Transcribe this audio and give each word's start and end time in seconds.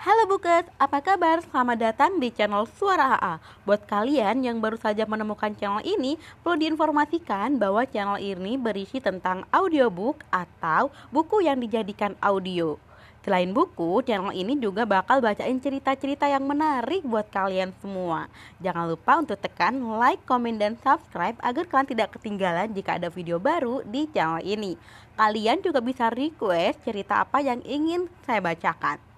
Halo 0.00 0.24
Bukes, 0.24 0.64
apa 0.80 1.04
kabar? 1.04 1.44
Selamat 1.44 1.76
datang 1.76 2.16
di 2.16 2.32
channel 2.32 2.64
Suara 2.64 3.20
AA. 3.20 3.36
Buat 3.68 3.84
kalian 3.84 4.40
yang 4.40 4.56
baru 4.56 4.80
saja 4.80 5.04
menemukan 5.04 5.52
channel 5.52 5.84
ini, 5.84 6.16
perlu 6.40 6.56
diinformasikan 6.56 7.60
bahwa 7.60 7.84
channel 7.84 8.16
ini 8.16 8.56
berisi 8.56 8.96
tentang 8.96 9.44
audiobook 9.52 10.24
atau 10.32 10.88
buku 11.12 11.44
yang 11.44 11.60
dijadikan 11.60 12.16
audio. 12.24 12.80
Selain 13.20 13.52
buku, 13.52 14.00
channel 14.08 14.32
ini 14.32 14.56
juga 14.56 14.88
bakal 14.88 15.20
bacain 15.20 15.60
cerita-cerita 15.60 16.24
yang 16.32 16.48
menarik 16.48 17.04
buat 17.04 17.28
kalian 17.28 17.76
semua. 17.84 18.32
Jangan 18.64 18.88
lupa 18.88 19.20
untuk 19.20 19.36
tekan 19.36 20.00
like, 20.00 20.24
komen, 20.24 20.56
dan 20.56 20.80
subscribe 20.80 21.36
agar 21.44 21.68
kalian 21.68 21.92
tidak 21.92 22.16
ketinggalan 22.16 22.72
jika 22.72 22.96
ada 22.96 23.12
video 23.12 23.36
baru 23.36 23.84
di 23.84 24.08
channel 24.08 24.40
ini. 24.40 24.80
Kalian 25.20 25.60
juga 25.60 25.84
bisa 25.84 26.08
request 26.08 26.88
cerita 26.88 27.20
apa 27.20 27.44
yang 27.44 27.60
ingin 27.68 28.08
saya 28.24 28.40
bacakan 28.40 29.09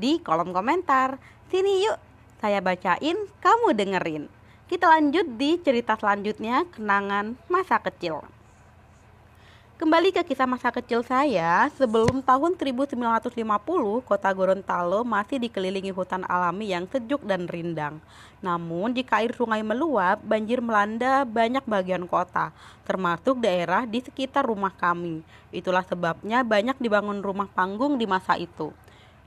di 0.00 0.16
kolom 0.24 0.56
komentar. 0.56 1.20
Sini 1.52 1.84
yuk, 1.84 2.00
saya 2.40 2.64
bacain, 2.64 3.20
kamu 3.44 3.76
dengerin. 3.76 4.24
Kita 4.64 4.88
lanjut 4.88 5.36
di 5.36 5.60
cerita 5.60 6.00
selanjutnya, 6.00 6.64
kenangan 6.72 7.36
masa 7.52 7.76
kecil. 7.84 8.24
Kembali 9.80 10.12
ke 10.12 10.20
kisah 10.20 10.44
masa 10.44 10.68
kecil 10.68 11.00
saya, 11.00 11.72
sebelum 11.72 12.20
tahun 12.20 12.52
1950, 12.52 13.32
kota 14.04 14.28
Gorontalo 14.28 15.08
masih 15.08 15.40
dikelilingi 15.40 15.88
hutan 15.88 16.20
alami 16.28 16.68
yang 16.68 16.84
sejuk 16.84 17.24
dan 17.24 17.48
rindang. 17.48 17.96
Namun, 18.44 18.92
jika 18.92 19.24
air 19.24 19.32
sungai 19.32 19.64
meluap, 19.64 20.20
banjir 20.20 20.60
melanda 20.60 21.24
banyak 21.24 21.64
bagian 21.64 22.04
kota, 22.04 22.52
termasuk 22.84 23.40
daerah 23.40 23.88
di 23.88 24.04
sekitar 24.04 24.44
rumah 24.44 24.76
kami. 24.76 25.24
Itulah 25.48 25.84
sebabnya 25.88 26.44
banyak 26.44 26.76
dibangun 26.76 27.24
rumah 27.24 27.48
panggung 27.48 27.96
di 27.96 28.04
masa 28.04 28.36
itu. 28.36 28.76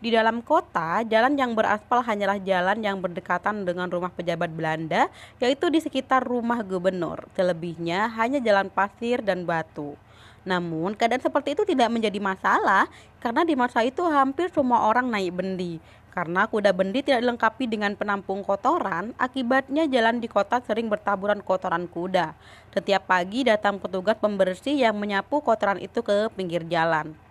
Di 0.04 0.12
dalam 0.12 0.44
kota, 0.44 1.00
jalan 1.08 1.40
yang 1.40 1.56
beraspal 1.56 2.04
hanyalah 2.04 2.36
jalan 2.44 2.76
yang 2.84 3.00
berdekatan 3.00 3.64
dengan 3.64 3.88
rumah 3.88 4.12
pejabat 4.12 4.52
Belanda, 4.52 5.08
yaitu 5.40 5.72
di 5.72 5.80
sekitar 5.80 6.28
rumah 6.28 6.60
gubernur. 6.60 7.24
Selebihnya 7.40 8.12
hanya 8.20 8.44
jalan 8.44 8.68
pasir 8.68 9.24
dan 9.24 9.48
batu. 9.48 9.96
Namun, 10.44 11.00
keadaan 11.00 11.24
seperti 11.24 11.56
itu 11.56 11.64
tidak 11.64 11.88
menjadi 11.88 12.20
masalah 12.20 12.92
karena 13.24 13.48
di 13.48 13.56
masa 13.56 13.80
itu 13.88 14.04
hampir 14.04 14.52
semua 14.52 14.92
orang 14.92 15.08
naik 15.08 15.40
bendi. 15.40 15.80
Karena 16.12 16.52
kuda 16.52 16.76
bendi 16.76 17.00
tidak 17.00 17.24
dilengkapi 17.24 17.64
dengan 17.72 17.96
penampung 17.96 18.44
kotoran, 18.44 19.16
akibatnya 19.16 19.88
jalan 19.88 20.20
di 20.20 20.28
kota 20.28 20.60
sering 20.68 20.92
bertaburan 20.92 21.40
kotoran 21.40 21.88
kuda. 21.88 22.36
Setiap 22.76 23.08
pagi 23.08 23.48
datang 23.48 23.80
petugas 23.80 24.20
pembersih 24.20 24.76
yang 24.76 25.00
menyapu 25.00 25.40
kotoran 25.40 25.80
itu 25.80 26.04
ke 26.04 26.28
pinggir 26.36 26.68
jalan. 26.68 27.23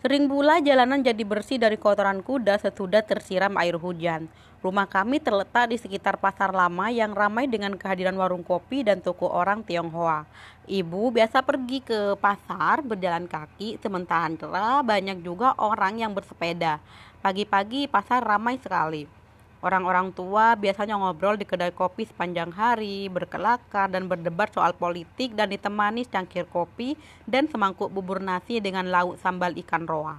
Sering 0.00 0.32
pula 0.32 0.64
jalanan 0.64 1.04
jadi 1.04 1.20
bersih 1.28 1.60
dari 1.60 1.76
kotoran 1.76 2.24
kuda 2.24 2.56
sesudah 2.56 3.04
tersiram 3.04 3.52
air 3.60 3.76
hujan. 3.76 4.32
Rumah 4.64 4.88
kami 4.88 5.20
terletak 5.20 5.68
di 5.68 5.76
sekitar 5.76 6.16
pasar 6.16 6.56
lama 6.56 6.88
yang 6.88 7.12
ramai 7.12 7.44
dengan 7.44 7.76
kehadiran 7.76 8.16
warung 8.16 8.40
kopi 8.40 8.80
dan 8.80 9.04
toko 9.04 9.28
orang 9.28 9.60
Tionghoa. 9.60 10.24
Ibu 10.64 11.12
biasa 11.12 11.44
pergi 11.44 11.84
ke 11.84 12.16
pasar 12.16 12.80
berjalan 12.80 13.28
kaki, 13.28 13.76
sementara 13.76 14.80
banyak 14.80 15.20
juga 15.20 15.52
orang 15.60 16.00
yang 16.00 16.16
bersepeda. 16.16 16.80
Pagi-pagi 17.20 17.84
pasar 17.84 18.24
ramai 18.24 18.56
sekali. 18.56 19.19
Orang-orang 19.60 20.08
tua 20.16 20.56
biasanya 20.56 20.96
ngobrol 20.96 21.36
di 21.36 21.44
kedai 21.44 21.68
kopi 21.68 22.08
sepanjang 22.08 22.48
hari, 22.48 23.12
berkelakar 23.12 23.92
dan 23.92 24.08
berdebat 24.08 24.48
soal 24.56 24.72
politik 24.72 25.36
dan 25.36 25.52
ditemani 25.52 26.08
cangkir 26.08 26.48
kopi 26.48 26.96
dan 27.28 27.44
semangkuk 27.44 27.92
bubur 27.92 28.24
nasi 28.24 28.56
dengan 28.56 28.88
lauk 28.88 29.20
sambal 29.20 29.52
ikan 29.60 29.84
roa. 29.84 30.16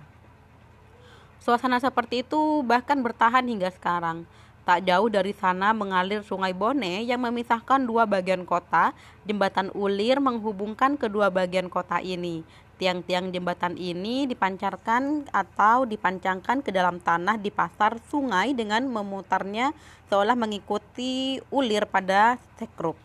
Suasana 1.42 1.82
seperti 1.82 2.22
itu 2.22 2.62
bahkan 2.62 3.02
bertahan 3.02 3.42
hingga 3.42 3.74
sekarang. 3.74 4.30
Tak 4.62 4.86
jauh 4.86 5.10
dari 5.10 5.34
sana 5.34 5.74
mengalir 5.74 6.22
Sungai 6.22 6.54
Bone 6.54 7.02
yang 7.02 7.26
memisahkan 7.26 7.82
dua 7.82 8.06
bagian 8.06 8.46
kota. 8.46 8.94
Jembatan 9.26 9.74
ulir 9.74 10.22
menghubungkan 10.22 11.02
kedua 11.02 11.34
bagian 11.34 11.66
kota 11.66 11.98
ini. 11.98 12.46
Tiang-tiang 12.82 13.30
jembatan 13.30 13.78
ini 13.78 14.26
dipancarkan 14.26 15.30
atau 15.30 15.86
dipancangkan 15.86 16.66
ke 16.66 16.74
dalam 16.74 16.98
tanah 16.98 17.38
di 17.38 17.54
pasar 17.54 18.02
sungai 18.10 18.58
dengan 18.58 18.90
memutarnya 18.90 19.70
seolah 20.10 20.34
mengikuti 20.34 21.38
ulir 21.54 21.86
pada 21.86 22.42
sekrup. 22.58 22.98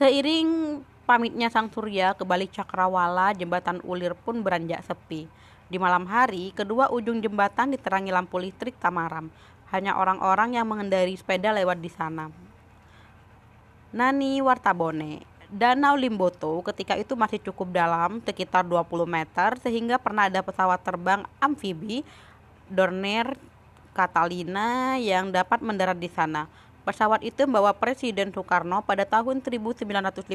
Seiring 0.00 0.80
pamitnya 1.04 1.52
sang 1.52 1.68
surya 1.68 2.16
ke 2.16 2.24
balik 2.24 2.48
cakrawala, 2.56 3.36
jembatan 3.36 3.84
ulir 3.84 4.16
pun 4.16 4.40
beranjak 4.40 4.80
sepi. 4.88 5.28
Di 5.68 5.76
malam 5.76 6.08
hari, 6.08 6.48
kedua 6.56 6.88
ujung 6.96 7.20
jembatan 7.20 7.76
diterangi 7.76 8.08
lampu 8.08 8.40
listrik 8.40 8.80
tamaram. 8.80 9.28
Hanya 9.68 10.00
orang-orang 10.00 10.56
yang 10.56 10.64
mengendari 10.64 11.12
sepeda 11.12 11.52
lewat 11.52 11.76
di 11.76 11.92
sana. 11.92 12.32
Nani 13.92 14.40
Wartabone 14.40 15.33
Danau 15.54 15.94
Limboto 15.94 16.66
ketika 16.66 16.98
itu 16.98 17.14
masih 17.14 17.38
cukup 17.38 17.70
dalam, 17.70 18.18
sekitar 18.26 18.66
20 18.66 19.06
meter, 19.06 19.54
sehingga 19.62 20.02
pernah 20.02 20.26
ada 20.26 20.42
pesawat 20.42 20.82
terbang 20.82 21.22
amfibi 21.38 22.02
Dornier 22.66 23.38
Catalina 23.94 24.98
yang 24.98 25.30
dapat 25.30 25.62
mendarat 25.62 25.94
di 25.94 26.10
sana. 26.10 26.50
Pesawat 26.82 27.22
itu 27.22 27.46
membawa 27.46 27.70
Presiden 27.70 28.34
Soekarno 28.34 28.82
pada 28.82 29.06
tahun 29.06 29.46
1951 29.46 30.26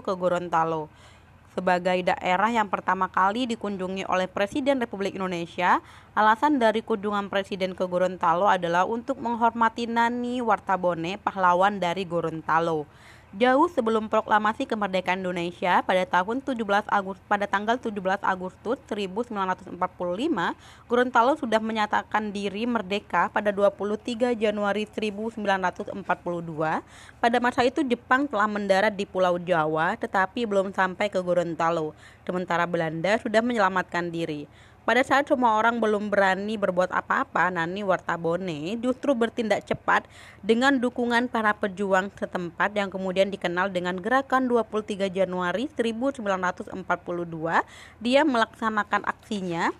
ke 0.00 0.12
Gorontalo 0.16 0.88
sebagai 1.50 1.98
daerah 2.06 2.48
yang 2.48 2.70
pertama 2.70 3.10
kali 3.10 3.44
dikunjungi 3.44 4.06
oleh 4.06 4.30
Presiden 4.30 4.78
Republik 4.78 5.18
Indonesia. 5.18 5.82
Alasan 6.14 6.56
dari 6.56 6.80
kunjungan 6.80 7.28
Presiden 7.28 7.74
ke 7.74 7.84
Gorontalo 7.84 8.46
adalah 8.46 8.86
untuk 8.86 9.18
menghormati 9.18 9.84
Nani 9.84 10.38
Wartabone, 10.40 11.18
pahlawan 11.18 11.82
dari 11.82 12.06
Gorontalo. 12.06 12.86
Jauh 13.30 13.70
sebelum 13.70 14.10
proklamasi 14.10 14.66
kemerdekaan 14.66 15.22
Indonesia 15.22 15.86
pada 15.86 16.02
tahun 16.02 16.42
17 16.42 16.66
Agustus 16.90 17.22
pada 17.30 17.46
tanggal 17.46 17.78
17 17.78 17.94
Agustus 18.26 18.74
1945, 18.90 19.70
Gorontalo 20.90 21.38
sudah 21.38 21.62
menyatakan 21.62 22.34
diri 22.34 22.66
merdeka 22.66 23.30
pada 23.30 23.54
23 23.54 24.34
Januari 24.34 24.82
1942. 24.82 25.94
Pada 27.22 27.38
masa 27.38 27.62
itu 27.62 27.86
Jepang 27.86 28.26
telah 28.26 28.50
mendarat 28.50 28.90
di 28.90 29.06
Pulau 29.06 29.38
Jawa 29.38 29.94
tetapi 29.94 30.42
belum 30.42 30.74
sampai 30.74 31.06
ke 31.06 31.22
Gorontalo, 31.22 31.94
sementara 32.26 32.66
Belanda 32.66 33.14
sudah 33.22 33.46
menyelamatkan 33.46 34.10
diri. 34.10 34.50
Pada 34.90 35.06
saat 35.06 35.30
semua 35.30 35.54
orang 35.54 35.78
belum 35.78 36.10
berani 36.10 36.58
berbuat 36.58 36.90
apa-apa, 36.90 37.46
Nani 37.54 37.86
Wartabone 37.86 38.74
justru 38.82 39.14
bertindak 39.14 39.62
cepat 39.62 40.02
dengan 40.42 40.82
dukungan 40.82 41.30
para 41.30 41.54
pejuang 41.54 42.10
setempat 42.18 42.74
yang 42.74 42.90
kemudian 42.90 43.30
dikenal 43.30 43.70
dengan 43.70 43.94
Gerakan 44.02 44.50
23 44.50 45.06
Januari 45.14 45.70
1942. 45.70 46.74
Dia 48.02 48.26
melaksanakan 48.26 49.06
aksinya 49.06 49.70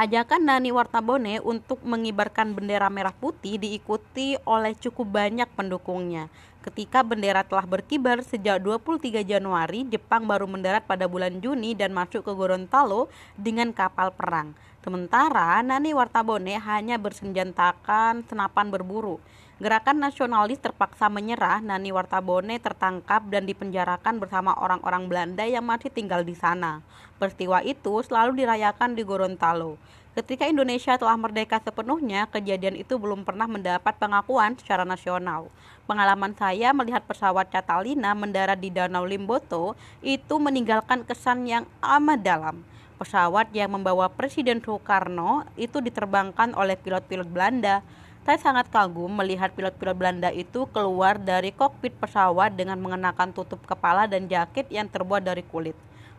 Ajakan 0.00 0.48
Nani 0.48 0.72
Wartabone 0.72 1.44
untuk 1.44 1.84
mengibarkan 1.84 2.56
bendera 2.56 2.88
merah 2.88 3.12
putih 3.12 3.60
diikuti 3.60 4.32
oleh 4.48 4.72
cukup 4.72 5.04
banyak 5.04 5.44
pendukungnya. 5.52 6.32
Ketika 6.60 7.00
bendera 7.00 7.40
telah 7.40 7.64
berkibar 7.64 8.20
sejak 8.20 8.60
23 8.60 9.24
Januari, 9.24 9.88
Jepang 9.88 10.28
baru 10.28 10.44
mendarat 10.44 10.84
pada 10.84 11.08
bulan 11.08 11.40
Juni 11.40 11.72
dan 11.72 11.96
masuk 11.96 12.20
ke 12.20 12.32
Gorontalo 12.36 13.08
dengan 13.32 13.72
kapal 13.72 14.12
perang. 14.12 14.52
Sementara 14.80 15.60
Nani 15.60 15.92
Wartabone 15.92 16.56
hanya 16.56 16.96
bersenjatakan 16.96 18.24
senapan 18.24 18.72
berburu. 18.72 19.20
Gerakan 19.60 20.00
nasionalis 20.00 20.56
terpaksa 20.56 21.12
menyerah, 21.12 21.60
Nani 21.60 21.92
Wartabone 21.92 22.56
tertangkap 22.56 23.28
dan 23.28 23.44
dipenjarakan 23.44 24.16
bersama 24.16 24.56
orang-orang 24.56 25.04
Belanda 25.04 25.44
yang 25.44 25.68
masih 25.68 25.92
tinggal 25.92 26.24
di 26.24 26.32
sana. 26.32 26.80
Peristiwa 27.20 27.60
itu 27.60 28.00
selalu 28.00 28.40
dirayakan 28.40 28.96
di 28.96 29.04
Gorontalo. 29.04 29.76
Ketika 30.16 30.48
Indonesia 30.48 30.96
telah 30.96 31.20
merdeka 31.20 31.60
sepenuhnya, 31.60 32.24
kejadian 32.32 32.80
itu 32.80 32.96
belum 32.96 33.28
pernah 33.28 33.44
mendapat 33.44 34.00
pengakuan 34.00 34.56
secara 34.56 34.88
nasional. 34.88 35.52
Pengalaman 35.84 36.32
saya 36.40 36.72
melihat 36.72 37.04
pesawat 37.04 37.52
Catalina 37.52 38.16
mendarat 38.16 38.56
di 38.56 38.72
Danau 38.72 39.04
Limboto 39.04 39.76
itu 40.00 40.40
meninggalkan 40.40 41.04
kesan 41.04 41.44
yang 41.44 41.68
amat 41.84 42.24
dalam. 42.24 42.64
Pesawat 43.00 43.48
yang 43.56 43.72
membawa 43.72 44.12
Presiden 44.12 44.60
Soekarno 44.60 45.48
itu 45.56 45.80
diterbangkan 45.80 46.52
oleh 46.52 46.76
pilot-pilot 46.76 47.32
Belanda 47.32 47.80
saya 48.20 48.36
sangat 48.36 48.68
kagum 48.68 49.08
melihat 49.08 49.48
pilot-pilot 49.56 49.96
Belanda 49.96 50.28
itu 50.28 50.68
keluar 50.70 51.16
dari 51.16 51.56
kokpit 51.56 51.96
pesawat 51.96 52.52
dengan 52.52 52.76
mengenakan 52.76 53.32
tutup 53.32 53.64
kepala 53.64 54.04
dan 54.04 54.28
jaket 54.28 54.68
yang 54.68 54.86
terbuat 54.92 55.24
dari 55.24 55.40
kulit. 55.40 55.72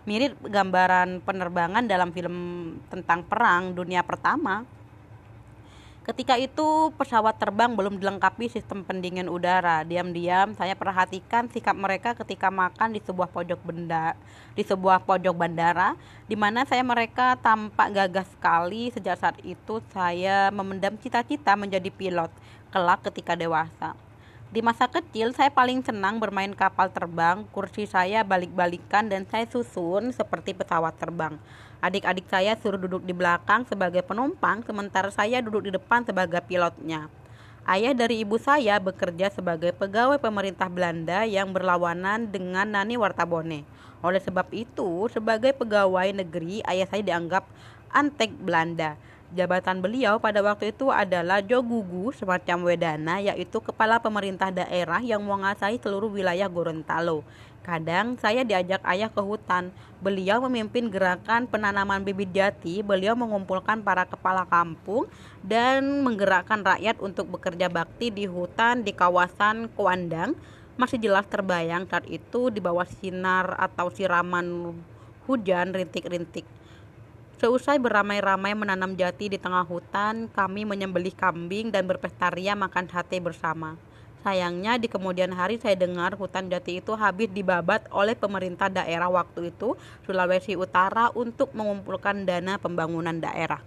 Mirip 0.09 0.33
gambaran 0.41 1.21
penerbangan 1.21 1.85
dalam 1.85 2.09
film 2.09 2.35
tentang 2.89 3.21
perang 3.21 3.77
dunia 3.77 4.01
pertama. 4.01 4.65
Ketika 6.01 6.33
itu 6.33 6.89
pesawat 6.97 7.37
terbang 7.37 7.77
belum 7.77 8.01
dilengkapi 8.01 8.49
sistem 8.49 8.81
pendingin 8.81 9.29
udara. 9.29 9.85
Diam-diam 9.85 10.57
saya 10.57 10.73
perhatikan 10.73 11.45
sikap 11.45 11.77
mereka 11.77 12.17
ketika 12.17 12.49
makan 12.49 12.97
di 12.97 13.05
sebuah 13.05 13.29
pojok 13.29 13.61
benda 13.61 14.17
di 14.57 14.65
sebuah 14.65 15.05
pojok 15.05 15.37
bandara 15.37 15.93
di 16.25 16.33
mana 16.33 16.65
saya 16.65 16.81
mereka 16.81 17.37
tampak 17.37 17.93
gagah 17.93 18.25
sekali. 18.25 18.89
Sejak 18.89 19.21
saat 19.21 19.37
itu 19.45 19.77
saya 19.93 20.49
memendam 20.49 20.97
cita-cita 20.97 21.53
menjadi 21.53 21.93
pilot 21.93 22.33
kelak 22.73 23.05
ketika 23.05 23.37
dewasa. 23.37 23.93
Di 24.51 24.59
masa 24.59 24.89
kecil, 24.91 25.31
saya 25.31 25.47
paling 25.47 25.79
senang 25.79 26.19
bermain 26.19 26.51
kapal 26.51 26.91
terbang. 26.91 27.47
Kursi 27.55 27.87
saya 27.87 28.25
balik-balikan 28.27 29.07
dan 29.07 29.23
saya 29.29 29.47
susun 29.47 30.11
seperti 30.11 30.51
pesawat 30.51 30.91
terbang. 30.99 31.39
Adik-adik 31.81 32.29
saya 32.29 32.53
suruh 32.61 32.77
duduk 32.77 33.01
di 33.01 33.09
belakang 33.09 33.65
sebagai 33.65 34.05
penumpang, 34.05 34.61
sementara 34.61 35.09
saya 35.09 35.41
duduk 35.41 35.65
di 35.65 35.71
depan 35.73 36.05
sebagai 36.05 36.37
pilotnya. 36.45 37.09
Ayah 37.65 37.97
dari 37.97 38.21
ibu 38.21 38.37
saya 38.37 38.77
bekerja 38.77 39.33
sebagai 39.33 39.73
pegawai 39.73 40.21
pemerintah 40.21 40.69
Belanda 40.69 41.25
yang 41.25 41.49
berlawanan 41.49 42.29
dengan 42.29 42.69
Nani 42.69 43.01
Wartabone. 43.01 43.65
Oleh 44.05 44.21
sebab 44.21 44.53
itu, 44.53 45.09
sebagai 45.09 45.57
pegawai 45.57 46.13
negeri, 46.13 46.61
ayah 46.69 46.85
saya 46.85 47.01
dianggap 47.01 47.49
antek 47.89 48.29
Belanda. 48.37 48.93
Jabatan 49.31 49.79
beliau 49.79 50.19
pada 50.19 50.43
waktu 50.43 50.75
itu 50.75 50.91
adalah 50.91 51.39
Jogugu 51.39 52.11
semacam 52.11 52.67
Wedana 52.67 53.23
yaitu 53.23 53.63
kepala 53.63 53.95
pemerintah 53.95 54.51
daerah 54.51 54.99
yang 54.99 55.23
menguasai 55.23 55.79
seluruh 55.79 56.11
wilayah 56.11 56.51
Gorontalo. 56.51 57.23
Kadang 57.61 58.17
saya 58.17 58.41
diajak 58.41 58.81
ayah 58.89 59.13
ke 59.13 59.21
hutan. 59.21 59.69
Beliau 60.01 60.41
memimpin 60.41 60.89
gerakan 60.89 61.45
penanaman 61.45 62.01
bibit 62.01 62.33
jati. 62.33 62.81
Beliau 62.81 63.13
mengumpulkan 63.13 63.85
para 63.85 64.09
kepala 64.09 64.49
kampung 64.49 65.05
dan 65.45 66.01
menggerakkan 66.01 66.65
rakyat 66.65 66.97
untuk 66.97 67.29
bekerja 67.29 67.69
bakti 67.69 68.09
di 68.09 68.25
hutan 68.25 68.81
di 68.81 68.97
kawasan 68.97 69.69
Kuandang. 69.77 70.33
Masih 70.73 70.97
jelas 70.97 71.29
terbayang 71.29 71.85
saat 71.85 72.09
itu 72.09 72.49
di 72.49 72.57
bawah 72.57 72.89
sinar 72.89 73.53
atau 73.61 73.93
siraman 73.93 74.73
hujan 75.29 75.69
rintik-rintik. 75.77 76.49
Seusai 77.37 77.77
beramai-ramai 77.77 78.57
menanam 78.57 78.93
jati 78.93 79.29
di 79.29 79.37
tengah 79.37 79.65
hutan, 79.65 80.29
kami 80.29 80.65
menyembelih 80.65 81.13
kambing 81.13 81.69
dan 81.69 81.85
berpestaria 81.89 82.53
makan 82.53 82.85
sate 82.85 83.17
bersama. 83.17 83.77
Sayangnya 84.21 84.77
di 84.77 84.85
kemudian 84.85 85.33
hari 85.33 85.57
saya 85.57 85.73
dengar 85.73 86.13
hutan 86.13 86.45
jati 86.45 86.77
itu 86.77 86.93
habis 86.93 87.25
dibabat 87.33 87.89
oleh 87.89 88.13
pemerintah 88.13 88.69
daerah 88.69 89.09
waktu 89.09 89.49
itu, 89.49 89.73
Sulawesi 90.05 90.53
Utara, 90.53 91.09
untuk 91.17 91.49
mengumpulkan 91.57 92.21
dana 92.29 92.61
pembangunan 92.61 93.17
daerah. 93.17 93.65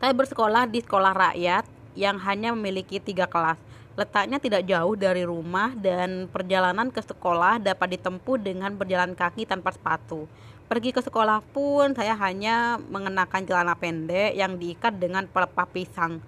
Saya 0.00 0.12
bersekolah 0.16 0.64
di 0.64 0.80
sekolah 0.80 1.12
rakyat 1.12 1.64
yang 1.92 2.16
hanya 2.16 2.56
memiliki 2.56 2.96
tiga 2.96 3.28
kelas. 3.28 3.60
Letaknya 3.94 4.42
tidak 4.42 4.66
jauh 4.66 4.98
dari 4.98 5.22
rumah 5.22 5.70
dan 5.76 6.26
perjalanan 6.26 6.90
ke 6.90 6.98
sekolah 6.98 7.62
dapat 7.62 8.00
ditempuh 8.00 8.42
dengan 8.42 8.74
berjalan 8.74 9.14
kaki 9.14 9.46
tanpa 9.46 9.70
sepatu. 9.70 10.26
Pergi 10.64 10.90
ke 10.90 11.04
sekolah 11.04 11.44
pun 11.52 11.92
saya 11.94 12.16
hanya 12.18 12.80
mengenakan 12.90 13.46
celana 13.46 13.76
pendek 13.78 14.34
yang 14.34 14.58
diikat 14.58 14.96
dengan 14.98 15.28
pelepah 15.28 15.68
pisang. 15.70 16.18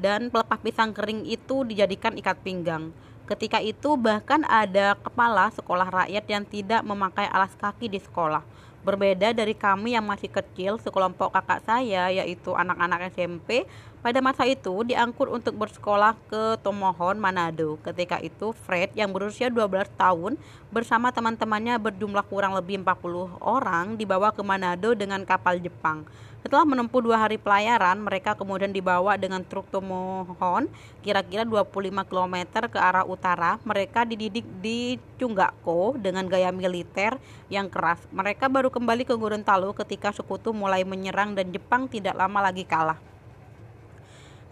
Dan 0.00 0.32
pelepah 0.32 0.60
pisang 0.60 0.92
kering 0.92 1.28
itu 1.28 1.64
dijadikan 1.64 2.16
ikat 2.16 2.40
pinggang. 2.40 2.92
Ketika 3.28 3.62
itu 3.62 3.94
bahkan 3.96 4.42
ada 4.44 4.98
kepala 4.98 5.48
sekolah 5.54 5.88
rakyat 5.88 6.24
yang 6.26 6.44
tidak 6.44 6.82
memakai 6.82 7.30
alas 7.30 7.54
kaki 7.54 7.88
di 7.88 8.02
sekolah. 8.02 8.42
Berbeda 8.82 9.30
dari 9.30 9.54
kami 9.54 9.94
yang 9.94 10.02
masih 10.02 10.26
kecil, 10.26 10.74
sekelompok 10.82 11.30
kakak 11.30 11.62
saya 11.62 12.10
yaitu 12.10 12.50
anak-anak 12.50 13.14
SMP 13.14 13.62
pada 14.02 14.18
masa 14.18 14.42
itu 14.42 14.82
diangkut 14.82 15.30
untuk 15.30 15.54
bersekolah 15.54 16.18
ke 16.26 16.58
Tomohon, 16.66 17.14
Manado. 17.14 17.78
Ketika 17.86 18.18
itu 18.18 18.50
Fred 18.50 18.90
yang 18.98 19.14
berusia 19.14 19.46
12 19.46 19.86
tahun 19.94 20.34
bersama 20.74 21.14
teman-temannya 21.14 21.78
berjumlah 21.78 22.26
kurang 22.26 22.58
lebih 22.58 22.82
40 22.82 23.38
orang 23.38 23.94
dibawa 23.94 24.34
ke 24.34 24.42
Manado 24.42 24.98
dengan 24.98 25.22
kapal 25.22 25.62
Jepang. 25.62 26.02
Setelah 26.42 26.66
menempuh 26.66 26.98
dua 27.06 27.22
hari 27.22 27.38
pelayaran, 27.38 28.02
mereka 28.02 28.34
kemudian 28.34 28.74
dibawa 28.74 29.14
dengan 29.14 29.46
truk 29.46 29.70
Tomohon 29.70 30.66
kira-kira 30.98 31.46
25 31.46 32.02
km 32.02 32.36
ke 32.66 32.78
arah 32.82 33.06
utara. 33.06 33.62
Mereka 33.62 34.02
dididik 34.10 34.42
di 34.58 34.98
Cunggako 35.22 35.94
dengan 36.02 36.26
gaya 36.26 36.50
militer 36.50 37.14
yang 37.46 37.70
keras. 37.70 38.02
Mereka 38.10 38.50
baru 38.50 38.74
kembali 38.74 39.06
ke 39.06 39.14
Gorontalo 39.14 39.70
ketika 39.70 40.10
sekutu 40.10 40.50
mulai 40.50 40.82
menyerang 40.82 41.38
dan 41.38 41.54
Jepang 41.54 41.86
tidak 41.86 42.18
lama 42.18 42.42
lagi 42.42 42.66
kalah. 42.66 43.11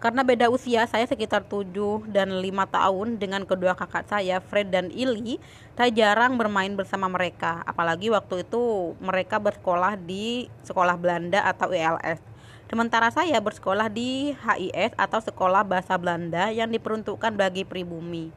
Karena 0.01 0.25
beda 0.25 0.49
usia, 0.49 0.89
saya 0.89 1.05
sekitar 1.05 1.45
7 1.45 2.09
dan 2.09 2.41
5 2.41 2.65
tahun 2.73 3.21
dengan 3.21 3.45
kedua 3.45 3.77
kakak 3.77 4.09
saya, 4.09 4.41
Fred 4.41 4.73
dan 4.73 4.89
Ili, 4.89 5.37
saya 5.77 5.93
jarang 5.93 6.41
bermain 6.41 6.73
bersama 6.73 7.05
mereka. 7.05 7.61
Apalagi 7.69 8.09
waktu 8.09 8.41
itu 8.41 8.97
mereka 8.97 9.37
bersekolah 9.37 10.01
di 10.01 10.49
sekolah 10.65 10.97
Belanda 10.97 11.45
atau 11.45 11.69
ILS. 11.69 12.17
Sementara 12.65 13.13
saya 13.13 13.37
bersekolah 13.37 13.93
di 13.93 14.33
HIS 14.33 14.97
atau 14.97 15.21
Sekolah 15.21 15.61
Bahasa 15.61 15.93
Belanda 16.01 16.49
yang 16.49 16.73
diperuntukkan 16.73 17.37
bagi 17.37 17.61
pribumi. 17.61 18.33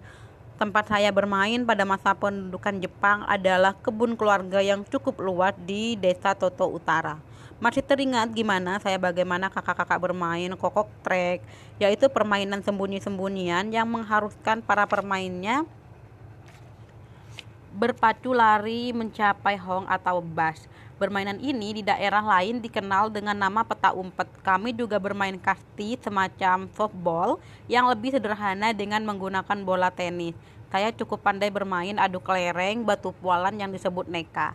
Tempat 0.60 0.92
saya 0.92 1.08
bermain 1.16 1.64
pada 1.64 1.88
masa 1.88 2.12
pendudukan 2.12 2.76
Jepang 2.76 3.24
adalah 3.24 3.72
kebun 3.80 4.20
keluarga 4.20 4.60
yang 4.60 4.84
cukup 4.84 5.16
luas 5.16 5.56
di 5.64 5.96
Desa 5.96 6.36
Toto 6.36 6.68
Utara. 6.68 7.16
Masih 7.62 7.86
teringat 7.86 8.34
gimana 8.34 8.82
saya 8.82 8.98
bagaimana 8.98 9.46
kakak-kakak 9.46 10.02
bermain 10.02 10.50
kokok 10.58 10.90
trek, 11.06 11.38
yaitu 11.78 12.10
permainan 12.10 12.60
sembunyi-sembunyian 12.66 13.70
yang 13.70 13.86
mengharuskan 13.86 14.58
para 14.58 14.84
permainnya 14.90 15.62
berpacu 17.74 18.30
lari 18.30 18.94
mencapai 18.94 19.58
hong 19.58 19.86
atau 19.90 20.22
bas. 20.22 20.66
Permainan 20.94 21.42
ini 21.42 21.78
di 21.78 21.82
daerah 21.82 22.22
lain 22.22 22.62
dikenal 22.62 23.10
dengan 23.10 23.34
nama 23.34 23.66
peta 23.66 23.90
umpet. 23.90 24.30
Kami 24.46 24.70
juga 24.70 25.02
bermain 25.02 25.34
kasti 25.34 25.98
semacam 25.98 26.70
softball 26.70 27.42
yang 27.66 27.90
lebih 27.90 28.14
sederhana 28.14 28.70
dengan 28.70 29.02
menggunakan 29.02 29.58
bola 29.66 29.90
tenis. 29.90 30.38
Saya 30.70 30.94
cukup 30.94 31.22
pandai 31.22 31.50
bermain 31.50 31.98
adu 31.98 32.22
kelereng, 32.22 32.86
batu 32.86 33.10
pualan 33.18 33.54
yang 33.58 33.74
disebut 33.74 34.06
neka. 34.06 34.54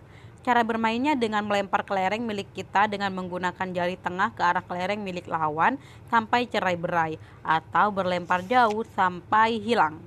Cara 0.49 0.65
bermainnya 0.65 1.13
dengan 1.13 1.45
melempar 1.45 1.85
kelereng 1.85 2.25
milik 2.25 2.49
kita 2.57 2.89
dengan 2.89 3.13
menggunakan 3.13 3.69
jari 3.69 3.93
tengah 4.01 4.33
ke 4.33 4.41
arah 4.41 4.65
kelereng 4.65 4.97
milik 4.97 5.29
lawan 5.29 5.77
sampai 6.09 6.49
cerai 6.49 6.73
berai 6.73 7.21
atau 7.45 7.93
berlempar 7.93 8.41
jauh 8.49 8.81
sampai 8.97 9.61
hilang. 9.61 10.01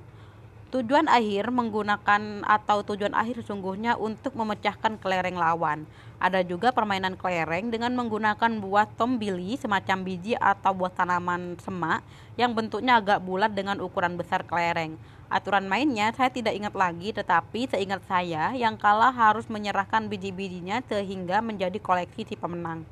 Tujuan 0.75 1.07
akhir 1.07 1.47
menggunakan 1.47 2.43
atau 2.43 2.83
tujuan 2.83 3.15
akhir 3.15 3.39
sesungguhnya 3.39 3.95
untuk 3.95 4.35
memecahkan 4.35 4.99
kelereng 4.99 5.39
lawan. 5.39 5.87
Ada 6.19 6.43
juga 6.43 6.75
permainan 6.75 7.15
kelereng 7.15 7.71
dengan 7.71 7.95
menggunakan 7.95 8.59
buah 8.59 8.99
tombili 8.99 9.55
semacam 9.55 10.03
biji 10.03 10.35
atau 10.35 10.75
buah 10.75 10.91
tanaman 10.91 11.55
semak 11.63 12.03
yang 12.35 12.51
bentuknya 12.51 12.99
agak 12.99 13.23
bulat 13.23 13.55
dengan 13.55 13.79
ukuran 13.79 14.19
besar 14.19 14.43
kelereng. 14.43 14.99
Aturan 15.33 15.65
mainnya 15.65 16.13
saya 16.13 16.29
tidak 16.29 16.53
ingat 16.53 16.77
lagi, 16.77 17.09
tetapi 17.09 17.65
seingat 17.65 18.05
saya 18.05 18.53
yang 18.53 18.77
kalah 18.77 19.09
harus 19.09 19.49
menyerahkan 19.49 20.05
biji-bijinya 20.05 20.85
sehingga 20.85 21.41
menjadi 21.41 21.81
koleksi 21.81 22.21
si 22.21 22.37
pemenang. 22.37 22.85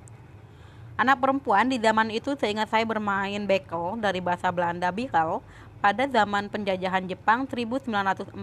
Anak 0.97 1.21
perempuan 1.21 1.69
di 1.69 1.77
zaman 1.77 2.09
itu 2.09 2.33
seingat 2.33 2.73
saya 2.73 2.81
bermain 2.81 3.45
bekel 3.45 3.93
dari 4.01 4.17
bahasa 4.25 4.49
Belanda 4.49 4.89
bikel 4.89 5.37
pada 5.81 6.05
zaman 6.05 6.45
penjajahan 6.47 7.09
Jepang 7.09 7.49
1942 7.49 8.37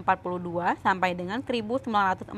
sampai 0.83 1.15
dengan 1.15 1.39
1945, 1.39 2.35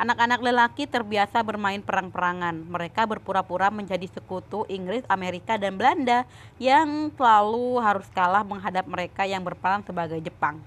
anak-anak 0.00 0.40
lelaki 0.40 0.88
terbiasa 0.88 1.44
bermain 1.44 1.84
perang-perangan. 1.84 2.64
Mereka 2.64 3.04
berpura-pura 3.04 3.68
menjadi 3.68 4.08
sekutu 4.08 4.64
Inggris, 4.72 5.04
Amerika, 5.12 5.60
dan 5.60 5.76
Belanda 5.76 6.24
yang 6.56 7.12
selalu 7.12 7.76
harus 7.84 8.08
kalah 8.16 8.40
menghadap 8.40 8.88
mereka 8.88 9.28
yang 9.28 9.44
berperang 9.44 9.84
sebagai 9.84 10.18
Jepang. 10.24 10.64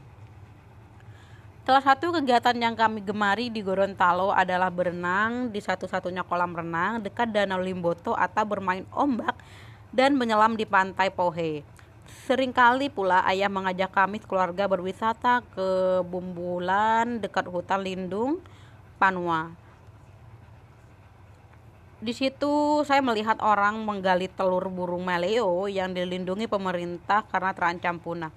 Salah 1.67 1.83
satu 1.83 2.15
kegiatan 2.15 2.55
yang 2.55 2.79
kami 2.79 3.03
gemari 3.03 3.51
di 3.51 3.59
Gorontalo 3.59 4.31
adalah 4.31 4.71
berenang 4.71 5.51
di 5.51 5.59
satu-satunya 5.59 6.23
kolam 6.23 6.55
renang 6.55 7.03
dekat 7.03 7.27
Danau 7.27 7.59
Limboto 7.59 8.15
atau 8.15 8.47
bermain 8.47 8.87
ombak 8.95 9.35
dan 9.91 10.15
menyelam 10.15 10.55
di 10.55 10.63
pantai 10.63 11.11
Pohe. 11.11 11.67
Seringkali 12.27 12.91
pula 12.91 13.23
ayah 13.31 13.47
mengajak 13.47 13.87
kami 13.95 14.19
keluarga 14.19 14.67
berwisata 14.67 15.47
ke 15.55 16.03
Bumbulan 16.03 17.23
dekat 17.23 17.47
hutan 17.47 17.79
lindung 17.79 18.43
Panua. 18.99 19.55
Di 22.03 22.11
situ 22.11 22.83
saya 22.83 22.99
melihat 22.99 23.39
orang 23.39 23.79
menggali 23.79 24.27
telur 24.27 24.67
burung 24.67 25.07
meleo 25.07 25.71
yang 25.71 25.95
dilindungi 25.95 26.51
pemerintah 26.51 27.23
karena 27.31 27.55
terancam 27.55 27.95
punah. 27.95 28.35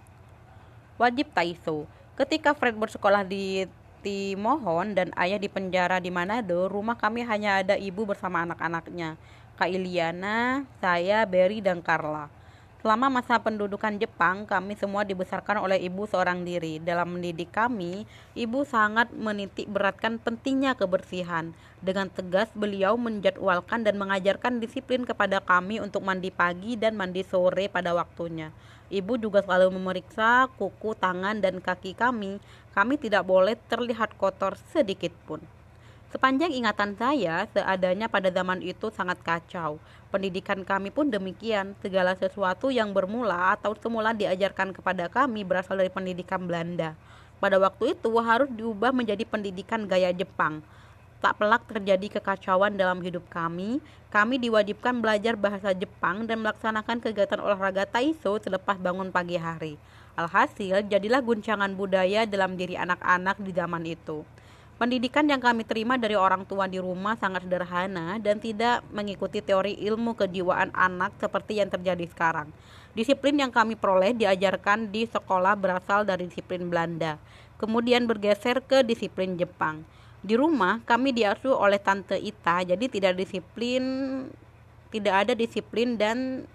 Wajib 0.95 1.35
Taiso. 1.35 1.91
Ketika 2.15 2.55
Fred 2.55 2.79
bersekolah 2.79 3.27
di 3.27 3.67
Timohon 4.07 4.95
dan 4.95 5.11
ayah 5.19 5.43
di 5.43 5.51
penjara 5.51 5.99
di 5.99 6.15
Manado, 6.15 6.71
rumah 6.71 6.95
kami 6.95 7.27
hanya 7.27 7.59
ada 7.59 7.75
ibu 7.75 8.07
bersama 8.07 8.47
anak-anaknya, 8.47 9.19
Kak 9.59 9.67
Iliana, 9.67 10.63
saya, 10.79 11.27
Berry, 11.27 11.59
dan 11.59 11.83
Carla. 11.83 12.40
Selama 12.81 13.13
masa 13.13 13.37
pendudukan 13.37 14.01
Jepang, 14.01 14.49
kami 14.49 14.73
semua 14.73 15.05
dibesarkan 15.05 15.61
oleh 15.61 15.85
ibu 15.85 16.09
seorang 16.09 16.49
diri. 16.49 16.81
Dalam 16.81 17.13
mendidik 17.13 17.53
kami, 17.53 18.09
ibu 18.33 18.65
sangat 18.65 19.13
menitik 19.13 19.69
beratkan 19.69 20.17
pentingnya 20.17 20.73
kebersihan. 20.73 21.53
Dengan 21.85 22.09
tegas, 22.09 22.49
beliau 22.57 22.97
menjadwalkan 22.97 23.85
dan 23.85 24.01
mengajarkan 24.01 24.65
disiplin 24.65 25.05
kepada 25.05 25.45
kami 25.45 25.77
untuk 25.77 26.01
mandi 26.01 26.33
pagi 26.33 26.81
dan 26.81 26.97
mandi 26.97 27.21
sore 27.21 27.69
pada 27.69 27.93
waktunya. 27.93 28.49
Ibu 28.89 29.21
juga 29.21 29.45
selalu 29.45 29.77
memeriksa 29.77 30.49
kuku, 30.57 30.97
tangan, 30.97 31.45
dan 31.45 31.61
kaki 31.61 31.93
kami. 31.93 32.41
Kami 32.73 32.97
tidak 32.97 33.29
boleh 33.29 33.61
terlihat 33.69 34.17
kotor 34.17 34.57
sedikit 34.73 35.13
pun. 35.29 35.45
Sepanjang 36.11 36.51
ingatan 36.51 36.99
saya, 36.99 37.47
seadanya 37.55 38.11
pada 38.11 38.35
zaman 38.35 38.59
itu 38.67 38.91
sangat 38.91 39.23
kacau. 39.23 39.79
Pendidikan 40.11 40.67
kami 40.67 40.91
pun 40.91 41.07
demikian. 41.07 41.79
Segala 41.79 42.19
sesuatu 42.19 42.67
yang 42.67 42.91
bermula 42.91 43.55
atau 43.55 43.79
semula 43.79 44.11
diajarkan 44.11 44.75
kepada 44.75 45.07
kami 45.07 45.47
berasal 45.47 45.79
dari 45.79 45.87
pendidikan 45.87 46.51
Belanda. 46.51 46.99
Pada 47.39 47.63
waktu 47.63 47.95
itu 47.95 48.11
harus 48.19 48.51
diubah 48.51 48.91
menjadi 48.91 49.23
pendidikan 49.23 49.87
gaya 49.87 50.11
Jepang. 50.11 50.67
Tak 51.23 51.39
pelak 51.39 51.63
terjadi 51.71 52.19
kekacauan 52.19 52.75
dalam 52.75 52.99
hidup 53.07 53.23
kami. 53.31 53.79
Kami 54.11 54.43
diwajibkan 54.43 54.99
belajar 54.99 55.39
bahasa 55.39 55.71
Jepang 55.79 56.27
dan 56.27 56.43
melaksanakan 56.43 57.07
kegiatan 57.07 57.39
olahraga 57.39 57.87
Taiso 57.87 58.35
selepas 58.43 58.83
bangun 58.83 59.15
pagi 59.15 59.39
hari. 59.39 59.79
Alhasil, 60.19 60.83
jadilah 60.91 61.23
guncangan 61.23 61.71
budaya 61.79 62.27
dalam 62.27 62.59
diri 62.59 62.75
anak-anak 62.75 63.39
di 63.39 63.55
zaman 63.55 63.87
itu. 63.87 64.27
Pendidikan 64.81 65.29
yang 65.29 65.45
kami 65.45 65.69
terima 65.69 66.01
dari 66.01 66.17
orang 66.17 66.49
tua 66.49 66.65
di 66.65 66.81
rumah 66.81 67.13
sangat 67.21 67.45
sederhana 67.45 68.17
dan 68.17 68.41
tidak 68.41 68.81
mengikuti 68.89 69.45
teori 69.45 69.77
ilmu 69.77 70.17
kejiwaan 70.17 70.73
anak 70.73 71.13
seperti 71.21 71.61
yang 71.61 71.69
terjadi 71.69 72.09
sekarang. 72.09 72.49
Disiplin 72.97 73.37
yang 73.37 73.53
kami 73.53 73.77
peroleh 73.77 74.17
diajarkan 74.17 74.89
di 74.89 75.05
sekolah 75.05 75.53
berasal 75.53 76.09
dari 76.09 76.33
disiplin 76.33 76.73
Belanda, 76.73 77.21
kemudian 77.61 78.09
bergeser 78.09 78.65
ke 78.65 78.81
disiplin 78.81 79.37
Jepang. 79.37 79.85
Di 80.25 80.33
rumah 80.41 80.81
kami 80.89 81.13
diasuh 81.13 81.53
oleh 81.61 81.77
tante 81.77 82.17
Ita, 82.17 82.65
jadi 82.65 82.85
tidak 82.89 83.21
disiplin, 83.21 83.85
tidak 84.89 85.29
ada 85.29 85.37
disiplin 85.37 86.01
dan 86.01 86.49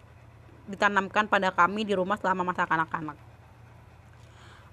ditanamkan 0.66 1.30
pada 1.30 1.54
kami 1.54 1.86
di 1.86 1.94
rumah 1.94 2.18
selama 2.18 2.42
masa 2.42 2.66
kanak-kanak. 2.66 3.35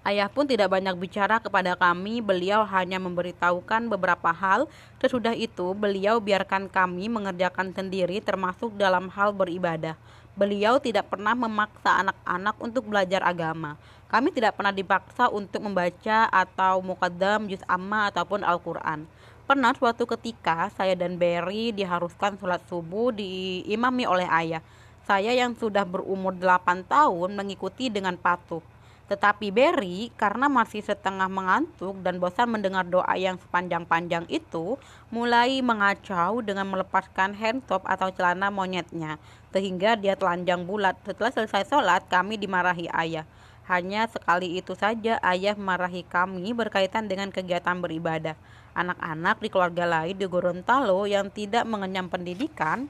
Ayah 0.02 0.26
pun 0.26 0.42
tidak 0.50 0.66
banyak 0.66 0.98
bicara 0.98 1.38
kepada 1.38 1.78
kami, 1.78 2.18
beliau 2.18 2.66
hanya 2.66 2.98
memberitahukan 2.98 3.86
beberapa 3.86 4.34
hal. 4.34 4.66
Sesudah 4.98 5.30
itu, 5.30 5.70
beliau 5.78 6.18
biarkan 6.18 6.66
kami 6.66 7.06
mengerjakan 7.06 7.70
sendiri 7.70 8.18
termasuk 8.18 8.74
dalam 8.74 9.06
hal 9.14 9.30
beribadah. 9.30 9.94
Beliau 10.34 10.82
tidak 10.82 11.06
pernah 11.06 11.38
memaksa 11.38 12.02
anak-anak 12.02 12.58
untuk 12.58 12.90
belajar 12.90 13.22
agama. 13.22 13.78
Kami 14.10 14.34
tidak 14.34 14.58
pernah 14.58 14.74
dipaksa 14.74 15.30
untuk 15.30 15.62
membaca 15.62 16.26
atau 16.34 16.82
mukaddam, 16.82 17.46
juz 17.46 17.62
amma 17.70 18.10
ataupun 18.10 18.42
Al-Quran. 18.42 19.06
Pernah 19.46 19.70
suatu 19.78 20.02
ketika 20.02 20.66
saya 20.74 20.98
dan 20.98 21.14
Berry 21.14 21.70
diharuskan 21.70 22.42
sholat 22.42 22.58
subuh 22.66 23.14
diimami 23.14 24.02
oleh 24.02 24.26
ayah. 24.34 24.66
Saya 25.06 25.30
yang 25.30 25.54
sudah 25.54 25.86
berumur 25.86 26.34
8 26.34 26.90
tahun 26.90 27.38
mengikuti 27.38 27.86
dengan 27.86 28.18
patuh. 28.18 28.71
Tetapi 29.12 29.52
Berry 29.52 30.08
karena 30.16 30.48
masih 30.48 30.80
setengah 30.80 31.28
mengantuk 31.28 32.00
dan 32.00 32.16
bosan 32.16 32.48
mendengar 32.48 32.80
doa 32.88 33.12
yang 33.12 33.36
sepanjang-panjang 33.36 34.24
itu, 34.32 34.80
mulai 35.12 35.60
mengacau 35.60 36.40
dengan 36.40 36.64
melepaskan 36.72 37.36
top 37.68 37.84
atau 37.84 38.08
celana 38.08 38.48
monyetnya, 38.48 39.20
sehingga 39.52 40.00
dia 40.00 40.16
telanjang 40.16 40.64
bulat. 40.64 40.96
Setelah 41.04 41.28
selesai 41.28 41.68
sholat, 41.68 42.08
kami 42.08 42.40
dimarahi 42.40 42.88
ayah. 42.88 43.28
Hanya 43.68 44.08
sekali 44.08 44.56
itu 44.56 44.72
saja 44.72 45.20
ayah 45.20 45.60
marahi 45.60 46.08
kami 46.08 46.56
berkaitan 46.56 47.04
dengan 47.04 47.28
kegiatan 47.28 47.76
beribadah. 47.84 48.32
Anak-anak 48.72 49.44
di 49.44 49.52
keluarga 49.52 49.84
lain 49.84 50.16
di 50.16 50.24
Gorontalo 50.24 51.04
yang 51.04 51.28
tidak 51.28 51.68
mengenyam 51.68 52.08
pendidikan 52.08 52.88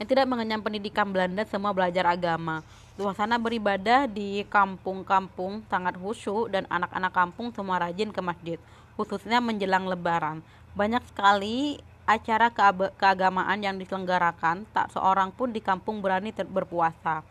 yang 0.00 0.08
tidak 0.10 0.26
mengenyam 0.26 0.58
pendidikan 0.58 1.06
Belanda 1.12 1.46
semua 1.46 1.70
belajar 1.70 2.02
agama. 2.08 2.66
Suasana 2.94 3.42
beribadah 3.42 4.06
di 4.06 4.46
kampung-kampung 4.46 5.66
sangat 5.66 5.98
khusyuk 5.98 6.46
dan 6.54 6.62
anak-anak 6.70 7.10
kampung 7.10 7.50
semua 7.50 7.82
rajin 7.82 8.14
ke 8.14 8.22
masjid, 8.22 8.54
khususnya 8.94 9.42
menjelang 9.42 9.90
lebaran. 9.90 10.46
Banyak 10.78 11.02
sekali 11.10 11.82
acara 12.06 12.54
keagamaan 12.94 13.58
yang 13.58 13.82
diselenggarakan, 13.82 14.62
tak 14.70 14.94
seorang 14.94 15.34
pun 15.34 15.50
di 15.50 15.58
kampung 15.58 15.98
berani 15.98 16.30
berpuasa. 16.30 17.26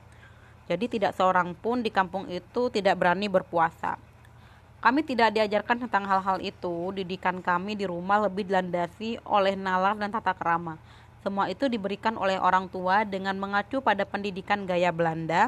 Jadi 0.67 0.99
tidak 0.99 1.15
seorang 1.15 1.55
pun 1.55 1.79
di 1.79 1.95
kampung 1.95 2.27
itu 2.27 2.67
tidak 2.67 2.99
berani 2.99 3.31
berpuasa. 3.31 3.95
Kami 4.83 4.99
tidak 5.07 5.31
diajarkan 5.31 5.87
tentang 5.87 6.03
hal-hal 6.11 6.43
itu, 6.43 6.91
didikan 6.91 7.39
kami 7.39 7.79
di 7.79 7.87
rumah 7.87 8.19
lebih 8.27 8.51
dilandasi 8.51 9.15
oleh 9.23 9.55
nalar 9.55 9.95
dan 9.95 10.11
tata 10.11 10.35
kerama. 10.35 10.75
Semua 11.23 11.47
itu 11.47 11.71
diberikan 11.71 12.19
oleh 12.19 12.35
orang 12.35 12.67
tua 12.67 13.07
dengan 13.07 13.39
mengacu 13.39 13.79
pada 13.79 14.03
pendidikan 14.03 14.67
gaya 14.67 14.91
Belanda. 14.91 15.47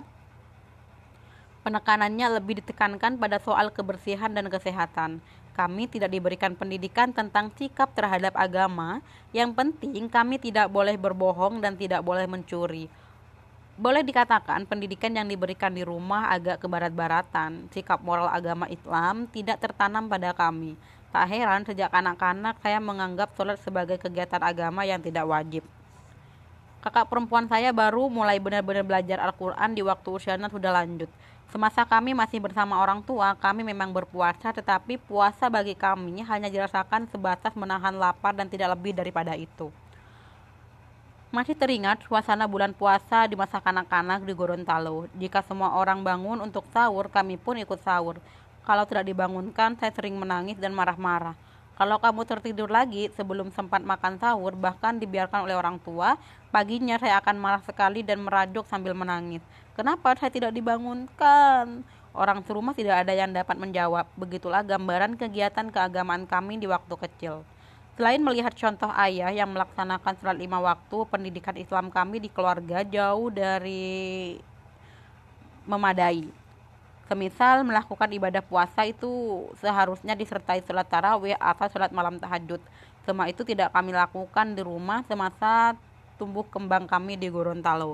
Penekanannya 1.68 2.40
lebih 2.40 2.64
ditekankan 2.64 3.20
pada 3.20 3.44
soal 3.44 3.76
kebersihan 3.76 4.32
dan 4.32 4.48
kesehatan. 4.48 5.20
Kami 5.52 5.92
tidak 5.92 6.16
diberikan 6.16 6.56
pendidikan 6.56 7.12
tentang 7.12 7.52
sikap 7.60 7.92
terhadap 7.92 8.32
agama. 8.40 9.04
Yang 9.36 9.52
penting, 9.56 10.08
kami 10.08 10.40
tidak 10.40 10.72
boleh 10.72 10.96
berbohong 10.96 11.60
dan 11.60 11.76
tidak 11.76 12.04
boleh 12.08 12.24
mencuri. 12.24 12.88
Boleh 13.76 14.08
dikatakan 14.08 14.64
pendidikan 14.64 15.12
yang 15.12 15.28
diberikan 15.28 15.76
di 15.76 15.84
rumah 15.84 16.32
agak 16.32 16.64
kebarat-baratan. 16.64 17.68
Sikap 17.76 18.00
moral 18.00 18.32
agama 18.32 18.72
Islam 18.72 19.28
tidak 19.28 19.60
tertanam 19.60 20.08
pada 20.08 20.32
kami. 20.32 20.80
Tak 21.16 21.32
heran 21.32 21.64
sejak 21.64 21.96
anak-anak 21.96 22.60
saya 22.60 22.76
menganggap 22.84 23.32
sholat 23.40 23.56
sebagai 23.64 23.96
kegiatan 23.96 24.44
agama 24.44 24.84
yang 24.84 25.00
tidak 25.00 25.24
wajib. 25.24 25.64
Kakak 26.84 27.08
perempuan 27.08 27.48
saya 27.48 27.72
baru 27.72 28.12
mulai 28.12 28.36
benar-benar 28.36 28.84
belajar 28.84 29.24
Al-Quran 29.24 29.72
di 29.72 29.80
waktu 29.80 30.12
usianya 30.12 30.52
sudah 30.52 30.76
lanjut. 30.76 31.08
Semasa 31.56 31.88
kami 31.88 32.12
masih 32.12 32.44
bersama 32.44 32.84
orang 32.84 33.00
tua, 33.00 33.32
kami 33.40 33.64
memang 33.64 33.96
berpuasa, 33.96 34.52
tetapi 34.52 35.00
puasa 35.08 35.48
bagi 35.48 35.72
kami 35.72 36.20
hanya 36.28 36.52
dirasakan 36.52 37.08
sebatas 37.08 37.56
menahan 37.56 37.96
lapar 37.96 38.36
dan 38.36 38.52
tidak 38.52 38.76
lebih 38.76 38.92
daripada 38.92 39.40
itu. 39.40 39.72
Masih 41.32 41.56
teringat 41.56 42.04
suasana 42.04 42.44
bulan 42.44 42.76
puasa 42.76 43.24
di 43.24 43.40
masa 43.40 43.64
kanak-kanak 43.64 44.20
di 44.28 44.36
Gorontalo. 44.36 45.08
Jika 45.16 45.40
semua 45.48 45.80
orang 45.80 46.04
bangun 46.04 46.44
untuk 46.44 46.68
sahur, 46.76 47.08
kami 47.08 47.40
pun 47.40 47.56
ikut 47.56 47.80
sahur. 47.88 48.20
Kalau 48.66 48.84
tidak 48.90 49.06
dibangunkan, 49.06 49.78
saya 49.78 49.94
sering 49.94 50.18
menangis 50.18 50.58
dan 50.58 50.74
marah-marah. 50.74 51.38
Kalau 51.76 52.02
kamu 52.02 52.26
tertidur 52.26 52.72
lagi 52.72 53.12
sebelum 53.14 53.54
sempat 53.54 53.86
makan 53.86 54.18
sahur, 54.18 54.58
bahkan 54.58 54.98
dibiarkan 54.98 55.46
oleh 55.46 55.54
orang 55.54 55.78
tua, 55.84 56.18
paginya 56.50 56.98
saya 56.98 57.22
akan 57.22 57.36
marah 57.38 57.62
sekali 57.62 58.02
dan 58.02 58.26
merajuk 58.26 58.66
sambil 58.66 58.98
menangis. 58.98 59.44
Kenapa 59.76 60.16
saya 60.16 60.32
tidak 60.32 60.56
dibangunkan? 60.56 61.84
Orang 62.16 62.48
serumah 62.48 62.72
tidak 62.72 63.04
ada 63.04 63.12
yang 63.12 63.36
dapat 63.36 63.60
menjawab. 63.60 64.08
Begitulah 64.16 64.64
gambaran 64.64 65.20
kegiatan 65.20 65.68
keagamaan 65.68 66.24
kami 66.24 66.56
di 66.58 66.66
waktu 66.66 66.96
kecil. 66.96 67.44
Selain 68.00 68.24
melihat 68.24 68.56
contoh 68.56 68.88
ayah 68.96 69.36
yang 69.36 69.52
melaksanakan 69.52 70.16
sholat 70.20 70.40
lima 70.40 70.64
waktu, 70.64 70.98
pendidikan 71.12 71.60
Islam 71.60 71.92
kami 71.92 72.24
di 72.24 72.32
keluarga 72.32 72.88
jauh 72.88 73.28
dari 73.28 74.40
memadai. 75.68 76.45
Semisal 77.06 77.62
melakukan 77.62 78.10
ibadah 78.10 78.42
puasa 78.42 78.82
itu 78.82 79.46
seharusnya 79.62 80.18
disertai 80.18 80.66
sholat 80.66 80.90
tarawih 80.90 81.38
atau 81.38 81.70
sholat 81.70 81.94
malam 81.94 82.18
tahajud. 82.18 82.58
Semua 83.06 83.30
itu 83.30 83.46
tidak 83.46 83.70
kami 83.70 83.94
lakukan 83.94 84.58
di 84.58 84.66
rumah 84.66 85.06
semasa 85.06 85.78
tumbuh 86.18 86.42
kembang 86.50 86.90
kami 86.90 87.14
di 87.14 87.30
Gorontalo. 87.30 87.94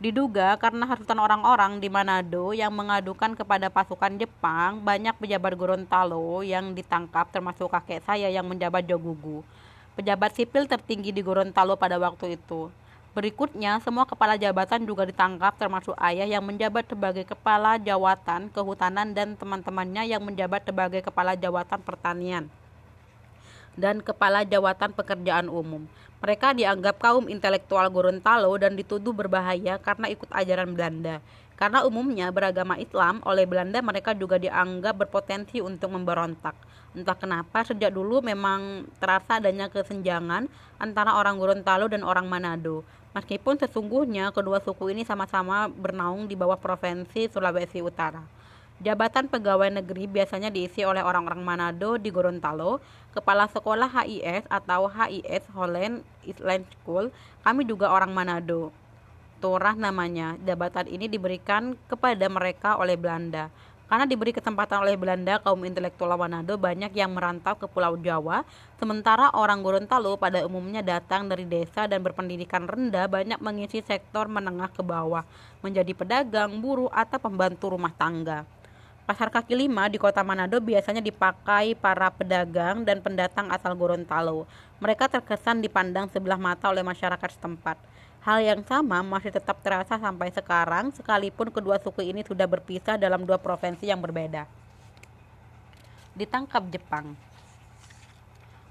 Diduga 0.00 0.56
karena 0.56 0.86
hasutan 0.88 1.18
orang-orang 1.20 1.76
di 1.76 1.90
Manado 1.90 2.56
yang 2.56 2.72
mengadukan 2.72 3.36
kepada 3.36 3.68
pasukan 3.68 4.16
Jepang, 4.16 4.80
banyak 4.80 5.12
pejabat 5.18 5.52
Gorontalo 5.58 6.46
yang 6.46 6.72
ditangkap 6.72 7.28
termasuk 7.34 7.68
kakek 7.68 8.00
saya 8.06 8.30
yang 8.30 8.46
menjabat 8.46 8.86
Jogugu. 8.86 9.42
Pejabat 9.98 10.38
sipil 10.38 10.70
tertinggi 10.70 11.10
di 11.10 11.20
Gorontalo 11.20 11.74
pada 11.74 11.98
waktu 11.98 12.38
itu. 12.38 12.70
Berikutnya, 13.10 13.82
semua 13.82 14.06
kepala 14.06 14.38
jabatan 14.38 14.86
juga 14.86 15.02
ditangkap 15.02 15.58
termasuk 15.58 15.98
ayah 15.98 16.30
yang 16.30 16.46
menjabat 16.46 16.86
sebagai 16.86 17.26
kepala 17.26 17.74
jawatan 17.74 18.46
kehutanan 18.54 19.10
dan 19.10 19.34
teman-temannya 19.34 20.06
yang 20.06 20.22
menjabat 20.22 20.62
sebagai 20.62 21.02
kepala 21.02 21.34
jawatan 21.34 21.82
pertanian 21.82 22.46
dan 23.78 24.02
kepala 24.02 24.46
jawatan 24.46 24.94
pekerjaan 24.94 25.46
umum. 25.50 25.86
Mereka 26.20 26.52
dianggap 26.52 27.00
kaum 27.00 27.32
intelektual 27.32 27.88
Gorontalo 27.88 28.52
dan 28.60 28.76
dituduh 28.76 29.16
berbahaya 29.16 29.80
karena 29.80 30.06
ikut 30.12 30.28
ajaran 30.28 30.76
Belanda. 30.76 31.24
Karena 31.56 31.84
umumnya 31.84 32.28
beragama 32.32 32.76
Islam, 32.80 33.20
oleh 33.24 33.44
Belanda 33.44 33.80
mereka 33.84 34.16
juga 34.16 34.40
dianggap 34.40 34.96
berpotensi 34.96 35.60
untuk 35.60 35.92
memberontak. 35.92 36.56
Entah 36.96 37.16
kenapa 37.16 37.64
sejak 37.64 37.92
dulu 37.92 38.24
memang 38.24 38.88
terasa 38.96 39.40
adanya 39.40 39.68
kesenjangan 39.68 40.48
antara 40.80 41.16
orang 41.16 41.36
Gorontalo 41.36 41.88
dan 41.88 42.04
orang 42.04 42.28
Manado. 42.28 42.84
Meskipun 43.10 43.58
sesungguhnya 43.58 44.30
kedua 44.30 44.62
suku 44.62 44.94
ini 44.94 45.02
sama-sama 45.02 45.66
bernaung 45.66 46.30
di 46.30 46.38
bawah 46.38 46.54
provinsi 46.54 47.26
Sulawesi 47.26 47.82
Utara. 47.82 48.22
Jabatan 48.80 49.28
pegawai 49.28 49.68
negeri 49.68 50.08
biasanya 50.08 50.48
diisi 50.48 50.86
oleh 50.86 51.04
orang-orang 51.04 51.44
Manado 51.44 52.00
di 52.00 52.08
Gorontalo, 52.08 52.80
kepala 53.12 53.44
sekolah 53.50 53.92
HIS 53.92 54.48
atau 54.48 54.88
HIS 54.88 55.44
Holland 55.52 56.00
Island 56.24 56.64
School, 56.80 57.12
kami 57.44 57.68
juga 57.68 57.92
orang 57.92 58.14
Manado. 58.14 58.72
Torah 59.42 59.76
namanya, 59.76 60.40
jabatan 60.46 60.88
ini 60.88 61.12
diberikan 61.12 61.76
kepada 61.92 62.24
mereka 62.30 62.80
oleh 62.80 62.96
Belanda. 62.96 63.52
Karena 63.90 64.06
diberi 64.06 64.30
kesempatan 64.30 64.86
oleh 64.86 64.94
Belanda, 64.94 65.42
kaum 65.42 65.66
intelektual 65.66 66.14
Manado 66.14 66.54
banyak 66.54 66.94
yang 66.94 67.10
merantau 67.10 67.58
ke 67.58 67.66
Pulau 67.66 67.98
Jawa, 67.98 68.46
sementara 68.78 69.34
orang 69.34 69.66
Gorontalo 69.66 70.14
pada 70.14 70.46
umumnya 70.46 70.78
datang 70.78 71.26
dari 71.26 71.42
desa 71.42 71.90
dan 71.90 71.98
berpendidikan 71.98 72.70
rendah 72.70 73.10
banyak 73.10 73.42
mengisi 73.42 73.82
sektor 73.82 74.30
menengah 74.30 74.70
ke 74.70 74.86
bawah, 74.86 75.26
menjadi 75.58 75.90
pedagang, 75.90 76.62
buruh, 76.62 76.86
atau 76.94 77.18
pembantu 77.18 77.74
rumah 77.74 77.90
tangga. 77.90 78.46
Pasar 79.10 79.26
kaki 79.26 79.58
lima 79.58 79.90
di 79.90 79.98
kota 79.98 80.22
Manado 80.22 80.62
biasanya 80.62 81.02
dipakai 81.02 81.74
para 81.74 82.14
pedagang 82.14 82.86
dan 82.86 83.02
pendatang 83.02 83.50
asal 83.50 83.74
Gorontalo. 83.74 84.46
Mereka 84.78 85.10
terkesan 85.10 85.58
dipandang 85.58 86.06
sebelah 86.14 86.38
mata 86.38 86.70
oleh 86.70 86.86
masyarakat 86.86 87.34
setempat. 87.34 87.74
Hal 88.20 88.44
yang 88.44 88.60
sama 88.68 89.00
masih 89.00 89.32
tetap 89.32 89.64
terasa 89.64 89.96
sampai 89.96 90.28
sekarang, 90.28 90.92
sekalipun 90.92 91.48
kedua 91.48 91.80
suku 91.80 92.04
ini 92.04 92.20
sudah 92.20 92.44
berpisah 92.44 93.00
dalam 93.00 93.24
dua 93.24 93.40
provinsi 93.40 93.88
yang 93.88 93.96
berbeda. 93.96 94.44
Ditangkap 96.12 96.68
Jepang. 96.68 97.16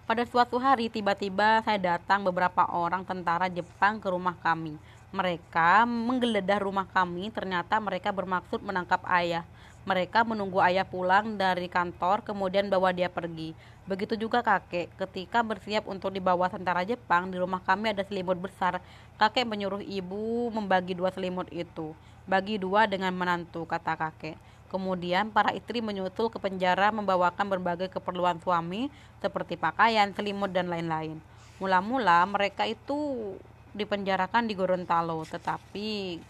Pada 0.05 0.21
suatu 0.29 0.61
hari, 0.61 0.85
tiba-tiba 0.93 1.65
saya 1.65 1.81
datang 1.81 2.21
beberapa 2.21 2.61
orang 2.69 3.01
tentara 3.01 3.49
Jepang 3.49 3.97
ke 3.97 4.13
rumah 4.13 4.37
kami. 4.37 4.77
Mereka 5.09 5.81
menggeledah 5.89 6.61
rumah 6.61 6.85
kami, 6.85 7.33
ternyata 7.33 7.81
mereka 7.81 8.13
bermaksud 8.13 8.61
menangkap 8.61 9.01
ayah. 9.09 9.41
Mereka 9.81 10.29
menunggu 10.29 10.61
ayah 10.61 10.85
pulang 10.85 11.41
dari 11.41 11.65
kantor, 11.65 12.21
kemudian 12.21 12.69
bawa 12.69 12.93
dia 12.93 13.09
pergi. 13.09 13.57
Begitu 13.89 14.13
juga 14.21 14.45
kakek. 14.45 14.93
Ketika 14.93 15.41
bersiap 15.41 15.89
untuk 15.89 16.13
dibawa 16.13 16.45
tentara 16.45 16.85
Jepang, 16.85 17.33
di 17.33 17.41
rumah 17.41 17.57
kami 17.65 17.89
ada 17.89 18.05
selimut 18.05 18.37
besar. 18.37 18.77
Kakek 19.17 19.49
menyuruh 19.49 19.81
ibu 19.81 20.53
membagi 20.53 20.93
dua 20.93 21.09
selimut 21.09 21.49
itu. 21.49 21.97
Bagi 22.29 22.61
dua 22.61 22.85
dengan 22.85 23.09
menantu, 23.17 23.65
kata 23.65 23.97
kakek. 23.97 24.37
Kemudian 24.69 25.33
para 25.33 25.49
istri 25.57 25.81
menyusul 25.81 26.29
ke 26.29 26.37
penjara 26.37 26.93
membawakan 26.93 27.49
berbagai 27.49 27.89
keperluan 27.89 28.37
suami 28.37 28.93
seperti 29.25 29.57
pakaian, 29.57 30.13
selimut, 30.13 30.53
dan 30.53 30.69
lain-lain. 30.69 31.17
Mula-mula 31.57 32.21
mereka 32.29 32.69
itu 32.69 33.33
dipenjarakan 33.73 34.45
di 34.45 34.53
Gorontalo, 34.53 35.25
tetapi 35.25 36.21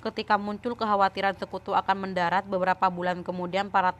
ketika 0.00 0.40
muncul 0.40 0.72
kekhawatiran 0.72 1.36
sekutu 1.36 1.76
akan 1.76 2.08
mendarat 2.08 2.48
beberapa 2.48 2.88
bulan 2.88 3.20
kemudian 3.20 3.68
para, 3.68 3.92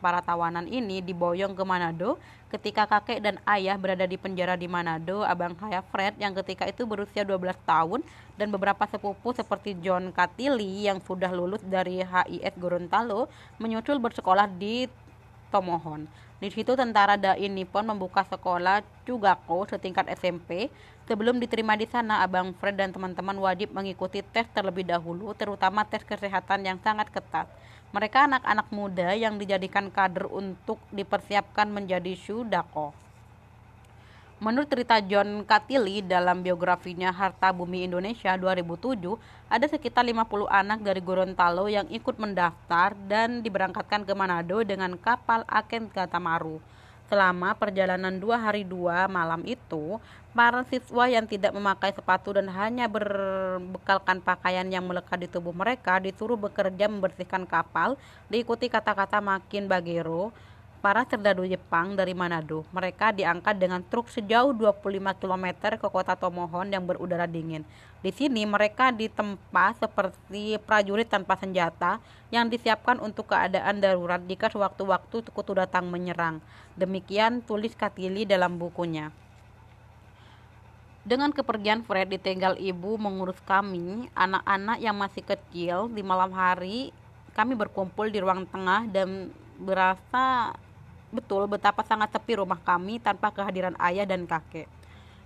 para 0.00 0.20
tawanan 0.24 0.64
ini 0.64 1.04
diboyong 1.04 1.52
ke 1.52 1.60
Manado 1.60 2.16
ketika 2.48 2.88
kakek 2.88 3.20
dan 3.20 3.36
ayah 3.44 3.76
berada 3.76 4.08
di 4.08 4.16
penjara 4.16 4.56
di 4.56 4.64
Manado 4.64 5.20
abang 5.24 5.52
saya 5.60 5.84
Fred 5.92 6.16
yang 6.16 6.32
ketika 6.40 6.64
itu 6.64 6.88
berusia 6.88 7.20
12 7.20 7.52
tahun 7.68 8.00
dan 8.40 8.48
beberapa 8.48 8.88
sepupu 8.88 9.36
seperti 9.36 9.76
John 9.84 10.08
Katili 10.08 10.88
yang 10.88 11.04
sudah 11.04 11.28
lulus 11.28 11.60
dari 11.68 12.00
HIS 12.00 12.56
Gorontalo 12.56 13.28
menyusul 13.60 14.00
bersekolah 14.00 14.48
di 14.48 14.88
Tomohon. 15.52 16.08
Di 16.42 16.50
situ 16.50 16.74
tentara 16.74 17.14
Dai 17.14 17.46
Nippon 17.46 17.86
membuka 17.86 18.26
sekolah 18.26 18.82
Cugako 19.06 19.68
setingkat 19.68 20.10
SMP 20.16 20.72
Sebelum 21.12 21.36
diterima 21.36 21.76
di 21.76 21.84
sana, 21.84 22.24
Abang 22.24 22.56
Fred 22.56 22.72
dan 22.72 22.88
teman-teman 22.88 23.36
wajib 23.36 23.68
mengikuti 23.76 24.24
tes 24.24 24.48
terlebih 24.48 24.88
dahulu, 24.88 25.36
terutama 25.36 25.84
tes 25.84 26.00
kesehatan 26.00 26.64
yang 26.64 26.80
sangat 26.80 27.12
ketat. 27.12 27.44
Mereka 27.92 28.24
anak-anak 28.24 28.72
muda 28.72 29.12
yang 29.12 29.36
dijadikan 29.36 29.92
kader 29.92 30.24
untuk 30.24 30.80
dipersiapkan 30.88 31.68
menjadi 31.68 32.16
Shudako. 32.16 32.96
Menurut 34.40 34.72
cerita 34.72 35.04
John 35.04 35.44
Katili 35.44 36.00
dalam 36.00 36.40
biografinya 36.40 37.12
Harta 37.12 37.52
Bumi 37.52 37.84
Indonesia 37.84 38.32
2007, 38.40 38.96
ada 39.52 39.68
sekitar 39.68 40.08
50 40.08 40.48
anak 40.48 40.80
dari 40.80 41.04
Gorontalo 41.04 41.68
yang 41.68 41.92
ikut 41.92 42.16
mendaftar 42.16 42.96
dan 43.04 43.44
diberangkatkan 43.44 44.08
ke 44.08 44.16
Manado 44.16 44.64
dengan 44.64 44.96
kapal 44.96 45.44
Aken 45.44 45.92
Gatamaru. 45.92 46.56
Selama 47.12 47.52
perjalanan 47.52 48.16
dua 48.16 48.40
hari 48.40 48.64
dua 48.64 49.04
malam 49.04 49.44
itu, 49.44 50.00
para 50.32 50.64
siswa 50.64 51.04
yang 51.12 51.28
tidak 51.28 51.52
memakai 51.52 51.92
sepatu 51.92 52.32
dan 52.32 52.48
hanya 52.48 52.88
berbekalkan 52.88 54.24
pakaian 54.24 54.64
yang 54.72 54.88
melekat 54.88 55.20
di 55.20 55.28
tubuh 55.28 55.52
mereka 55.52 56.00
disuruh 56.00 56.40
bekerja 56.40 56.88
membersihkan 56.88 57.44
kapal, 57.44 58.00
diikuti 58.32 58.72
kata-kata 58.72 59.20
makin 59.20 59.68
bagero, 59.68 60.32
para 60.80 61.04
serdadu 61.04 61.44
Jepang 61.44 61.92
dari 62.00 62.16
Manado. 62.16 62.64
Mereka 62.72 63.12
diangkat 63.12 63.60
dengan 63.60 63.84
truk 63.84 64.08
sejauh 64.08 64.56
25 64.56 64.80
km 65.20 65.46
ke 65.76 65.88
kota 65.92 66.16
Tomohon 66.16 66.72
yang 66.72 66.88
berudara 66.88 67.28
dingin. 67.28 67.60
Di 68.02 68.10
sini 68.10 68.42
mereka 68.42 68.90
ditempa 68.90 69.78
seperti 69.78 70.58
prajurit 70.66 71.06
tanpa 71.06 71.38
senjata 71.38 72.02
yang 72.34 72.50
disiapkan 72.50 72.98
untuk 72.98 73.30
keadaan 73.30 73.78
darurat 73.78 74.18
jika 74.26 74.50
sewaktu-waktu 74.50 75.22
sekutu 75.22 75.54
datang 75.54 75.86
menyerang. 75.86 76.42
Demikian 76.74 77.46
tulis 77.46 77.78
Katili 77.78 78.26
dalam 78.26 78.58
bukunya. 78.58 79.14
Dengan 81.06 81.30
kepergian 81.30 81.82
Fred 81.86 82.10
ditinggal 82.10 82.58
ibu 82.58 82.94
mengurus 82.98 83.38
kami, 83.46 84.10
anak-anak 84.18 84.78
yang 84.82 84.94
masih 84.98 85.22
kecil 85.22 85.86
di 85.90 86.02
malam 86.02 86.30
hari 86.34 86.94
kami 87.34 87.56
berkumpul 87.56 88.12
di 88.12 88.18
ruang 88.20 88.44
tengah 88.50 88.86
dan 88.92 89.32
berasa 89.56 90.52
betul 91.12 91.44
betapa 91.48 91.84
sangat 91.84 92.12
sepi 92.12 92.40
rumah 92.40 92.60
kami 92.60 92.98
tanpa 92.98 93.30
kehadiran 93.30 93.76
ayah 93.78 94.04
dan 94.04 94.28
kakek. 94.28 94.68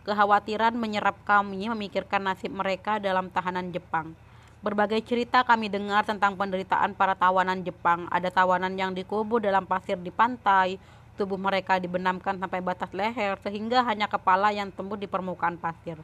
Kekhawatiran 0.07 0.79
menyerap 0.79 1.19
kami 1.27 1.67
memikirkan 1.67 2.31
nasib 2.31 2.55
mereka 2.55 3.03
dalam 3.03 3.27
tahanan 3.27 3.75
Jepang. 3.75 4.15
Berbagai 4.63 5.03
cerita 5.03 5.43
kami 5.43 5.67
dengar 5.67 6.07
tentang 6.07 6.39
penderitaan 6.39 6.95
para 6.95 7.19
tawanan 7.19 7.67
Jepang. 7.67 8.07
Ada 8.15 8.31
tawanan 8.31 8.79
yang 8.79 8.95
dikubur 8.95 9.43
dalam 9.43 9.67
pasir 9.67 9.99
di 9.99 10.15
pantai, 10.15 10.79
tubuh 11.19 11.35
mereka 11.35 11.83
dibenamkan 11.83 12.39
sampai 12.39 12.63
batas 12.63 12.95
leher 12.95 13.35
sehingga 13.43 13.83
hanya 13.83 14.07
kepala 14.07 14.55
yang 14.55 14.71
tumbuh 14.71 14.95
di 14.95 15.11
permukaan 15.11 15.59
pasir. 15.59 15.99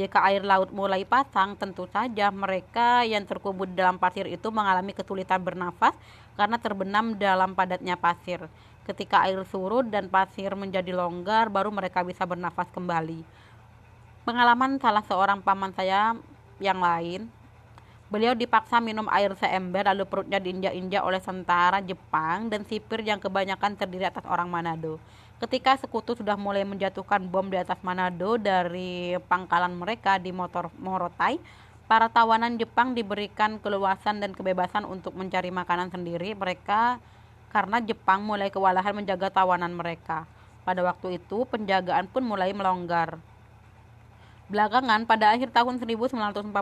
Jika 0.00 0.24
air 0.32 0.40
laut 0.40 0.72
mulai 0.72 1.04
pasang, 1.04 1.52
tentu 1.52 1.84
saja 1.92 2.32
mereka 2.32 3.04
yang 3.04 3.28
terkubur 3.28 3.68
dalam 3.68 4.00
pasir 4.00 4.24
itu 4.32 4.48
mengalami 4.48 4.96
kesulitan 4.96 5.44
bernafas 5.44 5.92
karena 6.40 6.56
terbenam 6.56 7.20
dalam 7.20 7.52
padatnya 7.52 8.00
pasir. 8.00 8.48
Ketika 8.88 9.28
air 9.28 9.44
surut 9.44 9.84
dan 9.92 10.08
pasir 10.08 10.56
menjadi 10.56 10.96
longgar, 10.96 11.52
baru 11.52 11.68
mereka 11.68 12.00
bisa 12.00 12.24
bernafas 12.24 12.72
kembali. 12.72 13.41
Pengalaman 14.22 14.78
salah 14.78 15.02
seorang 15.02 15.42
paman 15.42 15.74
saya 15.74 16.14
yang 16.62 16.78
lain, 16.78 17.26
beliau 18.06 18.38
dipaksa 18.38 18.78
minum 18.78 19.10
air 19.10 19.34
seember 19.34 19.82
lalu 19.82 20.06
perutnya 20.06 20.38
diinjak-injak 20.38 21.02
oleh 21.02 21.18
tentara 21.18 21.82
Jepang 21.82 22.46
dan 22.46 22.62
sipir 22.62 23.02
yang 23.02 23.18
kebanyakan 23.18 23.74
terdiri 23.74 24.06
atas 24.06 24.22
orang 24.30 24.46
Manado. 24.46 25.02
Ketika 25.42 25.74
sekutu 25.74 26.14
sudah 26.14 26.38
mulai 26.38 26.62
menjatuhkan 26.62 27.18
bom 27.26 27.50
di 27.50 27.58
atas 27.58 27.82
Manado 27.82 28.38
dari 28.38 29.18
pangkalan 29.26 29.74
mereka 29.74 30.22
di 30.22 30.30
motor 30.30 30.70
Morotai, 30.78 31.42
para 31.90 32.06
tawanan 32.06 32.54
Jepang 32.62 32.94
diberikan 32.94 33.58
keluasan 33.58 34.22
dan 34.22 34.38
kebebasan 34.38 34.86
untuk 34.86 35.18
mencari 35.18 35.50
makanan 35.50 35.90
sendiri. 35.90 36.38
Mereka 36.38 37.02
karena 37.50 37.82
Jepang 37.82 38.22
mulai 38.22 38.54
kewalahan 38.54 38.94
menjaga 38.94 39.34
tawanan 39.34 39.74
mereka. 39.74 40.30
Pada 40.62 40.78
waktu 40.86 41.18
itu, 41.18 41.42
penjagaan 41.50 42.06
pun 42.06 42.22
mulai 42.22 42.54
melonggar. 42.54 43.18
Belakangan, 44.52 45.08
pada 45.08 45.32
akhir 45.32 45.48
tahun 45.48 45.80
1944, 45.80 46.52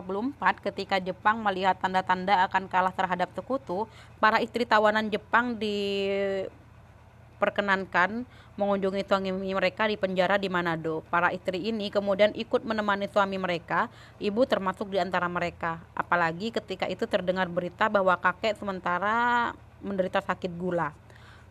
ketika 0.63 0.95
Jepang 1.03 1.43
melihat 1.43 1.75
tanda-tanda 1.75 2.47
akan 2.47 2.71
kalah 2.71 2.95
terhadap 2.95 3.27
sekutu, 3.35 3.83
para 4.15 4.39
istri 4.39 4.63
tawanan 4.63 5.11
Jepang 5.11 5.59
diperkenankan 5.59 8.23
mengunjungi 8.55 9.03
suami 9.03 9.35
mereka 9.35 9.91
di 9.91 9.99
penjara 9.99 10.39
di 10.39 10.47
Manado. 10.47 11.03
Para 11.11 11.35
istri 11.35 11.67
ini 11.67 11.91
kemudian 11.91 12.31
ikut 12.31 12.63
menemani 12.63 13.11
suami 13.11 13.35
mereka, 13.35 13.91
ibu 14.23 14.39
termasuk 14.47 14.87
di 14.87 14.95
antara 14.95 15.27
mereka. 15.27 15.83
Apalagi 15.91 16.55
ketika 16.55 16.87
itu 16.87 17.03
terdengar 17.03 17.51
berita 17.51 17.91
bahwa 17.91 18.15
kakek 18.15 18.55
sementara 18.55 19.51
menderita 19.83 20.23
sakit 20.23 20.55
gula. 20.55 20.95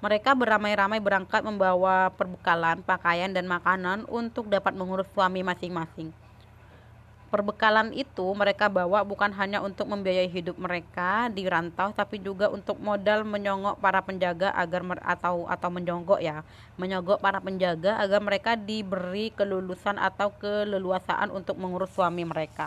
Mereka 0.00 0.32
beramai-ramai 0.32 1.04
berangkat 1.04 1.44
membawa 1.44 2.08
perbekalan, 2.16 2.80
pakaian, 2.80 3.28
dan 3.28 3.44
makanan 3.44 4.08
untuk 4.08 4.48
dapat 4.48 4.72
mengurus 4.72 5.04
suami 5.12 5.44
masing-masing. 5.44 6.29
Perbekalan 7.30 7.94
itu 7.94 8.26
mereka 8.34 8.66
bawa 8.66 9.06
bukan 9.06 9.30
hanya 9.38 9.62
untuk 9.62 9.86
membiayai 9.86 10.26
hidup 10.26 10.58
mereka 10.58 11.30
di 11.30 11.46
rantau 11.46 11.94
tapi 11.94 12.18
juga 12.18 12.50
untuk 12.50 12.82
modal 12.82 13.22
menyongok 13.22 13.78
para 13.78 14.02
penjaga 14.02 14.50
agar 14.50 14.82
atau 14.98 15.46
atau 15.46 15.70
menyogok 15.70 16.18
ya, 16.18 16.42
menyogok 16.74 17.22
para 17.22 17.38
penjaga 17.38 18.02
agar 18.02 18.18
mereka 18.18 18.58
diberi 18.58 19.30
kelulusan 19.30 19.94
atau 20.02 20.34
keleluasaan 20.42 21.30
untuk 21.30 21.54
mengurus 21.54 21.94
suami 21.94 22.26
mereka. 22.26 22.66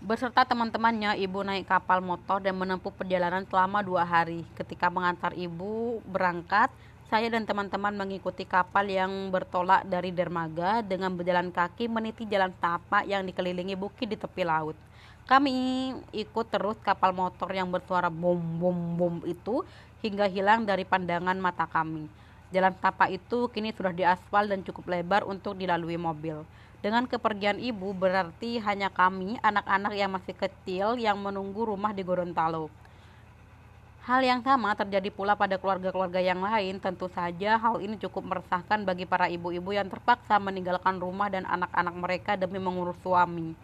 Beserta 0.00 0.48
teman-temannya, 0.48 1.20
ibu 1.20 1.44
naik 1.44 1.68
kapal 1.68 2.00
motor 2.00 2.40
dan 2.40 2.56
menempuh 2.56 2.92
perjalanan 2.92 3.44
selama 3.48 3.84
dua 3.84 4.08
hari. 4.08 4.44
Ketika 4.52 4.88
mengantar 4.92 5.36
ibu 5.36 6.00
berangkat, 6.04 6.68
saya 7.12 7.28
dan 7.28 7.44
teman-teman 7.44 7.92
mengikuti 7.92 8.48
kapal 8.48 8.88
yang 8.88 9.28
bertolak 9.28 9.84
dari 9.84 10.08
dermaga 10.08 10.80
dengan 10.80 11.12
berjalan 11.12 11.52
kaki 11.52 11.84
meniti 11.84 12.24
jalan 12.24 12.52
tapak 12.56 13.04
yang 13.04 13.28
dikelilingi 13.28 13.76
bukit 13.76 14.08
di 14.08 14.16
tepi 14.16 14.40
laut. 14.40 14.76
Kami 15.24 15.56
ikut 16.12 16.46
terus 16.52 16.76
kapal 16.84 17.16
motor 17.16 17.48
yang 17.52 17.68
bersuara 17.68 18.12
bom 18.12 18.36
bom 18.36 18.76
bom 18.96 19.14
itu 19.24 19.64
hingga 20.04 20.28
hilang 20.28 20.68
dari 20.68 20.84
pandangan 20.84 21.36
mata 21.40 21.64
kami. 21.64 22.08
Jalan 22.52 22.76
tapak 22.76 23.12
itu 23.12 23.48
kini 23.52 23.72
sudah 23.72 23.92
diaspal 23.92 24.48
dan 24.48 24.60
cukup 24.60 24.84
lebar 24.92 25.24
untuk 25.24 25.56
dilalui 25.56 25.96
mobil. 25.96 26.44
Dengan 26.84 27.08
kepergian 27.08 27.56
ibu 27.56 27.96
berarti 27.96 28.60
hanya 28.60 28.92
kami, 28.92 29.40
anak-anak 29.40 29.96
yang 29.96 30.12
masih 30.12 30.36
kecil 30.36 31.00
yang 31.00 31.16
menunggu 31.16 31.64
rumah 31.64 31.96
di 31.96 32.04
Gorontalo. 32.04 32.68
Hal 34.04 34.20
yang 34.20 34.44
sama 34.44 34.76
terjadi 34.76 35.08
pula 35.08 35.32
pada 35.32 35.56
keluarga-keluarga 35.56 36.20
yang 36.20 36.44
lain. 36.44 36.76
Tentu 36.76 37.08
saja 37.08 37.56
hal 37.56 37.80
ini 37.80 37.96
cukup 37.96 38.20
meresahkan 38.20 38.84
bagi 38.84 39.08
para 39.08 39.32
ibu-ibu 39.32 39.72
yang 39.72 39.88
terpaksa 39.88 40.36
meninggalkan 40.36 41.00
rumah 41.00 41.32
dan 41.32 41.48
anak-anak 41.48 41.96
mereka 41.96 42.36
demi 42.36 42.60
mengurus 42.60 43.00
suami. 43.00 43.56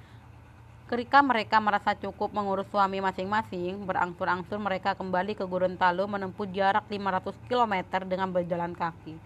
Ketika 0.88 1.20
mereka 1.20 1.60
merasa 1.60 1.92
cukup 1.92 2.32
mengurus 2.32 2.64
suami 2.72 3.04
masing-masing, 3.04 3.84
berangsur-angsur 3.84 4.56
mereka 4.56 4.96
kembali 4.96 5.36
ke 5.36 5.44
Gorontalo 5.44 6.08
menempuh 6.08 6.48
jarak 6.48 6.88
500 6.88 7.36
km 7.44 7.74
dengan 8.08 8.32
berjalan 8.32 8.72
kaki. 8.72 9.20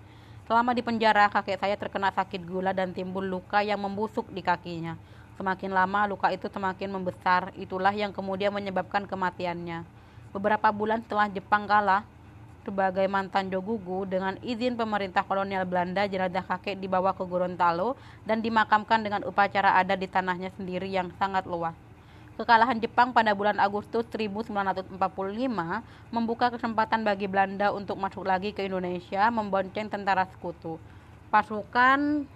Selama 0.51 0.75
di 0.75 0.83
penjara, 0.83 1.31
kakek 1.31 1.63
saya 1.63 1.79
terkena 1.79 2.11
sakit 2.11 2.43
gula 2.43 2.75
dan 2.75 2.91
timbul 2.91 3.23
luka 3.23 3.63
yang 3.63 3.79
membusuk 3.79 4.27
di 4.35 4.43
kakinya. 4.43 4.99
Semakin 5.39 5.71
lama 5.79 6.11
luka 6.11 6.35
itu 6.35 6.51
semakin 6.51 6.91
membesar, 6.91 7.55
itulah 7.55 7.95
yang 7.95 8.11
kemudian 8.11 8.51
menyebabkan 8.51 9.07
kematiannya. 9.07 10.04
Beberapa 10.35 10.75
bulan 10.75 10.99
setelah 11.07 11.31
Jepang 11.31 11.71
kalah 11.71 12.03
sebagai 12.67 13.07
mantan 13.07 13.55
Jogugu 13.55 14.03
dengan 14.03 14.35
izin 14.43 14.75
pemerintah 14.75 15.23
kolonial 15.23 15.63
Belanda 15.63 16.11
jenazah 16.11 16.43
kakek 16.43 16.75
dibawa 16.83 17.15
ke 17.15 17.23
Gorontalo 17.23 17.95
dan 18.27 18.43
dimakamkan 18.43 19.07
dengan 19.07 19.23
upacara 19.23 19.79
adat 19.79 20.03
di 20.03 20.11
tanahnya 20.11 20.51
sendiri 20.59 20.91
yang 20.91 21.15
sangat 21.23 21.47
luas. 21.47 21.79
Kekalahan 22.35 22.83
Jepang 22.83 23.15
pada 23.15 23.31
bulan 23.31 23.63
Agustus 23.63 24.11
1945 24.11 24.99
membuka 26.11 26.51
kesempatan 26.51 27.07
bagi 27.07 27.31
Belanda 27.31 27.71
untuk 27.71 27.95
masuk 27.95 28.27
lagi 28.27 28.51
ke 28.51 28.67
Indonesia 28.67 29.31
membonceng 29.31 29.87
tentara 29.87 30.27
sekutu. 30.35 30.83
Pasukan 31.31 32.27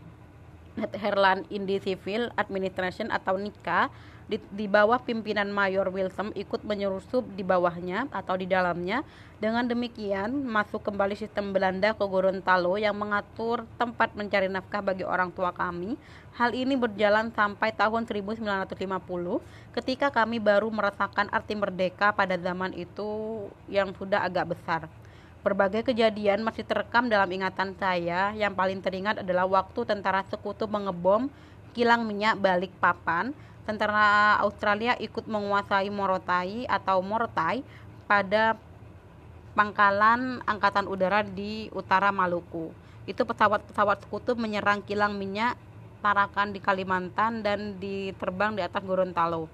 Netherlands 0.78 1.50
Indie 1.50 1.82
Civil 1.82 2.30
Administration 2.38 3.10
atau 3.10 3.34
NICA 3.42 3.90
di, 4.28 4.36
di 4.52 4.68
bawah 4.68 5.00
pimpinan 5.00 5.48
Mayor 5.48 5.88
Wilson 5.88 6.36
ikut 6.36 6.60
menyerusup 6.60 7.24
di 7.32 7.40
bawahnya 7.40 8.12
atau 8.12 8.36
di 8.36 8.44
dalamnya. 8.44 9.00
Dengan 9.40 9.64
demikian, 9.64 10.44
masuk 10.44 10.84
kembali 10.84 11.16
sistem 11.16 11.56
Belanda 11.56 11.96
ke 11.96 12.04
Gorontalo 12.04 12.76
yang 12.76 12.92
mengatur 12.92 13.64
tempat 13.80 14.12
mencari 14.12 14.52
nafkah 14.52 14.84
bagi 14.84 15.06
orang 15.06 15.32
tua 15.32 15.54
kami. 15.56 15.96
Hal 16.36 16.52
ini 16.52 16.76
berjalan 16.76 17.32
sampai 17.32 17.72
tahun 17.72 18.04
1950 18.04 18.84
ketika 19.80 20.12
kami 20.12 20.38
baru 20.38 20.68
merasakan 20.68 21.32
arti 21.32 21.56
merdeka 21.56 22.12
pada 22.12 22.36
zaman 22.36 22.76
itu 22.76 23.42
yang 23.66 23.96
sudah 23.96 24.22
agak 24.28 24.54
besar. 24.54 24.86
Berbagai 25.40 25.86
kejadian 25.86 26.44
masih 26.44 26.66
terekam 26.66 27.06
dalam 27.08 27.30
ingatan 27.30 27.72
saya. 27.78 28.34
Yang 28.34 28.52
paling 28.58 28.78
teringat 28.82 29.22
adalah 29.22 29.48
waktu 29.48 29.86
tentara 29.86 30.26
sekutu 30.28 30.66
mengebom 30.66 31.30
kilang 31.72 32.04
minyak 32.04 32.36
balik 32.42 32.74
papan 32.82 33.30
tentara 33.68 34.40
Australia 34.40 34.96
ikut 34.96 35.28
menguasai 35.28 35.92
Morotai 35.92 36.64
atau 36.64 37.04
Morotai 37.04 37.60
pada 38.08 38.56
pangkalan 39.52 40.40
angkatan 40.48 40.88
udara 40.88 41.20
di 41.20 41.68
utara 41.76 42.08
Maluku. 42.08 42.72
Itu 43.04 43.28
pesawat-pesawat 43.28 44.08
sekutu 44.08 44.32
menyerang 44.40 44.80
kilang 44.80 45.20
minyak 45.20 45.60
Tarakan 46.00 46.56
di 46.56 46.64
Kalimantan 46.64 47.44
dan 47.44 47.76
diterbang 47.76 48.56
di 48.56 48.64
atas 48.64 48.80
Gorontalo. 48.80 49.52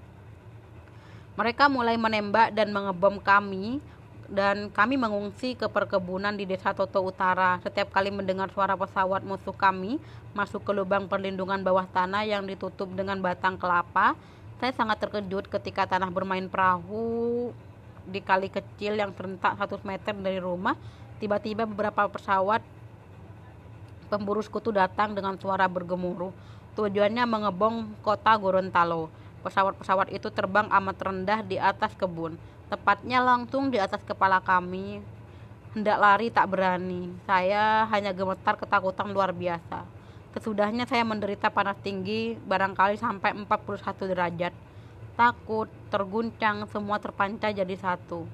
Mereka 1.35 1.67
mulai 1.67 1.99
menembak 1.99 2.55
dan 2.55 2.71
mengebom 2.71 3.19
kami 3.19 3.83
dan 4.29 4.73
kami 4.73 4.97
mengungsi 4.97 5.53
ke 5.53 5.69
perkebunan 5.69 6.33
di 6.33 6.49
Desa 6.49 6.73
Toto 6.73 7.05
Utara. 7.05 7.61
Setiap 7.61 7.93
kali 7.93 8.09
mendengar 8.09 8.49
suara 8.53 8.73
pesawat 8.73 9.21
musuh 9.25 9.53
kami 9.53 10.01
masuk 10.33 10.65
ke 10.65 10.73
lubang 10.73 11.07
perlindungan 11.07 11.61
bawah 11.61 11.85
tanah 11.85 12.25
yang 12.25 12.49
ditutup 12.49 12.89
dengan 12.97 13.21
batang 13.21 13.61
kelapa, 13.61 14.17
saya 14.59 14.73
sangat 14.73 15.03
terkejut 15.05 15.47
ketika 15.53 15.85
tanah 15.85 16.09
bermain 16.09 16.49
perahu 16.49 17.53
di 18.05 18.21
kali 18.21 18.49
kecil 18.49 18.97
yang 18.97 19.13
terletak 19.13 19.57
100 19.61 19.85
meter 19.85 20.15
dari 20.17 20.41
rumah. 20.41 20.77
Tiba-tiba 21.21 21.69
beberapa 21.69 22.09
pesawat 22.11 22.61
pemburu 24.09 24.41
sekutu 24.41 24.75
datang 24.75 25.15
dengan 25.15 25.37
suara 25.39 25.69
bergemuruh. 25.69 26.33
Tujuannya 26.75 27.23
mengebom 27.23 27.95
kota 28.03 28.35
Gorontalo. 28.35 29.09
Pesawat-pesawat 29.47 30.11
itu 30.11 30.33
terbang 30.33 30.67
amat 30.73 30.97
rendah 31.05 31.45
di 31.45 31.61
atas 31.61 31.93
kebun 31.95 32.35
tepatnya 32.75 33.23
langsung 33.23 33.71
di 33.71 33.79
atas 33.79 34.03
kepala 34.03 34.43
kami. 34.43 34.99
Hendak 35.79 35.99
lari 35.99 36.27
tak 36.31 36.51
berani, 36.51 37.15
saya 37.23 37.87
hanya 37.91 38.11
gemetar 38.11 38.59
ketakutan 38.59 39.15
luar 39.15 39.31
biasa. 39.31 39.87
Kesudahnya 40.35 40.83
saya 40.87 41.07
menderita 41.07 41.51
panas 41.51 41.79
tinggi, 41.83 42.35
barangkali 42.35 42.99
sampai 42.99 43.35
41 43.39 44.11
derajat. 44.11 44.55
Takut, 45.15 45.71
terguncang, 45.95 46.67
semua 46.71 46.99
terpancar 46.99 47.55
jadi 47.55 47.75
satu. 47.79 48.27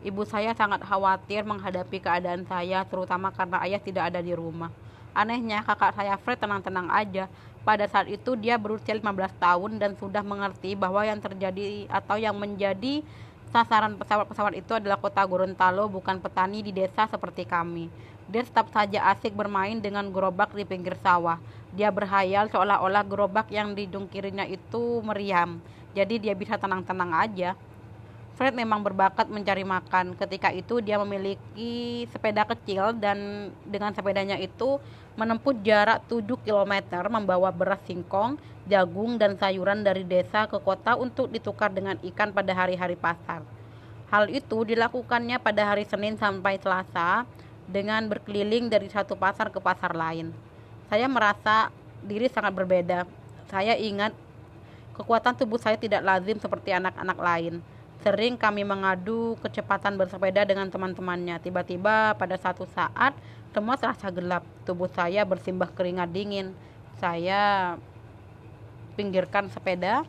Ibu 0.00 0.24
saya 0.24 0.56
sangat 0.56 0.80
khawatir 0.84 1.44
menghadapi 1.44 2.00
keadaan 2.00 2.48
saya, 2.48 2.84
terutama 2.88 3.28
karena 3.28 3.60
ayah 3.68 3.80
tidak 3.80 4.08
ada 4.08 4.24
di 4.24 4.32
rumah. 4.32 4.72
Anehnya, 5.12 5.60
kakak 5.60 5.92
saya 5.92 6.16
Fred 6.16 6.40
tenang-tenang 6.40 6.88
aja. 6.88 7.28
Pada 7.62 7.84
saat 7.84 8.08
itu 8.08 8.32
dia 8.34 8.56
berusia 8.56 8.96
15 8.96 9.36
tahun 9.36 9.76
dan 9.76 9.92
sudah 10.00 10.24
mengerti 10.24 10.72
bahwa 10.72 11.04
yang 11.04 11.20
terjadi 11.20 11.86
atau 11.92 12.16
yang 12.16 12.34
menjadi 12.34 13.04
Sasaran 13.52 14.00
pesawat-pesawat 14.00 14.56
itu 14.56 14.72
adalah 14.72 14.96
kota 14.96 15.20
Gorontalo, 15.28 15.84
bukan 15.84 16.24
petani 16.24 16.64
di 16.64 16.72
desa 16.72 17.04
seperti 17.04 17.44
kami. 17.44 17.92
Dia 18.24 18.48
tetap 18.48 18.72
saja 18.72 19.12
asik 19.12 19.36
bermain 19.36 19.76
dengan 19.76 20.08
gerobak 20.08 20.56
di 20.56 20.64
pinggir 20.64 20.96
sawah. 20.96 21.36
Dia 21.76 21.92
berhayal 21.92 22.48
seolah-olah 22.48 23.04
gerobak 23.04 23.52
yang 23.52 23.76
didungkirinya 23.76 24.48
itu 24.48 25.04
meriam. 25.04 25.60
Jadi 25.92 26.16
dia 26.16 26.32
bisa 26.32 26.56
tenang-tenang 26.56 27.12
aja. 27.12 27.52
Fred 28.32 28.56
memang 28.56 28.80
berbakat 28.80 29.28
mencari 29.28 29.60
makan. 29.60 30.16
Ketika 30.16 30.48
itu 30.50 30.80
dia 30.80 30.96
memiliki 30.96 32.08
sepeda 32.08 32.48
kecil 32.48 32.96
dan 32.96 33.50
dengan 33.68 33.92
sepedanya 33.92 34.40
itu 34.40 34.80
menempuh 35.20 35.52
jarak 35.60 36.00
7 36.08 36.24
km 36.40 36.74
membawa 37.12 37.52
beras 37.52 37.84
singkong, 37.84 38.40
jagung, 38.64 39.20
dan 39.20 39.36
sayuran 39.36 39.84
dari 39.84 40.08
desa 40.08 40.48
ke 40.48 40.56
kota 40.64 40.96
untuk 40.96 41.28
ditukar 41.28 41.68
dengan 41.68 42.00
ikan 42.00 42.32
pada 42.32 42.56
hari-hari 42.56 42.96
pasar. 42.96 43.44
Hal 44.08 44.28
itu 44.32 44.64
dilakukannya 44.64 45.40
pada 45.40 45.72
hari 45.72 45.84
Senin 45.84 46.16
sampai 46.16 46.56
Selasa 46.60 47.28
dengan 47.68 48.08
berkeliling 48.08 48.68
dari 48.68 48.88
satu 48.88 49.16
pasar 49.16 49.48
ke 49.52 49.60
pasar 49.60 49.92
lain. 49.92 50.32
Saya 50.88 51.08
merasa 51.08 51.72
diri 52.04 52.28
sangat 52.28 52.52
berbeda. 52.52 53.08
Saya 53.48 53.76
ingat 53.76 54.12
kekuatan 54.96 55.36
tubuh 55.36 55.56
saya 55.56 55.76
tidak 55.76 56.04
lazim 56.04 56.36
seperti 56.36 56.72
anak-anak 56.72 57.16
lain. 57.16 57.54
Sering 58.02 58.34
kami 58.34 58.66
mengadu 58.66 59.38
kecepatan 59.38 59.94
bersepeda 59.94 60.42
dengan 60.42 60.66
teman-temannya. 60.66 61.38
Tiba-tiba 61.38 62.18
pada 62.18 62.34
satu 62.34 62.66
saat 62.66 63.14
semua 63.54 63.78
terasa 63.78 64.10
gelap. 64.10 64.42
Tubuh 64.66 64.90
saya 64.90 65.22
bersimbah 65.22 65.70
keringat 65.70 66.10
dingin. 66.10 66.50
Saya 66.98 67.74
pinggirkan 68.98 69.46
sepeda 69.54 70.02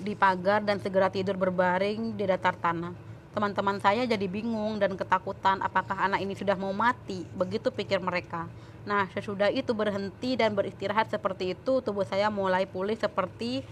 di 0.00 0.16
pagar 0.16 0.64
dan 0.64 0.80
segera 0.80 1.12
tidur 1.12 1.36
berbaring 1.36 2.16
di 2.16 2.24
datar 2.24 2.56
tanah. 2.56 2.96
Teman-teman 3.36 3.76
saya 3.84 4.08
jadi 4.08 4.24
bingung 4.24 4.80
dan 4.80 4.96
ketakutan 4.96 5.60
apakah 5.60 6.00
anak 6.00 6.24
ini 6.24 6.32
sudah 6.32 6.56
mau 6.56 6.72
mati. 6.72 7.28
Begitu 7.36 7.68
pikir 7.68 8.00
mereka. 8.00 8.48
Nah, 8.88 9.04
sesudah 9.12 9.52
itu 9.52 9.76
berhenti 9.76 10.36
dan 10.36 10.56
beristirahat 10.56 11.12
seperti 11.12 11.52
itu, 11.52 11.80
tubuh 11.84 12.08
saya 12.08 12.32
mulai 12.32 12.64
pulih 12.64 12.96
seperti 12.96 13.64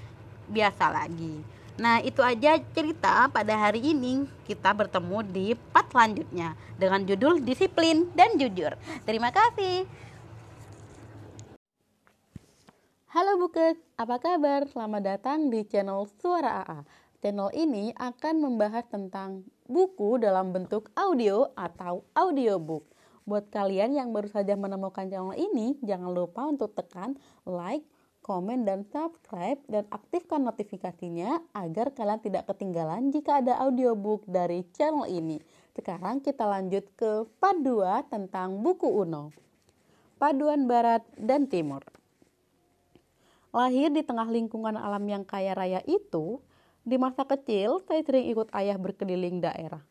biasa 0.48 0.88
lagi. 0.92 1.61
Nah, 1.80 2.04
itu 2.04 2.20
aja 2.20 2.60
cerita 2.76 3.32
pada 3.32 3.56
hari 3.56 3.80
ini. 3.80 4.28
Kita 4.44 4.76
bertemu 4.76 5.24
di 5.24 5.56
part 5.72 5.88
selanjutnya 5.88 6.52
dengan 6.76 7.00
judul 7.08 7.40
Disiplin 7.40 8.12
dan 8.12 8.36
Jujur. 8.36 8.76
Terima 9.08 9.32
kasih. 9.32 9.88
Halo 13.12 13.40
Bukes, 13.40 13.80
apa 13.96 14.20
kabar? 14.20 14.68
Selamat 14.68 15.16
datang 15.16 15.48
di 15.48 15.64
channel 15.64 16.08
Suara 16.20 16.64
AA. 16.64 16.80
Channel 17.24 17.48
ini 17.56 17.92
akan 17.96 18.34
membahas 18.40 18.84
tentang 18.88 19.44
buku 19.64 20.20
dalam 20.20 20.52
bentuk 20.52 20.92
audio 20.92 21.56
atau 21.56 22.04
audiobook. 22.12 22.84
Buat 23.24 23.48
kalian 23.48 23.96
yang 23.96 24.12
baru 24.12 24.28
saja 24.28 24.56
menemukan 24.56 25.08
channel 25.08 25.36
ini, 25.36 25.76
jangan 25.80 26.12
lupa 26.12 26.44
untuk 26.44 26.76
tekan 26.76 27.16
like, 27.48 27.84
komen, 28.22 28.62
dan 28.62 28.86
subscribe 28.88 29.58
dan 29.66 29.84
aktifkan 29.90 30.46
notifikasinya 30.46 31.42
agar 31.52 31.90
kalian 31.92 32.22
tidak 32.22 32.46
ketinggalan 32.48 33.10
jika 33.10 33.42
ada 33.42 33.58
audiobook 33.60 34.22
dari 34.30 34.62
channel 34.72 35.10
ini. 35.10 35.42
Sekarang 35.74 36.22
kita 36.22 36.46
lanjut 36.46 36.86
ke 36.94 37.26
part 37.42 37.58
2 37.58 38.08
tentang 38.08 38.62
buku 38.62 38.86
Uno. 38.86 39.34
Paduan 40.22 40.70
Barat 40.70 41.02
dan 41.18 41.50
Timur. 41.50 41.82
Lahir 43.52 43.92
di 43.92 44.00
tengah 44.00 44.30
lingkungan 44.30 44.78
alam 44.78 45.04
yang 45.04 45.26
kaya 45.26 45.52
raya 45.52 45.82
itu, 45.84 46.40
di 46.86 46.96
masa 46.96 47.26
kecil 47.26 47.82
saya 47.84 48.00
sering 48.06 48.30
ikut 48.32 48.48
ayah 48.54 48.78
berkeliling 48.80 49.42
daerah. 49.42 49.82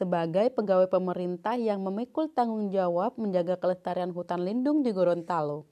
Sebagai 0.00 0.48
pegawai 0.54 0.88
pemerintah 0.88 1.54
yang 1.60 1.84
memikul 1.84 2.32
tanggung 2.32 2.72
jawab 2.72 3.14
menjaga 3.20 3.60
kelestarian 3.60 4.10
hutan 4.10 4.42
lindung 4.42 4.80
di 4.80 4.90
Gorontalo. 4.90 5.71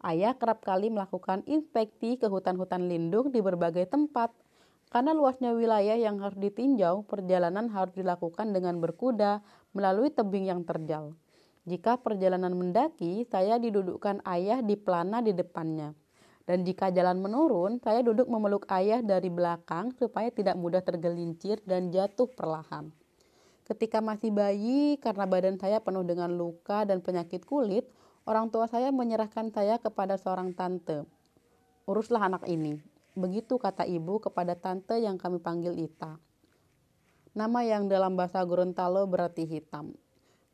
Ayah 0.00 0.32
kerap 0.32 0.64
kali 0.64 0.88
melakukan 0.88 1.44
inspeksi 1.44 2.16
ke 2.16 2.24
hutan-hutan 2.24 2.88
lindung 2.88 3.28
di 3.28 3.44
berbagai 3.44 3.84
tempat. 3.84 4.32
Karena 4.88 5.12
luasnya 5.12 5.52
wilayah 5.52 5.94
yang 5.94 6.18
harus 6.24 6.40
ditinjau, 6.40 7.04
perjalanan 7.04 7.68
harus 7.68 7.92
dilakukan 7.92 8.56
dengan 8.56 8.80
berkuda 8.80 9.44
melalui 9.76 10.08
tebing 10.08 10.48
yang 10.48 10.64
terjal. 10.64 11.14
Jika 11.68 12.00
perjalanan 12.00 12.56
mendaki, 12.56 13.28
saya 13.28 13.60
didudukkan 13.60 14.24
ayah 14.24 14.64
di 14.64 14.74
pelana 14.80 15.20
di 15.20 15.36
depannya. 15.36 15.92
Dan 16.48 16.64
jika 16.64 16.88
jalan 16.90 17.20
menurun, 17.20 17.78
saya 17.84 18.00
duduk 18.00 18.26
memeluk 18.26 18.64
ayah 18.72 19.04
dari 19.04 19.28
belakang 19.28 19.92
supaya 20.00 20.32
tidak 20.32 20.56
mudah 20.56 20.80
tergelincir 20.80 21.60
dan 21.68 21.92
jatuh 21.92 22.26
perlahan. 22.26 22.90
Ketika 23.68 24.02
masih 24.02 24.34
bayi, 24.34 24.98
karena 24.98 25.30
badan 25.30 25.60
saya 25.60 25.78
penuh 25.78 26.02
dengan 26.02 26.32
luka 26.34 26.82
dan 26.82 26.98
penyakit 27.04 27.46
kulit, 27.46 27.86
orang 28.28 28.52
tua 28.52 28.68
saya 28.68 28.92
menyerahkan 28.92 29.52
saya 29.52 29.80
kepada 29.80 30.16
seorang 30.20 30.52
tante. 30.52 31.04
Uruslah 31.88 32.26
anak 32.26 32.44
ini. 32.48 32.80
Begitu 33.18 33.58
kata 33.58 33.84
ibu 33.84 34.22
kepada 34.22 34.54
tante 34.54 35.00
yang 35.00 35.18
kami 35.18 35.42
panggil 35.42 35.74
Ita. 35.74 36.16
Nama 37.30 37.60
yang 37.62 37.86
dalam 37.86 38.18
bahasa 38.18 38.42
Gorontalo 38.42 39.06
berarti 39.06 39.46
hitam. 39.46 39.94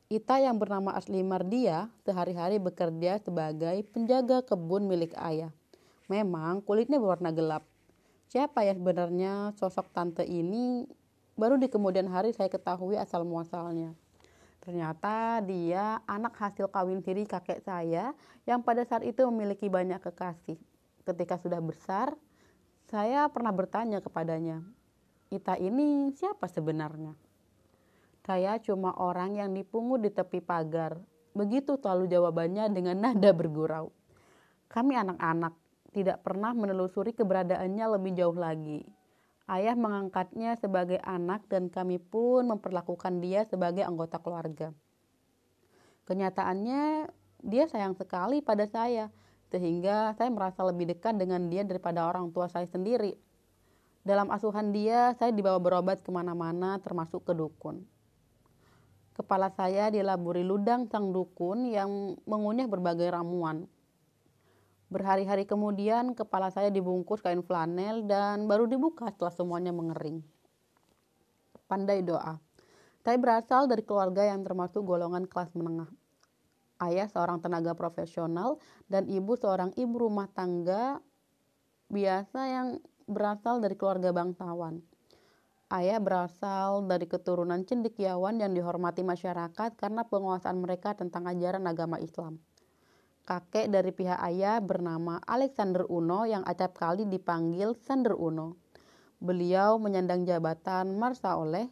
Ita 0.06 0.38
yang 0.38 0.62
bernama 0.62 0.94
asli 0.94 1.18
Mardia 1.26 1.90
sehari-hari 2.06 2.62
bekerja 2.62 3.18
sebagai 3.18 3.82
penjaga 3.90 4.46
kebun 4.46 4.86
milik 4.86 5.16
ayah. 5.18 5.50
Memang 6.06 6.62
kulitnya 6.62 7.02
berwarna 7.02 7.34
gelap. 7.34 7.66
Siapa 8.30 8.62
ya 8.62 8.74
sebenarnya 8.78 9.50
sosok 9.58 9.90
tante 9.90 10.22
ini? 10.22 10.86
Baru 11.34 11.58
di 11.58 11.66
kemudian 11.66 12.06
hari 12.06 12.30
saya 12.30 12.46
ketahui 12.46 12.94
asal 12.94 13.26
muasalnya. 13.26 13.98
Ternyata 14.66 15.46
dia 15.46 16.02
anak 16.10 16.34
hasil 16.42 16.66
kawin 16.74 16.98
siri 16.98 17.22
kakek 17.22 17.62
saya 17.62 18.10
yang 18.50 18.66
pada 18.66 18.82
saat 18.82 19.06
itu 19.06 19.22
memiliki 19.30 19.70
banyak 19.70 20.02
kekasih. 20.02 20.58
Ketika 21.06 21.38
sudah 21.38 21.62
besar, 21.62 22.18
saya 22.90 23.30
pernah 23.30 23.54
bertanya 23.54 24.02
kepadanya, 24.02 24.66
Ita 25.30 25.54
ini 25.58 26.10
siapa 26.14 26.50
sebenarnya? 26.50 27.14
Saya 28.26 28.58
cuma 28.62 28.90
orang 28.94 29.38
yang 29.38 29.54
dipungut 29.54 30.02
di 30.02 30.10
tepi 30.10 30.42
pagar. 30.42 30.98
Begitu 31.30 31.78
selalu 31.78 32.10
jawabannya 32.10 32.66
dengan 32.74 32.98
nada 32.98 33.30
bergurau. 33.30 33.94
Kami 34.66 34.98
anak-anak, 34.98 35.54
tidak 35.94 36.26
pernah 36.26 36.54
menelusuri 36.54 37.14
keberadaannya 37.14 37.86
lebih 37.98 38.18
jauh 38.18 38.34
lagi. 38.34 38.86
Ayah 39.46 39.78
mengangkatnya 39.78 40.58
sebagai 40.58 40.98
anak 41.06 41.46
dan 41.46 41.70
kami 41.70 42.02
pun 42.02 42.50
memperlakukan 42.50 43.22
dia 43.22 43.46
sebagai 43.46 43.86
anggota 43.86 44.18
keluarga. 44.18 44.74
Kenyataannya 46.06 47.06
dia 47.46 47.64
sayang 47.70 47.94
sekali 47.94 48.42
pada 48.42 48.66
saya 48.66 49.06
sehingga 49.54 50.18
saya 50.18 50.34
merasa 50.34 50.66
lebih 50.66 50.90
dekat 50.90 51.14
dengan 51.14 51.46
dia 51.46 51.62
daripada 51.62 52.10
orang 52.10 52.34
tua 52.34 52.50
saya 52.50 52.66
sendiri. 52.66 53.14
Dalam 54.06 54.30
asuhan 54.30 54.70
dia, 54.70 55.18
saya 55.18 55.34
dibawa 55.34 55.58
berobat 55.58 55.98
ke 56.02 56.10
mana-mana 56.14 56.78
termasuk 56.78 57.26
ke 57.26 57.34
dukun. 57.34 57.82
Kepala 59.18 59.50
saya 59.50 59.90
dilaburi 59.90 60.46
ludang 60.46 60.86
sang 60.86 61.10
dukun 61.10 61.66
yang 61.66 62.14
mengunyah 62.22 62.70
berbagai 62.70 63.10
ramuan. 63.10 63.66
Berhari-hari 64.86 65.50
kemudian 65.50 66.14
kepala 66.14 66.46
saya 66.54 66.70
dibungkus 66.70 67.18
kain 67.18 67.42
flanel 67.42 68.06
dan 68.06 68.46
baru 68.46 68.70
dibuka 68.70 69.10
setelah 69.10 69.34
semuanya 69.34 69.74
mengering. 69.74 70.22
Pandai 71.66 72.06
doa. 72.06 72.38
Saya 73.02 73.18
berasal 73.18 73.66
dari 73.66 73.82
keluarga 73.82 74.22
yang 74.22 74.46
termasuk 74.46 74.86
golongan 74.86 75.26
kelas 75.26 75.50
menengah. 75.58 75.90
Ayah 76.78 77.10
seorang 77.10 77.42
tenaga 77.42 77.74
profesional 77.74 78.62
dan 78.86 79.10
ibu 79.10 79.34
seorang 79.34 79.74
ibu 79.74 80.06
rumah 80.06 80.30
tangga 80.30 81.02
biasa 81.90 82.40
yang 82.46 82.68
berasal 83.10 83.58
dari 83.58 83.74
keluarga 83.74 84.14
bangsawan. 84.14 84.86
Ayah 85.66 85.98
berasal 85.98 86.86
dari 86.86 87.10
keturunan 87.10 87.66
cendekiawan 87.66 88.38
yang 88.38 88.54
dihormati 88.54 89.02
masyarakat 89.02 89.74
karena 89.74 90.06
penguasaan 90.06 90.62
mereka 90.62 90.94
tentang 90.94 91.26
ajaran 91.26 91.66
agama 91.66 91.98
Islam 91.98 92.38
kakek 93.26 93.66
dari 93.66 93.90
pihak 93.90 94.22
ayah 94.22 94.62
bernama 94.62 95.18
Alexander 95.26 95.82
Uno 95.90 96.22
yang 96.30 96.46
acap 96.46 96.78
kali 96.78 97.10
dipanggil 97.10 97.74
Sander 97.74 98.14
Uno. 98.14 98.54
Beliau 99.18 99.82
menyandang 99.82 100.22
jabatan 100.22 100.94
Marsa 100.94 101.34
oleh 101.34 101.66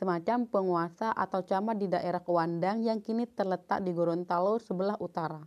semacam 0.00 0.48
penguasa 0.48 1.12
atau 1.12 1.44
camat 1.44 1.76
di 1.76 1.92
daerah 1.92 2.24
Kewandang 2.24 2.80
yang 2.80 3.04
kini 3.04 3.28
terletak 3.28 3.84
di 3.84 3.92
Gorontalo 3.92 4.56
sebelah 4.56 4.96
utara. 4.96 5.44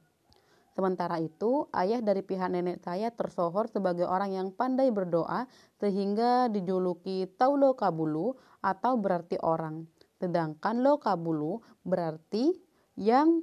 Sementara 0.77 1.17
itu, 1.17 1.65
ayah 1.73 2.05
dari 2.05 2.21
pihak 2.21 2.53
nenek 2.53 2.77
saya 2.85 3.09
tersohor 3.09 3.65
sebagai 3.65 4.05
orang 4.05 4.37
yang 4.37 4.47
pandai 4.53 4.93
berdoa 4.93 5.49
sehingga 5.81 6.53
dijuluki 6.53 7.25
Taulo 7.33 7.73
Kabulu 7.73 8.37
atau 8.61 8.93
berarti 9.01 9.41
orang. 9.41 9.89
Sedangkan 10.21 10.85
Lo 10.85 11.01
Kabulu 11.01 11.65
berarti 11.81 12.53
yang 12.93 13.41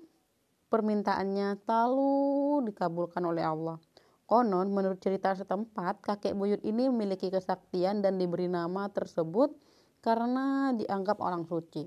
permintaannya 0.75 1.63
selalu 1.63 2.67
dikabulkan 2.67 3.23
oleh 3.23 3.47
Allah. 3.47 3.79
Konon, 4.27 4.75
menurut 4.75 4.99
cerita 4.99 5.31
setempat, 5.31 6.03
kakek 6.03 6.35
buyut 6.35 6.59
ini 6.67 6.91
memiliki 6.91 7.31
kesaktian 7.31 8.03
dan 8.03 8.19
diberi 8.19 8.51
nama 8.51 8.91
tersebut 8.91 9.55
karena 10.03 10.75
dianggap 10.75 11.23
orang 11.23 11.47
suci. 11.47 11.87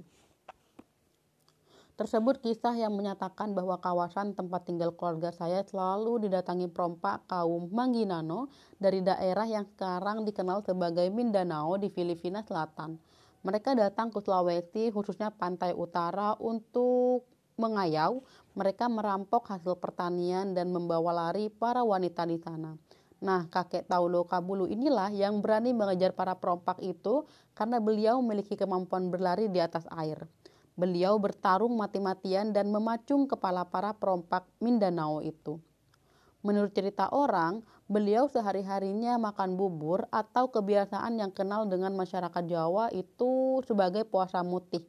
Tersebut 1.98 2.40
kisah 2.40 2.78
yang 2.78 2.94
menyatakan 2.94 3.58
bahwa 3.58 3.82
kawasan 3.82 4.38
tempat 4.38 4.70
tinggal 4.70 4.94
keluarga 4.94 5.34
saya 5.34 5.66
selalu 5.66 6.30
didatangi 6.30 6.70
perompak 6.70 7.26
kaum 7.26 7.74
Manginano 7.74 8.54
dari 8.78 9.02
daerah 9.02 9.50
yang 9.50 9.66
sekarang 9.66 10.22
dikenal 10.24 10.62
sebagai 10.62 11.10
Mindanao 11.10 11.76
di 11.82 11.90
Filipina 11.90 12.46
Selatan. 12.46 13.02
Mereka 13.42 13.74
datang 13.74 14.14
ke 14.14 14.22
Sulawesi, 14.22 14.94
khususnya 14.94 15.34
pantai 15.34 15.74
utara, 15.74 16.38
untuk 16.38 17.26
mengayau, 17.58 18.22
mereka 18.58 18.90
merampok 18.90 19.54
hasil 19.54 19.78
pertanian 19.78 20.58
dan 20.58 20.74
membawa 20.74 21.14
lari 21.14 21.54
para 21.54 21.86
wanita 21.86 22.26
di 22.26 22.42
sana. 22.42 22.74
Nah, 23.22 23.46
kakek 23.46 23.86
Taulo 23.86 24.26
Kabulu 24.26 24.66
inilah 24.66 25.14
yang 25.14 25.46
berani 25.46 25.78
mengejar 25.78 26.18
para 26.18 26.34
perompak 26.34 26.82
itu 26.82 27.30
karena 27.54 27.78
beliau 27.78 28.18
memiliki 28.18 28.58
kemampuan 28.58 29.14
berlari 29.14 29.46
di 29.54 29.62
atas 29.62 29.86
air. 29.94 30.26
Beliau 30.74 31.22
bertarung 31.22 31.78
mati-matian 31.78 32.50
dan 32.50 32.74
memacung 32.74 33.30
kepala 33.30 33.66
para 33.70 33.94
perompak 33.94 34.50
Mindanao 34.58 35.22
itu. 35.22 35.62
Menurut 36.42 36.74
cerita 36.74 37.10
orang, 37.14 37.62
beliau 37.86 38.26
sehari-harinya 38.30 39.22
makan 39.22 39.54
bubur 39.58 40.06
atau 40.10 40.50
kebiasaan 40.50 41.18
yang 41.22 41.30
kenal 41.30 41.66
dengan 41.70 41.94
masyarakat 41.94 42.44
Jawa 42.46 42.90
itu 42.94 43.62
sebagai 43.66 44.06
puasa 44.06 44.42
mutih 44.42 44.86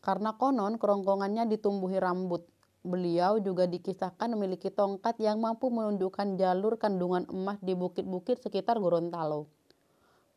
karena 0.00 0.32
konon 0.36 0.80
kerongkongannya 0.80 1.46
ditumbuhi 1.48 2.00
rambut. 2.00 2.44
Beliau 2.80 3.36
juga 3.44 3.68
dikisahkan 3.68 4.32
memiliki 4.32 4.72
tongkat 4.72 5.20
yang 5.20 5.36
mampu 5.36 5.68
menunjukkan 5.68 6.40
jalur 6.40 6.80
kandungan 6.80 7.28
emas 7.28 7.60
di 7.60 7.76
bukit-bukit 7.76 8.40
sekitar 8.40 8.80
Gorontalo. 8.80 9.52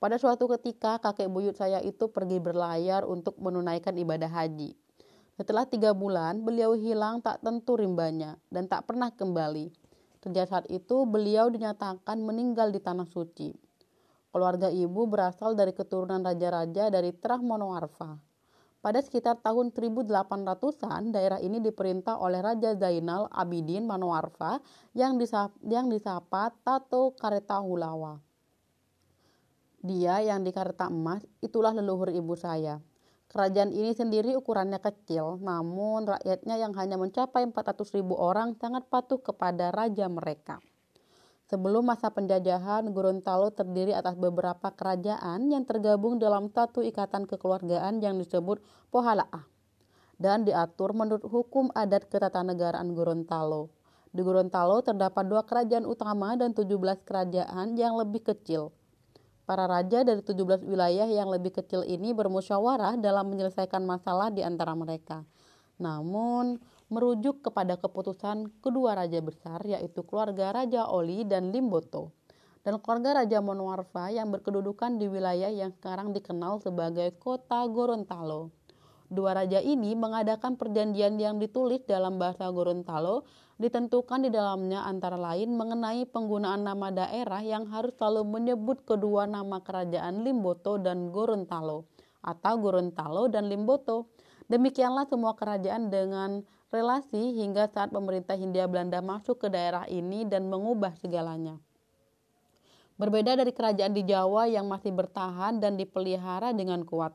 Pada 0.04 0.20
suatu 0.20 0.52
ketika, 0.52 1.00
kakek 1.00 1.32
buyut 1.32 1.56
saya 1.56 1.80
itu 1.80 2.12
pergi 2.12 2.44
berlayar 2.44 3.08
untuk 3.08 3.40
menunaikan 3.40 3.96
ibadah 3.96 4.28
haji. 4.28 4.76
Setelah 5.40 5.64
tiga 5.64 5.96
bulan, 5.96 6.44
beliau 6.44 6.76
hilang 6.76 7.24
tak 7.24 7.40
tentu 7.40 7.80
rimbanya 7.80 8.36
dan 8.52 8.68
tak 8.68 8.92
pernah 8.92 9.16
kembali. 9.16 9.72
Sejak 10.20 10.52
saat 10.52 10.68
itu, 10.68 11.08
beliau 11.08 11.48
dinyatakan 11.48 12.20
meninggal 12.20 12.76
di 12.76 12.84
Tanah 12.84 13.08
Suci. 13.08 13.56
Keluarga 14.36 14.68
ibu 14.68 15.08
berasal 15.08 15.56
dari 15.56 15.72
keturunan 15.72 16.20
raja-raja 16.20 16.92
dari 16.92 17.16
Terah 17.16 17.40
Monoarfa. 17.40 18.33
Pada 18.84 19.00
sekitar 19.00 19.40
tahun 19.40 19.72
1800-an, 19.72 21.16
daerah 21.16 21.40
ini 21.40 21.64
diperintah 21.64 22.20
oleh 22.20 22.44
Raja 22.44 22.76
Zainal 22.76 23.32
Abidin 23.32 23.88
Manoarfa 23.88 24.60
yang 24.92 25.16
disapa, 25.16 25.56
yang 25.64 25.88
disapa 25.88 26.52
Tato 26.68 27.16
Karetahulawa. 27.16 28.20
Dia 29.80 30.20
yang 30.20 30.44
di 30.44 30.52
Kareta 30.52 30.92
Emas, 30.92 31.24
itulah 31.40 31.72
leluhur 31.72 32.12
ibu 32.12 32.36
saya. 32.36 32.84
Kerajaan 33.32 33.72
ini 33.72 33.96
sendiri 33.96 34.36
ukurannya 34.36 34.84
kecil, 34.84 35.40
namun 35.40 36.04
rakyatnya 36.04 36.60
yang 36.60 36.76
hanya 36.76 37.00
mencapai 37.00 37.48
400 37.56 37.88
ribu 37.96 38.20
orang 38.20 38.60
sangat 38.60 38.84
patuh 38.92 39.24
kepada 39.24 39.72
raja 39.72 40.12
mereka. 40.12 40.60
Sebelum 41.54 41.86
masa 41.86 42.10
penjajahan, 42.10 42.82
Gorontalo 42.98 43.54
terdiri 43.54 43.94
atas 43.94 44.18
beberapa 44.18 44.74
kerajaan 44.74 45.54
yang 45.54 45.70
tergabung 45.70 46.18
dalam 46.18 46.50
satu 46.50 46.82
ikatan 46.82 47.30
kekeluargaan 47.30 48.02
yang 48.02 48.18
disebut 48.18 48.58
Pohalaah 48.90 49.46
dan 50.18 50.50
diatur 50.50 50.98
menurut 50.98 51.22
hukum 51.22 51.70
adat 51.78 52.10
ketatanegaraan 52.10 52.98
Gorontalo. 52.98 53.70
Di 54.10 54.26
Gorontalo 54.26 54.82
terdapat 54.82 55.30
dua 55.30 55.46
kerajaan 55.46 55.86
utama 55.86 56.34
dan 56.34 56.58
17 56.58 56.74
kerajaan 57.06 57.78
yang 57.78 58.02
lebih 58.02 58.34
kecil. 58.34 58.74
Para 59.46 59.70
raja 59.70 60.02
dari 60.02 60.26
17 60.26 60.66
wilayah 60.66 61.06
yang 61.06 61.30
lebih 61.30 61.54
kecil 61.54 61.86
ini 61.86 62.18
bermusyawarah 62.18 62.98
dalam 62.98 63.30
menyelesaikan 63.30 63.86
masalah 63.86 64.34
di 64.34 64.42
antara 64.42 64.74
mereka. 64.74 65.22
Namun, 65.78 66.58
merujuk 66.94 67.42
kepada 67.42 67.82
keputusan 67.82 68.62
kedua 68.62 68.94
raja 68.94 69.18
besar 69.26 69.66
yaitu 69.66 70.06
keluarga 70.06 70.54
Raja 70.54 70.86
Oli 70.86 71.26
dan 71.26 71.50
Limboto 71.50 72.14
dan 72.64 72.80
keluarga 72.80 73.24
Raja 73.24 73.44
Monoarfa 73.44 74.08
yang 74.16 74.32
berkedudukan 74.32 74.96
di 74.96 75.12
wilayah 75.12 75.52
yang 75.52 75.76
sekarang 75.76 76.16
dikenal 76.16 76.64
sebagai 76.64 77.12
kota 77.20 77.68
Gorontalo. 77.68 78.56
Dua 79.14 79.36
raja 79.36 79.62
ini 79.62 79.94
mengadakan 79.94 80.58
perjanjian 80.58 81.20
yang 81.22 81.38
ditulis 81.38 81.84
dalam 81.86 82.18
bahasa 82.18 82.50
Gorontalo 82.50 83.28
ditentukan 83.62 84.26
di 84.26 84.34
dalamnya 84.34 84.82
antara 84.90 85.20
lain 85.20 85.54
mengenai 85.54 86.10
penggunaan 86.10 86.66
nama 86.66 86.90
daerah 86.90 87.44
yang 87.46 87.70
harus 87.70 87.94
selalu 88.00 88.26
menyebut 88.26 88.82
kedua 88.88 89.30
nama 89.30 89.62
kerajaan 89.62 90.26
Limboto 90.26 90.82
dan 90.82 91.14
Gorontalo 91.14 91.86
atau 92.26 92.54
Gorontalo 92.58 93.30
dan 93.30 93.52
Limboto. 93.52 94.10
Demikianlah 94.50 95.06
semua 95.06 95.38
kerajaan 95.38 95.94
dengan 95.94 96.42
relasi 96.74 97.38
hingga 97.38 97.70
saat 97.70 97.94
pemerintah 97.94 98.34
Hindia 98.34 98.66
Belanda 98.66 98.98
masuk 99.06 99.46
ke 99.46 99.48
daerah 99.54 99.86
ini 99.86 100.26
dan 100.26 100.50
mengubah 100.50 100.98
segalanya. 100.98 101.62
Berbeda 102.98 103.38
dari 103.38 103.54
kerajaan 103.54 103.94
di 103.94 104.02
Jawa 104.06 104.50
yang 104.50 104.66
masih 104.66 104.90
bertahan 104.90 105.62
dan 105.62 105.78
dipelihara 105.78 106.50
dengan 106.58 106.82
kuat. 106.82 107.14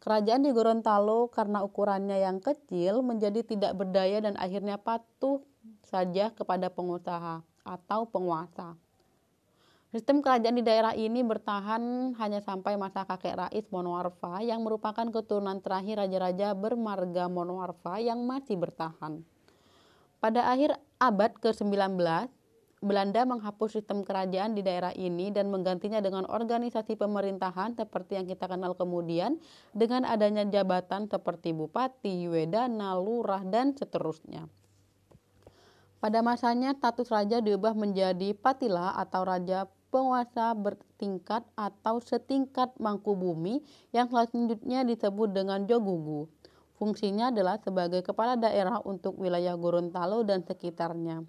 Kerajaan 0.00 0.44
di 0.44 0.52
Gorontalo 0.52 1.32
karena 1.32 1.64
ukurannya 1.64 2.20
yang 2.20 2.40
kecil 2.40 3.00
menjadi 3.00 3.40
tidak 3.40 3.72
berdaya 3.76 4.20
dan 4.20 4.36
akhirnya 4.36 4.76
patuh 4.76 5.40
saja 5.84 6.28
kepada 6.32 6.68
pengusaha 6.68 7.40
atau 7.64 8.00
penguasa. 8.08 8.76
Sistem 9.94 10.26
kerajaan 10.26 10.58
di 10.58 10.66
daerah 10.66 10.90
ini 10.98 11.22
bertahan 11.22 12.18
hanya 12.18 12.42
sampai 12.42 12.74
masa 12.74 13.06
kakek 13.06 13.38
Rais 13.38 13.62
Monoarfa 13.70 14.42
yang 14.42 14.66
merupakan 14.66 15.06
keturunan 15.06 15.62
terakhir 15.62 16.02
raja-raja 16.02 16.50
bermarga 16.50 17.30
Monoarfa 17.30 18.02
yang 18.02 18.26
masih 18.26 18.58
bertahan. 18.58 19.22
Pada 20.18 20.50
akhir 20.50 20.82
abad 20.98 21.38
ke-19, 21.38 21.94
Belanda 22.82 23.22
menghapus 23.22 23.78
sistem 23.78 24.02
kerajaan 24.02 24.58
di 24.58 24.66
daerah 24.66 24.90
ini 24.98 25.30
dan 25.30 25.46
menggantinya 25.54 26.02
dengan 26.02 26.26
organisasi 26.26 26.98
pemerintahan 26.98 27.78
seperti 27.78 28.18
yang 28.18 28.26
kita 28.26 28.50
kenal 28.50 28.74
kemudian 28.74 29.38
dengan 29.78 30.02
adanya 30.10 30.42
jabatan 30.42 31.06
seperti 31.06 31.54
bupati, 31.54 32.26
wedana, 32.26 32.98
lurah, 32.98 33.46
dan 33.46 33.78
seterusnya. 33.78 34.50
Pada 36.02 36.18
masanya, 36.20 36.74
status 36.74 37.08
raja 37.14 37.38
diubah 37.38 37.78
menjadi 37.78 38.34
patila 38.34 38.92
atau 38.98 39.22
raja 39.22 39.70
penguasa 39.94 40.58
bertingkat 40.58 41.46
atau 41.54 42.02
setingkat 42.02 42.74
mangku 42.82 43.14
bumi 43.14 43.62
yang 43.94 44.10
selanjutnya 44.10 44.82
disebut 44.82 45.30
dengan 45.30 45.70
Jogugu. 45.70 46.26
Fungsinya 46.74 47.30
adalah 47.30 47.62
sebagai 47.62 48.02
kepala 48.02 48.34
daerah 48.34 48.82
untuk 48.82 49.14
wilayah 49.14 49.54
Gorontalo 49.54 50.26
dan 50.26 50.42
sekitarnya. 50.42 51.22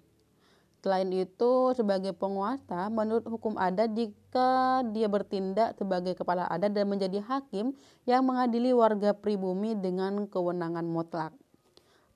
Selain 0.82 1.06
itu, 1.14 1.52
sebagai 1.78 2.10
penguasa, 2.14 2.90
menurut 2.90 3.22
hukum 3.30 3.54
adat 3.54 3.94
jika 3.94 4.82
dia 4.90 5.06
bertindak 5.06 5.78
sebagai 5.78 6.18
kepala 6.18 6.50
adat 6.50 6.74
dan 6.74 6.90
menjadi 6.90 7.22
hakim 7.22 7.74
yang 8.02 8.26
mengadili 8.26 8.74
warga 8.74 9.14
pribumi 9.14 9.78
dengan 9.78 10.26
kewenangan 10.26 10.86
mutlak. 10.86 11.30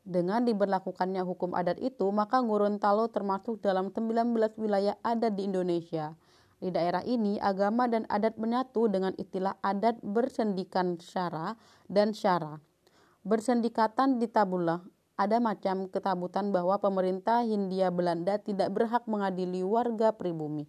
Dengan 0.03 0.43
diberlakukannya 0.43 1.23
hukum 1.23 1.55
adat 1.55 1.79
itu, 1.79 2.11
maka 2.11 2.43
Gorontalo 2.43 3.07
termasuk 3.07 3.63
dalam 3.63 3.95
19 3.95 4.59
wilayah 4.59 4.99
adat 5.07 5.39
di 5.39 5.47
Indonesia. 5.47 6.19
Di 6.61 6.69
daerah 6.69 7.01
ini, 7.09 7.41
agama 7.41 7.89
dan 7.89 8.05
adat 8.13 8.37
menyatu 8.37 8.85
dengan 8.93 9.17
istilah 9.17 9.57
adat 9.65 9.97
bersendikan 10.05 11.01
syara 11.01 11.57
dan 11.89 12.13
syara. 12.13 12.61
Bersendikatan 13.25 14.21
di 14.21 14.29
tabullah 14.29 14.85
ada 15.17 15.41
macam 15.41 15.89
ketabutan 15.89 16.53
bahwa 16.53 16.77
pemerintah 16.81 17.45
Hindia 17.45 17.89
Belanda 17.89 18.37
tidak 18.41 18.73
berhak 18.77 19.05
mengadili 19.09 19.65
warga 19.65 20.13
pribumi. 20.13 20.69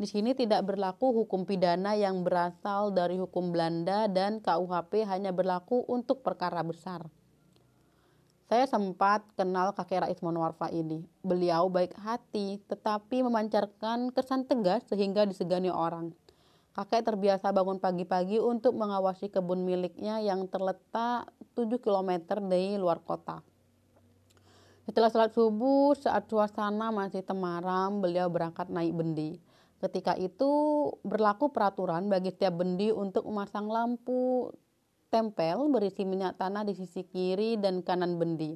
Di 0.00 0.08
sini 0.08 0.32
tidak 0.32 0.64
berlaku 0.64 1.12
hukum 1.12 1.44
pidana 1.44 1.92
yang 1.92 2.24
berasal 2.24 2.92
dari 2.92 3.20
hukum 3.20 3.52
Belanda 3.52 4.08
dan 4.08 4.40
KUHP 4.40 5.04
hanya 5.04 5.28
berlaku 5.32 5.84
untuk 5.88 6.24
perkara 6.24 6.64
besar. 6.64 7.04
Saya 8.50 8.66
sempat 8.66 9.22
kenal 9.38 9.70
kakek 9.78 10.02
Rais 10.02 10.18
Monwarfa 10.26 10.74
ini. 10.74 11.06
Beliau 11.22 11.70
baik 11.70 11.94
hati, 11.94 12.58
tetapi 12.66 13.22
memancarkan 13.22 14.10
kesan 14.10 14.42
tegas 14.42 14.82
sehingga 14.90 15.22
disegani 15.22 15.70
orang. 15.70 16.10
Kakek 16.74 17.06
terbiasa 17.06 17.54
bangun 17.54 17.78
pagi-pagi 17.78 18.42
untuk 18.42 18.74
mengawasi 18.74 19.30
kebun 19.30 19.62
miliknya 19.62 20.18
yang 20.18 20.50
terletak 20.50 21.30
7 21.54 21.78
km 21.78 22.42
dari 22.42 22.74
luar 22.74 22.98
kota. 23.06 23.38
Setelah 24.82 25.14
sholat 25.14 25.30
subuh, 25.30 25.94
saat 25.94 26.26
suasana 26.26 26.90
masih 26.90 27.22
temaram, 27.22 28.02
beliau 28.02 28.26
berangkat 28.26 28.66
naik 28.66 28.90
bendi. 28.98 29.38
Ketika 29.78 30.18
itu 30.18 30.50
berlaku 31.06 31.54
peraturan 31.54 32.10
bagi 32.10 32.34
setiap 32.34 32.58
bendi 32.58 32.90
untuk 32.90 33.30
memasang 33.30 33.70
lampu 33.70 34.50
tempel 35.10 35.66
berisi 35.68 36.06
minyak 36.06 36.38
tanah 36.38 36.62
di 36.62 36.78
sisi 36.78 37.02
kiri 37.02 37.58
dan 37.58 37.82
kanan 37.82 38.16
bendi. 38.16 38.54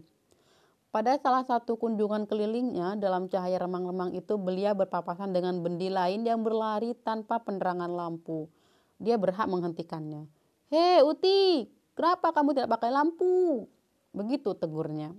Pada 0.95 1.19
salah 1.19 1.43
satu 1.43 1.75
kunjungan 1.75 2.31
kelilingnya, 2.31 2.95
dalam 2.95 3.27
cahaya 3.27 3.59
remang-remang 3.59 4.15
itu 4.15 4.39
beliau 4.39 4.79
berpapasan 4.79 5.35
dengan 5.35 5.59
bendi 5.59 5.91
lain 5.91 6.23
yang 6.23 6.47
berlari 6.47 6.95
tanpa 7.03 7.43
penerangan 7.43 7.91
lampu. 7.91 8.47
Dia 9.03 9.19
berhak 9.19 9.51
menghentikannya. 9.51 10.31
Hei 10.71 11.03
Uti, 11.03 11.67
kenapa 11.99 12.31
kamu 12.31 12.55
tidak 12.55 12.79
pakai 12.79 12.95
lampu? 12.95 13.67
Begitu 14.15 14.55
tegurnya. 14.55 15.11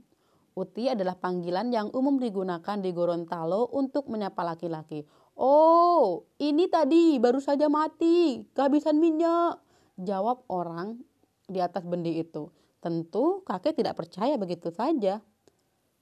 Uti 0.56 0.88
adalah 0.88 1.20
panggilan 1.20 1.68
yang 1.68 1.92
umum 1.92 2.24
digunakan 2.24 2.80
di 2.80 2.96
Gorontalo 2.96 3.68
untuk 3.76 4.08
menyapa 4.08 4.48
laki-laki. 4.48 5.04
Oh, 5.36 6.24
ini 6.40 6.72
tadi 6.72 7.20
baru 7.20 7.44
saja 7.44 7.68
mati, 7.68 8.48
kehabisan 8.56 8.96
minyak. 8.96 9.60
Jawab 10.00 10.48
orang 10.48 11.04
di 11.46 11.62
atas 11.62 11.86
bendi 11.86 12.22
itu. 12.22 12.50
Tentu 12.82 13.42
kakek 13.46 13.78
tidak 13.78 13.98
percaya 13.98 14.38
begitu 14.38 14.70
saja. 14.70 15.22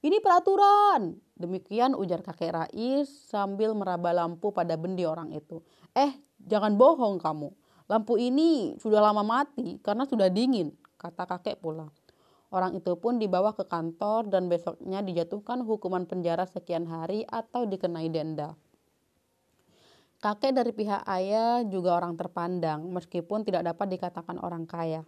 Ini 0.04 0.20
peraturan. 0.20 1.16
Demikian 1.32 1.96
ujar 1.96 2.20
kakek 2.20 2.52
Rais 2.52 3.08
sambil 3.08 3.72
meraba 3.72 4.12
lampu 4.12 4.52
pada 4.52 4.76
bendi 4.76 5.08
orang 5.08 5.32
itu. 5.32 5.64
Eh, 5.96 6.12
jangan 6.44 6.76
bohong 6.76 7.16
kamu. 7.16 7.48
Lampu 7.88 8.20
ini 8.20 8.76
sudah 8.80 9.00
lama 9.00 9.24
mati 9.24 9.80
karena 9.80 10.04
sudah 10.04 10.28
dingin, 10.28 10.72
kata 11.00 11.24
kakek 11.24 11.60
pula. 11.60 11.88
Orang 12.52 12.78
itu 12.78 12.94
pun 13.00 13.18
dibawa 13.18 13.50
ke 13.56 13.66
kantor 13.66 14.30
dan 14.30 14.46
besoknya 14.46 15.02
dijatuhkan 15.02 15.64
hukuman 15.66 16.06
penjara 16.06 16.46
sekian 16.46 16.86
hari 16.86 17.26
atau 17.26 17.66
dikenai 17.66 18.08
denda. 18.12 18.54
Kakek 20.22 20.56
dari 20.56 20.72
pihak 20.72 21.04
ayah 21.04 21.60
juga 21.68 22.00
orang 22.00 22.16
terpandang, 22.16 22.88
meskipun 22.88 23.44
tidak 23.44 23.74
dapat 23.74 23.98
dikatakan 23.98 24.40
orang 24.40 24.64
kaya. 24.64 25.04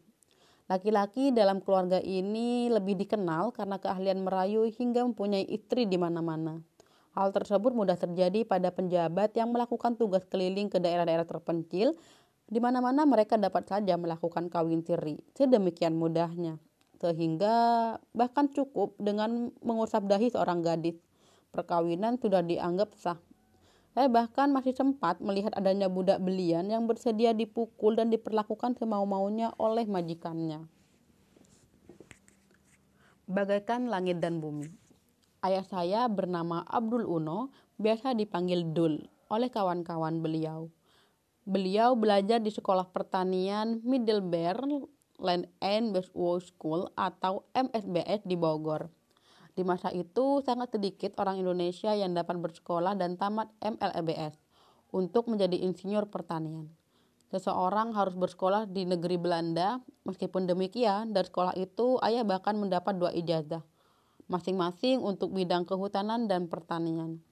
Laki-laki 0.66 1.30
dalam 1.30 1.62
keluarga 1.62 2.02
ini 2.02 2.66
lebih 2.66 2.98
dikenal 2.98 3.54
karena 3.54 3.78
keahlian 3.78 4.26
merayu 4.26 4.66
hingga 4.66 5.06
mempunyai 5.06 5.46
istri 5.46 5.86
di 5.86 5.94
mana-mana. 5.94 6.58
Hal 7.14 7.30
tersebut 7.30 7.70
mudah 7.70 7.94
terjadi 7.94 8.42
pada 8.42 8.74
penjabat 8.74 9.30
yang 9.38 9.54
melakukan 9.54 9.94
tugas 9.94 10.26
keliling 10.26 10.66
ke 10.66 10.82
daerah-daerah 10.82 11.22
terpencil, 11.22 11.94
di 12.50 12.58
mana-mana 12.58 13.06
mereka 13.06 13.38
dapat 13.38 13.70
saja 13.70 13.94
melakukan 13.94 14.50
kawin 14.50 14.82
siri. 14.82 15.22
Sedemikian 15.38 15.94
mudahnya, 15.94 16.58
sehingga 16.98 17.54
bahkan 18.10 18.50
cukup 18.50 18.98
dengan 18.98 19.54
mengusap 19.62 20.10
dahi 20.10 20.34
seorang 20.34 20.66
gadis. 20.66 20.98
Perkawinan 21.54 22.18
sudah 22.18 22.42
dianggap 22.42 22.90
sah. 22.98 23.22
Saya 23.96 24.12
bahkan 24.12 24.52
masih 24.52 24.76
sempat 24.76 25.24
melihat 25.24 25.56
adanya 25.56 25.88
budak 25.88 26.20
belian 26.20 26.68
yang 26.68 26.84
bersedia 26.84 27.32
dipukul 27.32 27.96
dan 27.96 28.12
diperlakukan 28.12 28.76
semau-maunya 28.76 29.56
oleh 29.56 29.88
majikannya. 29.88 30.68
bagaikan 33.26 33.90
langit 33.90 34.22
dan 34.22 34.38
bumi. 34.38 34.70
Ayah 35.42 35.66
saya 35.66 36.06
bernama 36.06 36.62
Abdul 36.66 37.06
Uno, 37.06 37.50
biasa 37.78 38.14
dipanggil 38.14 38.72
Dul 38.72 39.02
oleh 39.26 39.50
kawan-kawan 39.50 40.22
beliau. 40.22 40.70
Beliau 41.46 41.94
belajar 41.94 42.42
di 42.42 42.50
Sekolah 42.50 42.90
Pertanian 42.90 43.82
Middlebury 43.86 44.82
Land 45.22 45.46
and 45.62 45.94
Westwood 45.94 46.42
School 46.42 46.90
atau 46.98 47.46
MSBS 47.54 48.26
di 48.26 48.34
Bogor. 48.34 48.90
Di 49.56 49.64
masa 49.64 49.88
itu 49.88 50.44
sangat 50.44 50.76
sedikit 50.76 51.16
orang 51.16 51.40
Indonesia 51.40 51.96
yang 51.96 52.12
dapat 52.12 52.36
bersekolah 52.36 52.92
dan 52.92 53.16
tamat 53.16 53.48
MLBS 53.64 54.36
untuk 54.92 55.32
menjadi 55.32 55.56
insinyur 55.64 56.12
pertanian. 56.12 56.68
Seseorang 57.32 57.96
harus 57.96 58.12
bersekolah 58.14 58.68
di 58.68 58.84
negeri 58.84 59.16
Belanda, 59.16 59.80
meskipun 60.04 60.44
demikian, 60.44 61.16
dari 61.16 61.26
sekolah 61.26 61.56
itu 61.56 61.96
ayah 62.04 62.22
bahkan 62.22 62.54
mendapat 62.54 63.00
dua 63.00 63.10
ijazah, 63.16 63.64
masing-masing 64.28 65.00
untuk 65.00 65.32
bidang 65.32 65.64
kehutanan 65.64 66.28
dan 66.28 66.52
pertanian. 66.52 67.24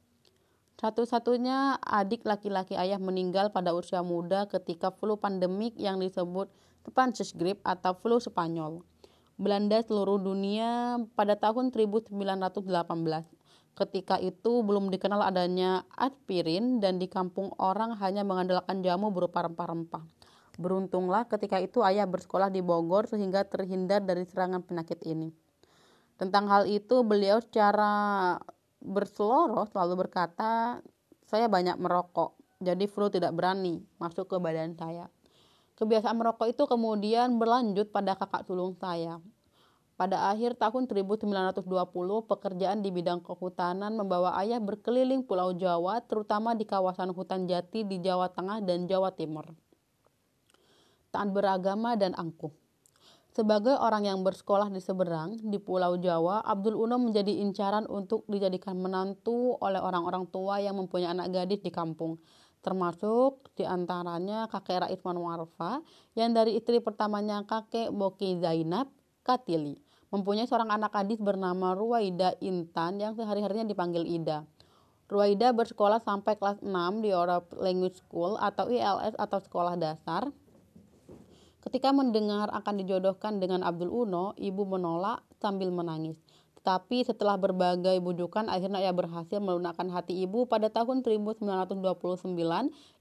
Satu-satunya 0.80 1.78
adik 1.78 2.26
laki-laki 2.26 2.74
ayah 2.74 2.98
meninggal 2.98 3.54
pada 3.54 3.70
usia 3.76 4.02
muda 4.02 4.50
ketika 4.50 4.90
flu 4.90 5.14
pandemik 5.14 5.78
yang 5.78 6.02
disebut 6.02 6.50
Spanish 6.82 7.30
Grippe 7.36 7.62
atau 7.62 7.94
flu 7.94 8.18
Spanyol. 8.18 8.82
Belanda 9.34 9.82
seluruh 9.82 10.22
dunia 10.22 11.02
pada 11.18 11.34
tahun 11.34 11.74
1918. 11.74 12.14
Ketika 13.74 14.22
itu 14.22 14.62
belum 14.62 14.94
dikenal 14.94 15.26
adanya 15.26 15.82
aspirin 15.98 16.78
dan 16.78 17.02
di 17.02 17.10
kampung 17.10 17.50
orang 17.58 17.98
hanya 17.98 18.22
mengandalkan 18.22 18.86
jamu 18.86 19.10
berupa 19.10 19.42
rempah-rempah. 19.42 20.06
Beruntunglah 20.54 21.26
ketika 21.26 21.58
itu 21.58 21.82
ayah 21.82 22.06
bersekolah 22.06 22.46
di 22.54 22.62
Bogor 22.62 23.10
sehingga 23.10 23.42
terhindar 23.42 24.06
dari 24.06 24.22
serangan 24.22 24.62
penyakit 24.62 25.02
ini. 25.02 25.34
Tentang 26.14 26.46
hal 26.46 26.70
itu 26.70 27.02
beliau 27.02 27.42
secara 27.42 28.38
berseloroh 28.78 29.66
selalu 29.66 30.06
berkata, 30.06 30.78
saya 31.26 31.50
banyak 31.50 31.74
merokok, 31.74 32.38
jadi 32.62 32.86
flu 32.86 33.10
tidak 33.10 33.34
berani 33.34 33.82
masuk 33.98 34.30
ke 34.30 34.38
badan 34.38 34.78
saya. 34.78 35.10
Kebiasaan 35.74 36.14
merokok 36.14 36.46
itu 36.46 36.62
kemudian 36.70 37.34
berlanjut 37.34 37.90
pada 37.90 38.14
kakak 38.14 38.46
sulung 38.46 38.78
saya. 38.78 39.18
Pada 39.98 40.30
akhir 40.30 40.54
tahun 40.54 40.86
1920, 40.86 41.66
pekerjaan 42.30 42.78
di 42.82 42.94
bidang 42.94 43.22
kehutanan 43.22 43.94
membawa 43.94 44.38
ayah 44.42 44.62
berkeliling 44.62 45.26
Pulau 45.26 45.50
Jawa, 45.54 45.98
terutama 46.06 46.54
di 46.54 46.62
kawasan 46.62 47.10
hutan 47.10 47.50
jati 47.50 47.82
di 47.82 47.98
Jawa 47.98 48.30
Tengah 48.30 48.62
dan 48.62 48.86
Jawa 48.86 49.14
Timur. 49.14 49.50
Taat 51.10 51.30
beragama 51.30 51.98
dan 51.98 52.14
angkuh. 52.14 52.50
Sebagai 53.34 53.74
orang 53.74 54.06
yang 54.06 54.22
bersekolah 54.22 54.70
di 54.70 54.78
seberang, 54.78 55.42
di 55.42 55.58
Pulau 55.58 55.98
Jawa, 55.98 56.38
Abdul 56.46 56.78
Uno 56.78 57.02
menjadi 57.02 57.34
incaran 57.42 57.82
untuk 57.90 58.22
dijadikan 58.30 58.78
menantu 58.78 59.58
oleh 59.58 59.82
orang-orang 59.82 60.30
tua 60.30 60.62
yang 60.62 60.78
mempunyai 60.78 61.10
anak 61.10 61.34
gadis 61.34 61.66
di 61.66 61.74
kampung 61.74 62.22
termasuk 62.64 63.52
di 63.52 63.68
antaranya 63.68 64.48
kakek 64.48 64.88
Rais 64.88 65.02
Manwarfa 65.04 65.84
yang 66.16 66.32
dari 66.32 66.56
istri 66.56 66.80
pertamanya 66.80 67.44
kakek 67.44 67.92
Boki 67.92 68.40
Zainab 68.40 68.88
Katili 69.20 69.84
mempunyai 70.08 70.48
seorang 70.48 70.72
anak 70.72 70.96
gadis 70.96 71.20
bernama 71.20 71.76
Ruwaida 71.76 72.38
Intan 72.40 73.02
yang 73.02 73.12
sehari-harinya 73.12 73.68
dipanggil 73.68 74.08
Ida. 74.08 74.46
Ruwaida 75.10 75.52
bersekolah 75.52 76.00
sampai 76.00 76.40
kelas 76.40 76.64
6 76.64 77.04
di 77.04 77.12
Europe 77.12 77.52
Language 77.60 78.00
School 78.00 78.40
atau 78.40 78.72
ILS 78.72 79.12
atau 79.20 79.38
sekolah 79.42 79.76
dasar. 79.76 80.32
Ketika 81.60 81.92
mendengar 81.92 82.48
akan 82.54 82.80
dijodohkan 82.80 83.36
dengan 83.36 83.60
Abdul 83.66 83.92
Uno, 83.92 84.32
ibu 84.40 84.64
menolak 84.64 85.20
sambil 85.42 85.68
menangis. 85.68 86.16
Tetapi 86.64 87.04
setelah 87.04 87.36
berbagai 87.36 88.00
bujukan, 88.00 88.48
akhirnya 88.48 88.80
ia 88.80 88.88
berhasil 88.88 89.36
melunakkan 89.36 89.84
hati 89.92 90.24
ibu. 90.24 90.48
Pada 90.48 90.72
tahun 90.72 91.04
1929, 91.04 91.76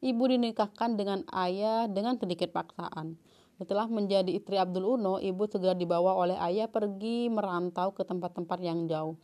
ibu 0.03 0.23
dinikahkan 0.27 0.99
dengan 0.99 1.23
ayah 1.31 1.87
dengan 1.87 2.19
sedikit 2.19 2.51
paksaan. 2.51 3.15
Setelah 3.55 3.87
menjadi 3.87 4.35
istri 4.35 4.59
Abdul 4.59 4.99
Uno, 4.99 5.15
ibu 5.15 5.47
segera 5.47 5.71
dibawa 5.79 6.11
oleh 6.11 6.35
ayah 6.43 6.67
pergi 6.67 7.31
merantau 7.31 7.95
ke 7.95 8.03
tempat-tempat 8.03 8.59
yang 8.59 8.83
jauh. 8.91 9.15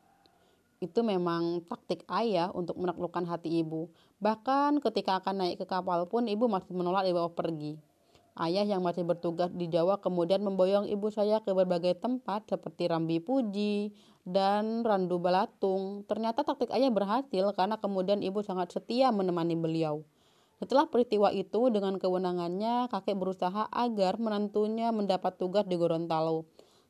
Itu 0.79 1.03
memang 1.03 1.67
taktik 1.67 2.07
ayah 2.07 2.47
untuk 2.55 2.79
menaklukkan 2.79 3.27
hati 3.27 3.59
ibu. 3.59 3.91
Bahkan 4.23 4.79
ketika 4.79 5.19
akan 5.19 5.43
naik 5.43 5.59
ke 5.59 5.67
kapal 5.67 6.07
pun 6.07 6.31
ibu 6.31 6.47
masih 6.47 6.71
menolak 6.71 7.03
dibawa 7.03 7.27
pergi. 7.27 7.75
Ayah 8.39 8.63
yang 8.63 8.79
masih 8.79 9.03
bertugas 9.03 9.51
di 9.51 9.67
Jawa 9.67 9.99
kemudian 9.99 10.39
memboyong 10.39 10.87
ibu 10.87 11.11
saya 11.11 11.43
ke 11.43 11.51
berbagai 11.51 11.99
tempat 11.99 12.47
seperti 12.47 12.87
Rambi 12.87 13.19
Puji 13.19 13.91
dan 14.29 14.85
Randu 14.85 15.17
Balatung. 15.17 16.05
Ternyata 16.05 16.45
taktik 16.45 16.69
ayah 16.69 16.93
berhasil 16.93 17.51
karena 17.57 17.81
kemudian 17.81 18.21
ibu 18.21 18.45
sangat 18.45 18.69
setia 18.69 19.09
menemani 19.09 19.57
beliau. 19.57 20.05
Setelah 20.59 20.91
peristiwa 20.91 21.31
itu, 21.31 21.71
dengan 21.71 21.95
kewenangannya, 21.95 22.91
kakek 22.91 23.15
berusaha 23.15 23.71
agar 23.71 24.19
menantunya 24.19 24.91
mendapat 24.91 25.39
tugas 25.39 25.63
di 25.63 25.79
Gorontalo. 25.79 26.45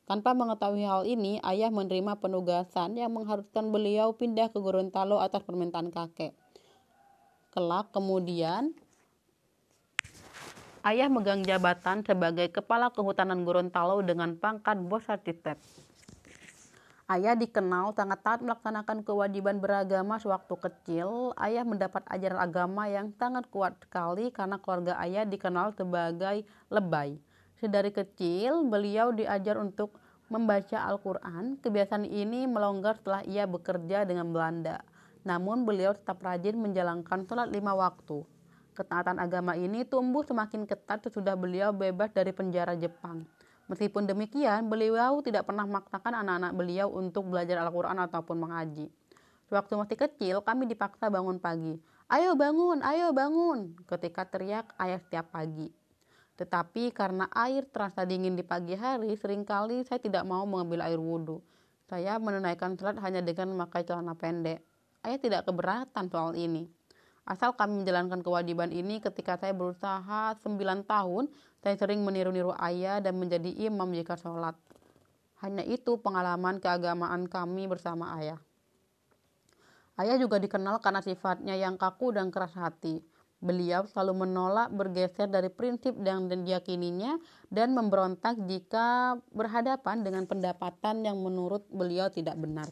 Tanpa 0.09 0.33
mengetahui 0.33 0.81
hal 0.89 1.05
ini, 1.05 1.37
ayah 1.45 1.69
menerima 1.69 2.17
penugasan 2.17 2.97
yang 2.97 3.13
mengharuskan 3.13 3.69
beliau 3.69 4.17
pindah 4.17 4.49
ke 4.49 4.57
Gorontalo 4.57 5.21
atas 5.21 5.45
permintaan 5.45 5.93
kakek. 5.93 6.33
Kelak 7.53 7.93
kemudian, 7.93 8.73
ayah 10.81 11.05
megang 11.05 11.45
jabatan 11.45 12.01
sebagai 12.01 12.49
Kepala 12.49 12.89
Kehutanan 12.89 13.45
Gorontalo 13.45 14.01
dengan 14.01 14.33
pangkat 14.33 14.81
Bosatitep. 14.81 15.61
Ayah 17.09 17.33
dikenal 17.33 17.97
sangat 17.97 18.21
taat 18.21 18.45
melaksanakan 18.45 19.01
kewajiban 19.01 19.57
beragama 19.57 20.21
sewaktu 20.21 20.53
kecil. 20.61 21.33
Ayah 21.41 21.65
mendapat 21.65 22.05
ajaran 22.05 22.37
agama 22.37 22.85
yang 22.85 23.09
sangat 23.17 23.49
kuat 23.49 23.81
sekali 23.81 24.29
karena 24.29 24.61
keluarga 24.61 24.93
ayah 25.01 25.25
dikenal 25.25 25.73
sebagai 25.73 26.45
lebay. 26.69 27.17
Sedari 27.57 27.89
kecil, 27.89 28.61
beliau 28.69 29.09
diajar 29.09 29.57
untuk 29.57 29.97
membaca 30.29 30.85
Al-Quran. 30.85 31.57
Kebiasaan 31.57 32.05
ini 32.05 32.45
melonggar 32.45 33.01
setelah 33.01 33.25
ia 33.25 33.49
bekerja 33.49 34.05
dengan 34.05 34.29
Belanda. 34.29 34.85
Namun 35.25 35.65
beliau 35.65 35.97
tetap 35.97 36.21
rajin 36.21 36.61
menjalankan 36.61 37.25
sholat 37.25 37.49
lima 37.49 37.73
waktu. 37.73 38.21
Ketaatan 38.77 39.17
agama 39.17 39.57
ini 39.57 39.81
tumbuh 39.81 40.21
semakin 40.21 40.69
ketat 40.69 41.09
sesudah 41.09 41.33
beliau 41.33 41.73
bebas 41.73 42.13
dari 42.13 42.29
penjara 42.29 42.77
Jepang. 42.77 43.25
Meskipun 43.69 44.09
demikian, 44.09 44.65
beliau 44.65 45.21
tidak 45.21 45.45
pernah 45.45 45.69
memaksakan 45.69 46.25
anak-anak 46.25 46.57
beliau 46.57 46.89
untuk 46.89 47.29
belajar 47.29 47.61
Al-Quran 47.61 48.01
ataupun 48.01 48.41
mengaji. 48.41 48.89
Waktu 49.53 49.73
masih 49.77 49.97
kecil, 49.97 50.35
kami 50.41 50.65
dipaksa 50.65 51.09
bangun 51.09 51.37
pagi. 51.37 51.77
Ayo 52.09 52.33
bangun, 52.33 52.81
ayo 52.81 53.13
bangun, 53.13 53.77
ketika 53.85 54.25
teriak 54.25 54.73
ayah 54.81 54.97
setiap 54.97 55.29
pagi. 55.29 55.69
Tetapi 56.41 56.89
karena 56.89 57.29
air 57.29 57.69
terasa 57.69 58.09
dingin 58.09 58.33
di 58.33 58.41
pagi 58.41 58.73
hari, 58.73 59.13
sering 59.13 59.45
kali 59.45 59.85
saya 59.85 60.01
tidak 60.01 60.25
mau 60.25 60.49
mengambil 60.49 60.89
air 60.89 60.97
wudhu. 60.97 61.37
Saya 61.85 62.17
menunaikan 62.17 62.73
sholat 62.73 62.97
hanya 63.05 63.21
dengan 63.21 63.53
memakai 63.53 63.85
celana 63.85 64.17
pendek. 64.17 64.65
Ayah 65.05 65.19
tidak 65.21 65.45
keberatan 65.45 66.09
soal 66.09 66.33
ini. 66.33 66.65
Asal 67.29 67.53
kami 67.53 67.85
menjalankan 67.85 68.25
kewajiban 68.25 68.73
ini 68.73 68.97
ketika 68.97 69.37
saya 69.37 69.53
berusaha 69.53 70.33
9 70.41 70.49
tahun, 70.89 71.29
saya 71.61 71.75
sering 71.77 72.01
meniru-niru 72.01 72.57
ayah 72.57 72.97
dan 72.97 73.21
menjadi 73.21 73.53
imam 73.69 73.85
jika 73.93 74.17
sholat. 74.17 74.57
Hanya 75.45 75.61
itu 75.61 76.01
pengalaman 76.01 76.57
keagamaan 76.57 77.29
kami 77.29 77.69
bersama 77.69 78.17
ayah. 78.17 78.41
Ayah 80.01 80.17
juga 80.17 80.41
dikenal 80.41 80.81
karena 80.81 81.05
sifatnya 81.05 81.53
yang 81.53 81.77
kaku 81.77 82.17
dan 82.17 82.33
keras 82.33 82.57
hati. 82.57 82.97
Beliau 83.45 83.85
selalu 83.85 84.25
menolak 84.25 84.73
bergeser 84.73 85.29
dari 85.29 85.53
prinsip 85.53 86.01
yang 86.01 86.27
diyakininya 86.27 87.21
dan 87.53 87.77
memberontak 87.77 88.41
jika 88.49 89.21
berhadapan 89.29 90.01
dengan 90.01 90.25
pendapatan 90.25 91.05
yang 91.05 91.21
menurut 91.21 91.61
beliau 91.69 92.09
tidak 92.09 92.41
benar. 92.41 92.67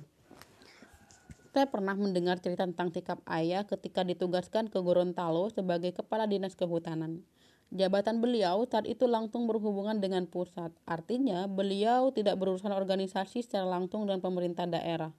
Saya 1.58 1.74
pernah 1.74 1.98
mendengar 1.98 2.38
cerita 2.38 2.70
tentang 2.70 2.94
sikap 2.94 3.18
ayah 3.26 3.66
ketika 3.66 4.06
ditugaskan 4.06 4.70
ke 4.70 4.78
Gorontalo 4.78 5.50
sebagai 5.50 5.90
kepala 5.90 6.30
dinas 6.30 6.54
kehutanan. 6.54 7.26
Jabatan 7.74 8.22
beliau 8.22 8.62
saat 8.70 8.86
itu 8.86 9.10
langsung 9.10 9.50
berhubungan 9.50 9.98
dengan 9.98 10.30
pusat. 10.30 10.70
Artinya, 10.86 11.50
beliau 11.50 12.14
tidak 12.14 12.38
berurusan 12.38 12.70
organisasi 12.70 13.42
secara 13.42 13.66
langsung 13.66 14.06
dengan 14.06 14.22
pemerintah 14.22 14.70
daerah. 14.70 15.10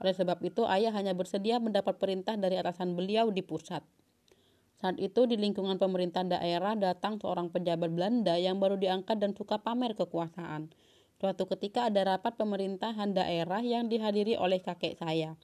Oleh 0.00 0.16
sebab 0.16 0.40
itu, 0.40 0.64
ayah 0.64 0.96
hanya 0.96 1.12
bersedia 1.12 1.60
mendapat 1.60 2.00
perintah 2.00 2.40
dari 2.40 2.56
atasan 2.56 2.96
beliau 2.96 3.28
di 3.28 3.44
pusat. 3.44 3.84
Saat 4.80 4.96
itu 4.96 5.28
di 5.28 5.36
lingkungan 5.36 5.76
pemerintah 5.76 6.24
daerah 6.24 6.72
datang 6.72 7.20
seorang 7.20 7.52
pejabat 7.52 7.92
Belanda 7.92 8.40
yang 8.40 8.56
baru 8.56 8.80
diangkat 8.80 9.20
dan 9.20 9.36
suka 9.36 9.60
pamer 9.60 9.92
kekuasaan. 9.92 10.72
Suatu 11.20 11.44
ketika 11.52 11.92
ada 11.92 12.16
rapat 12.16 12.40
pemerintahan 12.40 13.12
daerah 13.12 13.60
yang 13.60 13.92
dihadiri 13.92 14.40
oleh 14.40 14.64
kakek 14.64 14.96
saya. 14.96 15.36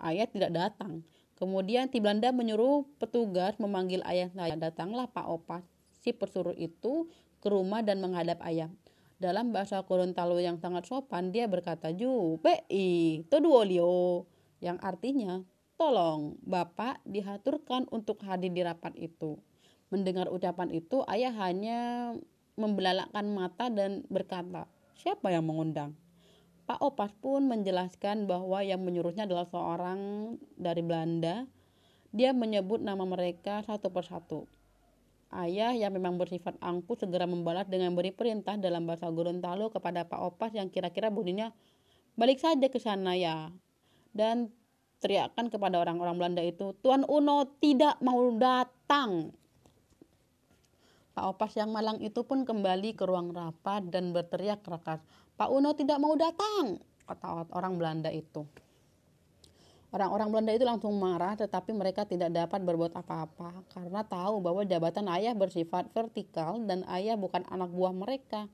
Ayah 0.00 0.26
tidak 0.26 0.50
datang. 0.54 1.06
Kemudian 1.34 1.90
si 1.90 1.98
Belanda 1.98 2.30
menyuruh 2.30 2.86
petugas 3.02 3.58
memanggil 3.58 4.00
ayah 4.06 4.30
saya. 4.30 4.54
Datanglah 4.54 5.10
Pak 5.10 5.26
Opas, 5.26 5.64
si 5.98 6.14
pesuruh 6.14 6.54
itu 6.54 7.10
ke 7.42 7.48
rumah 7.50 7.82
dan 7.82 7.98
menghadap 7.98 8.38
ayah. 8.46 8.70
Dalam 9.18 9.54
bahasa 9.54 9.82
Gorontalo 9.82 10.38
yang 10.42 10.58
sangat 10.58 10.86
sopan, 10.86 11.30
dia 11.30 11.46
berkata, 11.46 11.90
Ju, 11.94 12.38
i, 12.70 13.22
toduolio, 13.30 14.26
yang 14.58 14.78
artinya, 14.82 15.42
tolong, 15.74 16.38
Bapak 16.42 17.02
dihaturkan 17.06 17.86
untuk 17.90 18.22
hadir 18.26 18.50
di 18.50 18.62
rapat 18.62 18.94
itu. 18.98 19.38
Mendengar 19.90 20.30
ucapan 20.30 20.70
itu, 20.74 21.02
ayah 21.06 21.34
hanya 21.46 22.12
membelalakkan 22.58 23.26
mata 23.30 23.70
dan 23.70 24.06
berkata, 24.10 24.66
siapa 24.98 25.30
yang 25.30 25.46
mengundang? 25.46 25.94
Pak 26.64 26.80
Opas 26.80 27.12
pun 27.20 27.44
menjelaskan 27.44 28.24
bahwa 28.24 28.64
yang 28.64 28.80
menyuruhnya 28.80 29.28
adalah 29.28 29.44
seorang 29.44 30.32
dari 30.56 30.80
Belanda. 30.80 31.44
Dia 32.14 32.32
menyebut 32.32 32.80
nama 32.80 33.04
mereka 33.04 33.60
satu 33.68 33.92
persatu. 33.92 34.48
Ayah 35.34 35.74
yang 35.74 35.92
memang 35.92 36.16
bersifat 36.16 36.56
angkuh 36.62 36.94
segera 36.96 37.26
membalas 37.26 37.66
dengan 37.68 37.92
beri 37.92 38.14
perintah 38.14 38.54
dalam 38.54 38.86
bahasa 38.86 39.10
Gorontalo 39.10 39.68
kepada 39.68 40.06
Pak 40.06 40.20
Opas 40.22 40.54
yang 40.54 40.70
kira-kira 40.70 41.10
bunyinya 41.10 41.50
balik 42.14 42.38
saja 42.38 42.70
ke 42.70 42.78
sana 42.78 43.12
ya. 43.18 43.50
Dan 44.14 44.48
teriakan 45.02 45.50
kepada 45.50 45.82
orang-orang 45.82 46.16
Belanda 46.16 46.40
itu, 46.40 46.72
Tuan 46.80 47.04
Uno 47.04 47.44
tidak 47.60 47.98
mau 48.00 48.30
datang. 48.38 49.34
Pak 51.14 51.24
Opas 51.34 51.54
yang 51.58 51.70
malang 51.70 51.98
itu 52.02 52.26
pun 52.26 52.42
kembali 52.46 52.94
ke 52.94 53.06
ruang 53.06 53.30
rapat 53.30 53.86
dan 53.90 54.10
berteriak 54.10 54.62
keras, 54.66 55.02
Pak 55.34 55.50
Uno 55.50 55.74
tidak 55.74 55.98
mau 55.98 56.14
datang, 56.14 56.78
kata 57.10 57.50
orang 57.50 57.74
Belanda 57.74 58.06
itu. 58.06 58.46
Orang-orang 59.90 60.30
Belanda 60.30 60.52
itu 60.54 60.62
langsung 60.62 60.94
marah 60.94 61.34
tetapi 61.34 61.74
mereka 61.74 62.06
tidak 62.06 62.30
dapat 62.30 62.62
berbuat 62.62 62.94
apa-apa 62.94 63.66
karena 63.74 64.06
tahu 64.06 64.38
bahwa 64.38 64.62
jabatan 64.62 65.10
ayah 65.10 65.34
bersifat 65.34 65.90
vertikal 65.90 66.58
dan 66.62 66.86
ayah 66.86 67.18
bukan 67.18 67.42
anak 67.50 67.70
buah 67.74 67.90
mereka. 67.90 68.46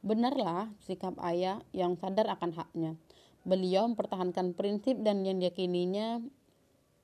Benarlah 0.00 0.72
sikap 0.80 1.12
ayah 1.24 1.60
yang 1.76 1.96
sadar 2.00 2.28
akan 2.32 2.56
haknya. 2.56 2.96
Beliau 3.44 3.84
mempertahankan 3.92 4.56
prinsip 4.56 4.96
dan 5.04 5.28
yang 5.28 5.44
diyakininya 5.44 6.24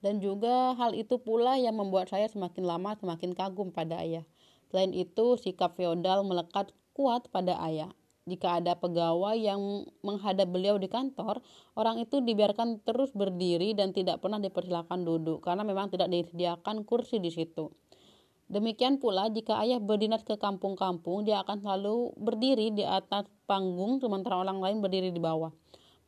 dan 0.00 0.20
juga 0.24 0.72
hal 0.80 0.96
itu 0.96 1.20
pula 1.20 1.60
yang 1.60 1.76
membuat 1.76 2.08
saya 2.08 2.24
semakin 2.24 2.64
lama 2.64 2.96
semakin 2.96 3.36
kagum 3.36 3.68
pada 3.68 4.00
ayah. 4.00 4.24
Selain 4.72 4.96
itu, 4.96 5.36
sikap 5.36 5.76
feodal 5.76 6.24
melekat 6.24 6.72
kuat 6.96 7.28
pada 7.28 7.56
ayah 7.68 7.92
jika 8.30 8.62
ada 8.62 8.78
pegawai 8.78 9.34
yang 9.34 9.58
menghadap 10.06 10.46
beliau 10.46 10.78
di 10.78 10.86
kantor, 10.86 11.42
orang 11.74 11.98
itu 11.98 12.22
dibiarkan 12.22 12.86
terus 12.86 13.10
berdiri 13.10 13.74
dan 13.74 13.90
tidak 13.90 14.22
pernah 14.22 14.38
dipersilakan 14.38 15.02
duduk 15.02 15.42
karena 15.42 15.66
memang 15.66 15.90
tidak 15.90 16.06
disediakan 16.06 16.86
kursi 16.86 17.18
di 17.18 17.34
situ. 17.34 17.74
Demikian 18.50 18.98
pula 18.98 19.30
jika 19.30 19.62
ayah 19.62 19.78
berdinas 19.78 20.26
ke 20.26 20.34
kampung-kampung, 20.34 21.22
dia 21.22 21.38
akan 21.42 21.62
selalu 21.62 22.14
berdiri 22.18 22.74
di 22.74 22.82
atas 22.82 23.26
panggung 23.46 24.02
sementara 24.02 24.42
orang 24.42 24.58
lain 24.58 24.78
berdiri 24.82 25.14
di 25.14 25.22
bawah. 25.22 25.54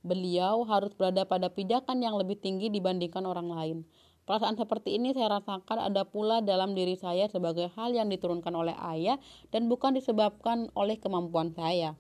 Beliau 0.03 0.67
harus 0.67 0.91
berada 0.99 1.23
pada 1.23 1.47
pijakan 1.55 2.03
yang 2.03 2.19
lebih 2.19 2.35
tinggi 2.39 2.67
dibandingkan 2.67 3.23
orang 3.23 3.47
lain. 3.47 3.79
Perasaan 4.23 4.55
seperti 4.55 4.99
ini 4.99 5.15
saya 5.15 5.39
rasakan 5.39 5.83
ada 5.83 6.03
pula 6.07 6.43
dalam 6.43 6.79
diri 6.79 6.95
saya 6.95 7.27
sebagai 7.27 7.71
hal 7.75 7.91
yang 7.91 8.07
diturunkan 8.07 8.55
oleh 8.55 8.75
ayah 8.95 9.19
dan 9.55 9.67
bukan 9.67 9.99
disebabkan 9.99 10.71
oleh 10.79 10.99
kemampuan 10.99 11.55
saya. 11.55 11.99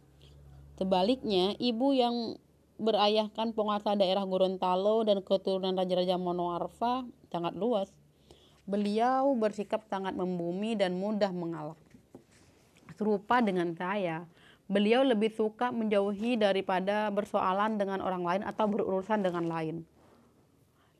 Sebaliknya, 0.80 1.52
ibu 1.60 1.92
yang 1.92 2.40
berayahkan 2.80 3.54
penguasa 3.54 3.94
daerah 3.94 4.26
Gorontalo 4.26 5.06
dan 5.06 5.22
keturunan 5.22 5.76
Raja-Raja 5.76 6.18
Monoarfa 6.18 7.06
sangat 7.30 7.54
luas. 7.54 7.92
Beliau 8.66 9.34
bersikap 9.38 9.86
sangat 9.86 10.14
membumi 10.14 10.74
dan 10.78 10.98
mudah 10.98 11.30
mengalah. 11.34 11.78
Serupa 12.94 13.42
dengan 13.42 13.74
saya, 13.74 14.26
beliau 14.70 15.02
lebih 15.02 15.34
suka 15.34 15.74
menjauhi 15.74 16.38
daripada 16.38 17.10
bersoalan 17.10 17.76
dengan 17.76 18.00
orang 18.00 18.22
lain 18.22 18.42
atau 18.46 18.66
berurusan 18.70 19.22
dengan 19.22 19.50
lain. 19.50 19.82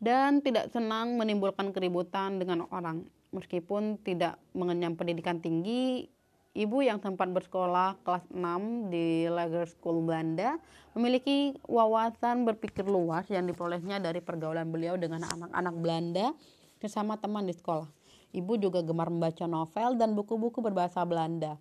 Dan 0.02 0.42
tidak 0.42 0.74
senang 0.74 1.14
menimbulkan 1.14 1.70
keributan 1.70 2.42
dengan 2.42 2.66
orang. 2.74 3.06
Meskipun 3.30 4.02
tidak 4.02 4.36
mengenyam 4.52 4.98
pendidikan 4.98 5.38
tinggi, 5.38 6.10
Ibu 6.53 6.84
yang 6.84 7.00
sempat 7.00 7.32
bersekolah 7.32 7.96
kelas 8.05 8.28
6 8.28 8.92
di 8.92 9.24
Lager 9.24 9.64
School 9.64 10.05
Belanda 10.05 10.61
memiliki 10.92 11.57
wawasan 11.64 12.44
berpikir 12.44 12.84
luas 12.84 13.24
yang 13.32 13.48
diperolehnya 13.48 13.96
dari 14.05 14.20
pergaulan 14.20 14.68
beliau 14.68 15.00
dengan 15.00 15.24
anak-anak 15.24 15.74
Belanda 15.80 16.36
bersama 16.76 17.16
teman 17.16 17.48
di 17.48 17.57
sekolah. 17.57 17.88
Ibu 18.36 18.61
juga 18.61 18.84
gemar 18.84 19.09
membaca 19.09 19.48
novel 19.48 19.96
dan 19.96 20.12
buku-buku 20.12 20.61
berbahasa 20.61 21.00
Belanda. 21.09 21.57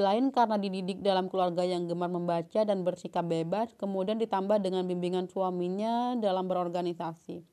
Selain 0.00 0.24
karena 0.32 0.56
dididik 0.56 1.04
dalam 1.04 1.28
keluarga 1.28 1.68
yang 1.68 1.84
gemar 1.84 2.08
membaca 2.08 2.64
dan 2.64 2.88
bersikap 2.88 3.28
bebas, 3.28 3.76
kemudian 3.76 4.16
ditambah 4.16 4.64
dengan 4.64 4.88
bimbingan 4.88 5.28
suaminya 5.28 6.16
dalam 6.16 6.48
berorganisasi. 6.48 7.44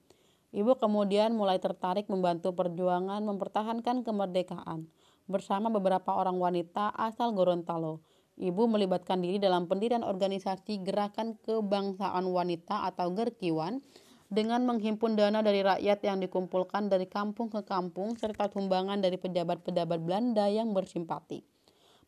Ibu 0.56 0.80
kemudian 0.80 1.36
mulai 1.36 1.60
tertarik 1.60 2.08
membantu 2.08 2.56
perjuangan 2.56 3.20
mempertahankan 3.20 4.08
kemerdekaan 4.08 4.88
bersama 5.28 5.72
beberapa 5.72 6.12
orang 6.14 6.36
wanita 6.40 6.92
asal 6.96 7.32
Gorontalo. 7.32 8.04
Ibu 8.34 8.66
melibatkan 8.66 9.22
diri 9.22 9.38
dalam 9.38 9.70
pendirian 9.70 10.02
organisasi 10.02 10.82
Gerakan 10.82 11.38
Kebangsaan 11.46 12.26
Wanita 12.26 12.90
atau 12.90 13.14
Gerkiwan 13.14 13.86
dengan 14.34 14.66
menghimpun 14.66 15.14
dana 15.14 15.46
dari 15.46 15.62
rakyat 15.62 16.02
yang 16.02 16.18
dikumpulkan 16.18 16.90
dari 16.90 17.06
kampung 17.06 17.54
ke 17.54 17.62
kampung 17.62 18.18
serta 18.18 18.50
sumbangan 18.50 18.98
dari 18.98 19.22
pejabat-pejabat 19.22 20.00
Belanda 20.02 20.50
yang 20.50 20.74
bersimpati. 20.74 21.46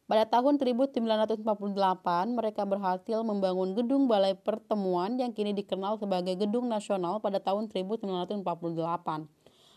Pada 0.06 0.26
tahun 0.30 0.62
1948, 0.62 1.42
mereka 2.34 2.62
berhasil 2.66 3.26
membangun 3.26 3.74
gedung 3.74 4.06
Balai 4.06 4.38
Pertemuan 4.38 5.18
yang 5.18 5.34
kini 5.34 5.50
dikenal 5.54 5.98
sebagai 5.98 6.38
Gedung 6.38 6.70
Nasional 6.70 7.18
pada 7.26 7.42
tahun 7.42 7.74
1948. 7.74 8.46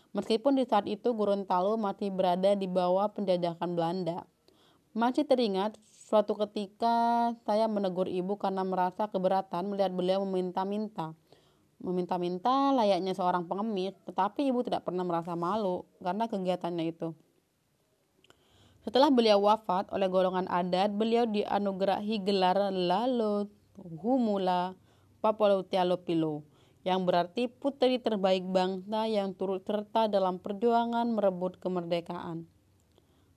Meskipun 0.09 0.57
di 0.57 0.65
saat 0.65 0.89
itu 0.89 1.13
Gorontalo 1.13 1.77
masih 1.77 2.09
berada 2.09 2.57
di 2.57 2.65
bawah 2.65 3.13
penjajahan 3.13 3.77
Belanda. 3.77 4.25
Masih 4.97 5.21
teringat 5.21 5.77
suatu 6.09 6.33
ketika 6.33 7.29
saya 7.45 7.69
menegur 7.69 8.09
ibu 8.09 8.33
karena 8.41 8.65
merasa 8.65 9.05
keberatan 9.05 9.69
melihat 9.69 9.93
beliau 9.93 10.25
meminta-minta. 10.25 11.13
Meminta-minta 11.77 12.73
layaknya 12.73 13.13
seorang 13.13 13.45
pengemis, 13.45 13.93
tetapi 14.09 14.49
ibu 14.49 14.65
tidak 14.65 14.83
pernah 14.83 15.05
merasa 15.05 15.37
malu 15.37 15.85
karena 16.01 16.25
kegiatannya 16.25 16.85
itu. 16.89 17.13
Setelah 18.81 19.13
beliau 19.13 19.45
wafat 19.45 19.93
oleh 19.93 20.09
golongan 20.09 20.49
adat, 20.49 20.89
beliau 20.89 21.29
dianugerahi 21.29 22.25
gelar 22.25 22.73
Lalo 22.73 23.45
Humula 23.77 24.73
Papolutialopilo 25.21 26.58
yang 26.87 27.03
berarti 27.03 27.51
putri 27.51 27.99
terbaik 27.99 28.47
bangsa 28.47 29.03
yang 29.03 29.35
turut 29.35 29.67
serta 29.67 30.07
dalam 30.07 30.39
perjuangan 30.39 31.11
merebut 31.11 31.59
kemerdekaan. 31.59 32.47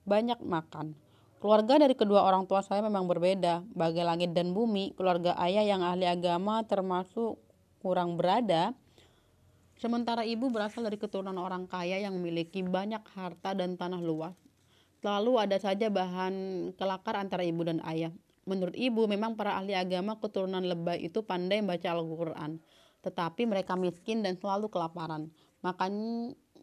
Banyak 0.07 0.39
makan. 0.39 0.95
Keluarga 1.43 1.75
dari 1.75 1.91
kedua 1.91 2.23
orang 2.23 2.47
tua 2.47 2.63
saya 2.63 2.79
memang 2.79 3.03
berbeda. 3.03 3.67
Bagai 3.75 4.07
langit 4.07 4.31
dan 4.31 4.55
bumi, 4.55 4.95
keluarga 4.95 5.35
ayah 5.43 5.67
yang 5.67 5.83
ahli 5.83 6.07
agama 6.07 6.63
termasuk 6.63 7.35
kurang 7.83 8.15
berada. 8.15 8.71
Sementara 9.75 10.23
ibu 10.23 10.47
berasal 10.47 10.87
dari 10.87 10.95
keturunan 10.95 11.35
orang 11.35 11.67
kaya 11.67 11.99
yang 11.99 12.15
memiliki 12.15 12.63
banyak 12.63 13.03
harta 13.11 13.51
dan 13.51 13.75
tanah 13.75 13.99
luas. 13.99 14.39
Lalu 15.03 15.35
ada 15.35 15.59
saja 15.59 15.91
bahan 15.91 16.71
kelakar 16.79 17.19
antara 17.19 17.43
ibu 17.43 17.67
dan 17.67 17.83
ayah. 17.83 18.15
Menurut 18.47 18.75
ibu, 18.79 19.03
memang 19.03 19.35
para 19.35 19.59
ahli 19.59 19.75
agama 19.75 20.15
keturunan 20.23 20.63
lebay 20.63 21.03
itu 21.03 21.27
pandai 21.27 21.59
membaca 21.59 21.91
Al-Quran 21.91 22.63
tetapi 23.03 23.43
mereka 23.43 23.75
miskin 23.75 24.23
dan 24.23 24.39
selalu 24.39 24.71
kelaparan. 24.71 25.29
Makan 25.61 25.91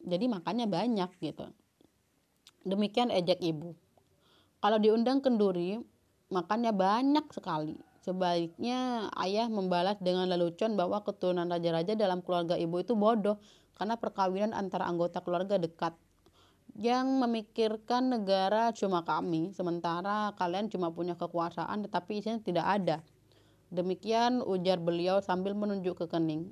jadi 0.05 0.25
makannya 0.27 0.67
banyak 0.67 1.11
gitu. 1.21 1.47
Demikian 2.65 3.13
ejek 3.13 3.41
ibu. 3.41 3.77
Kalau 4.61 4.77
diundang 4.77 5.25
kenduri, 5.25 5.81
makannya 6.33 6.73
banyak 6.73 7.29
sekali. 7.33 7.77
Sebaiknya 8.01 9.13
ayah 9.21 9.49
membalas 9.53 10.01
dengan 10.01 10.25
lelucon 10.29 10.73
bahwa 10.73 11.05
keturunan 11.05 11.49
raja-raja 11.49 11.93
dalam 11.93 12.25
keluarga 12.25 12.57
ibu 12.57 12.81
itu 12.81 12.97
bodoh 12.97 13.37
karena 13.77 14.01
perkawinan 14.01 14.57
antara 14.57 14.89
anggota 14.89 15.21
keluarga 15.21 15.61
dekat 15.61 15.93
yang 16.77 17.21
memikirkan 17.21 18.09
negara 18.09 18.71
cuma 18.73 19.03
kami, 19.03 19.53
sementara 19.53 20.33
kalian 20.39 20.71
cuma 20.71 20.89
punya 20.95 21.19
kekuasaan 21.19 21.85
tetapi 21.85 22.25
isinya 22.25 22.41
tidak 22.41 22.67
ada. 22.67 22.97
Demikian 23.71 24.43
ujar 24.43 24.83
beliau 24.83 25.23
sambil 25.23 25.55
menunjuk 25.55 25.95
ke 25.95 26.07
kening. 26.11 26.51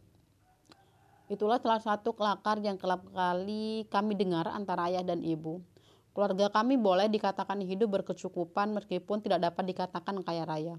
Itulah 1.26 1.58
salah 1.58 1.82
satu 1.82 2.14
kelakar 2.14 2.62
yang 2.62 2.78
kelap 2.78 3.04
kali 3.10 3.84
kami 3.90 4.14
dengar 4.14 4.46
antara 4.48 4.86
ayah 4.88 5.02
dan 5.02 5.20
ibu. 5.26 5.60
Keluarga 6.14 6.48
kami 6.48 6.78
boleh 6.78 7.10
dikatakan 7.10 7.58
hidup 7.62 8.00
berkecukupan 8.00 8.70
meskipun 8.70 9.18
tidak 9.18 9.50
dapat 9.50 9.66
dikatakan 9.66 10.22
kaya 10.22 10.46
raya. 10.46 10.74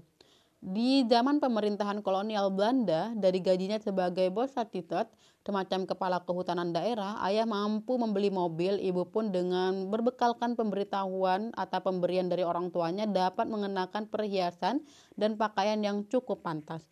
Di 0.60 1.08
zaman 1.08 1.40
pemerintahan 1.40 2.04
kolonial 2.04 2.52
Belanda, 2.52 3.16
dari 3.16 3.40
gajinya 3.40 3.80
sebagai 3.80 4.28
bos 4.28 4.52
satitet, 4.52 5.08
semacam 5.40 5.88
kepala 5.88 6.20
kehutanan 6.28 6.76
daerah, 6.76 7.16
ayah 7.24 7.48
mampu 7.48 7.96
membeli 7.96 8.28
mobil, 8.28 8.76
ibu 8.76 9.08
pun 9.08 9.32
dengan 9.32 9.88
berbekalkan 9.88 10.60
pemberitahuan 10.60 11.56
atau 11.56 11.80
pemberian 11.80 12.28
dari 12.28 12.44
orang 12.44 12.68
tuanya 12.68 13.08
dapat 13.08 13.48
mengenakan 13.48 14.04
perhiasan 14.12 14.84
dan 15.16 15.40
pakaian 15.40 15.80
yang 15.80 16.04
cukup 16.12 16.44
pantas. 16.44 16.84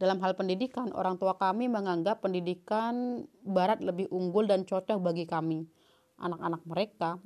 Dalam 0.00 0.16
hal 0.24 0.32
pendidikan, 0.32 0.88
orang 0.96 1.20
tua 1.20 1.36
kami 1.36 1.68
menganggap 1.68 2.24
pendidikan 2.24 3.28
barat 3.44 3.84
lebih 3.84 4.08
unggul 4.08 4.48
dan 4.48 4.64
cocok 4.64 4.96
bagi 5.04 5.28
kami. 5.28 5.68
Anak-anak 6.16 6.64
mereka 6.64 7.20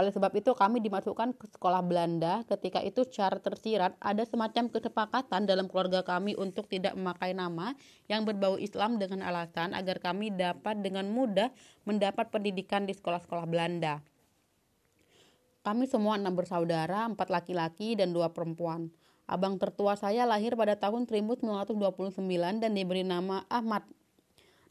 oleh 0.00 0.10
sebab 0.10 0.32
itu 0.32 0.56
kami 0.56 0.80
dimasukkan 0.80 1.36
ke 1.36 1.46
sekolah 1.52 1.84
Belanda. 1.84 2.40
Ketika 2.48 2.80
itu 2.80 3.04
secara 3.04 3.36
tersirat 3.36 3.94
ada 4.00 4.24
semacam 4.24 4.72
kesepakatan 4.72 5.44
dalam 5.44 5.68
keluarga 5.68 6.00
kami 6.00 6.32
untuk 6.34 6.66
tidak 6.66 6.96
memakai 6.96 7.36
nama 7.36 7.76
yang 8.08 8.24
berbau 8.24 8.56
Islam 8.56 8.96
dengan 8.96 9.20
alasan 9.20 9.76
agar 9.76 10.00
kami 10.00 10.32
dapat 10.32 10.80
dengan 10.80 11.12
mudah 11.12 11.52
mendapat 11.84 12.32
pendidikan 12.32 12.88
di 12.88 12.96
sekolah-sekolah 12.96 13.44
Belanda. 13.44 14.00
Kami 15.60 15.84
semua 15.84 16.16
enam 16.16 16.32
bersaudara, 16.32 17.04
empat 17.04 17.28
laki-laki 17.28 17.92
dan 17.92 18.16
dua 18.16 18.32
perempuan. 18.32 18.88
Abang 19.28 19.60
tertua 19.60 19.94
saya 19.94 20.26
lahir 20.26 20.56
pada 20.56 20.74
tahun 20.74 21.06
1929 21.06 21.76
dan 22.58 22.72
diberi 22.72 23.04
nama 23.04 23.46
Ahmad. 23.46 23.86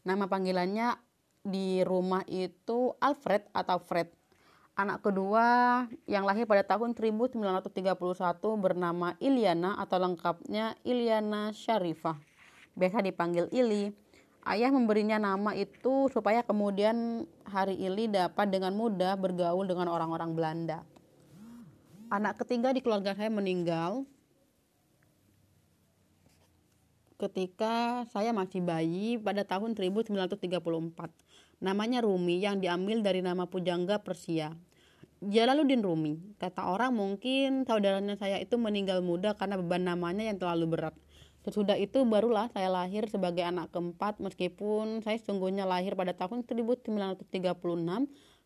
Nama 0.04 0.26
panggilannya 0.26 0.98
di 1.40 1.80
rumah 1.80 2.26
itu 2.28 2.92
Alfred 3.00 3.48
atau 3.56 3.80
Fred. 3.80 4.19
Anak 4.80 5.04
kedua 5.04 5.84
yang 6.08 6.24
lahir 6.24 6.48
pada 6.48 6.64
tahun 6.64 6.96
1931 6.96 7.68
bernama 8.56 9.12
Iliana 9.20 9.76
atau 9.76 10.00
lengkapnya 10.00 10.72
Iliana 10.88 11.52
Syarifah. 11.52 12.16
Biasa 12.72 13.04
dipanggil 13.04 13.52
Ili. 13.52 13.92
Ayah 14.40 14.72
memberinya 14.72 15.20
nama 15.20 15.52
itu 15.52 16.08
supaya 16.08 16.40
kemudian 16.40 17.28
hari 17.44 17.76
Ili 17.76 18.08
dapat 18.08 18.48
dengan 18.48 18.72
mudah 18.72 19.20
bergaul 19.20 19.68
dengan 19.68 19.92
orang-orang 19.92 20.32
Belanda. 20.32 20.80
Anak 22.08 22.40
ketiga 22.40 22.72
di 22.72 22.80
keluarga 22.80 23.12
saya 23.12 23.28
meninggal 23.28 24.08
ketika 27.20 28.08
saya 28.08 28.32
masih 28.32 28.64
bayi 28.64 29.20
pada 29.20 29.44
tahun 29.44 29.76
1934. 29.76 30.40
Namanya 31.60 32.00
Rumi 32.00 32.40
yang 32.40 32.64
diambil 32.64 33.04
dari 33.04 33.20
nama 33.20 33.44
pujangga 33.44 34.00
Persia. 34.00 34.56
Jalaluddin 35.20 35.84
Rumi. 35.84 36.16
Kata 36.40 36.72
orang 36.72 36.96
mungkin 36.96 37.68
saudaranya 37.68 38.16
saya 38.16 38.40
itu 38.40 38.56
meninggal 38.56 39.04
muda 39.04 39.36
karena 39.36 39.60
beban 39.60 39.84
namanya 39.84 40.24
yang 40.24 40.40
terlalu 40.40 40.72
berat. 40.72 40.96
Sesudah 41.44 41.76
itu 41.76 42.08
barulah 42.08 42.48
saya 42.56 42.72
lahir 42.72 43.04
sebagai 43.04 43.44
anak 43.44 43.68
keempat 43.68 44.16
meskipun 44.16 45.04
saya 45.04 45.20
sungguhnya 45.20 45.68
lahir 45.68 45.92
pada 45.92 46.16
tahun 46.16 46.48
1936 46.48 47.28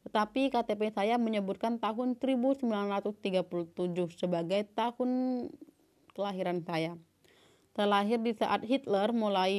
tetapi 0.04 0.42
KTP 0.50 0.82
saya 0.90 1.14
menyebutkan 1.14 1.78
tahun 1.78 2.18
1937 2.18 3.22
sebagai 4.18 4.66
tahun 4.74 5.10
kelahiran 6.18 6.58
saya. 6.66 6.98
Terlahir 7.74 8.18
di 8.18 8.34
saat 8.34 8.66
Hitler 8.66 9.14
mulai 9.14 9.54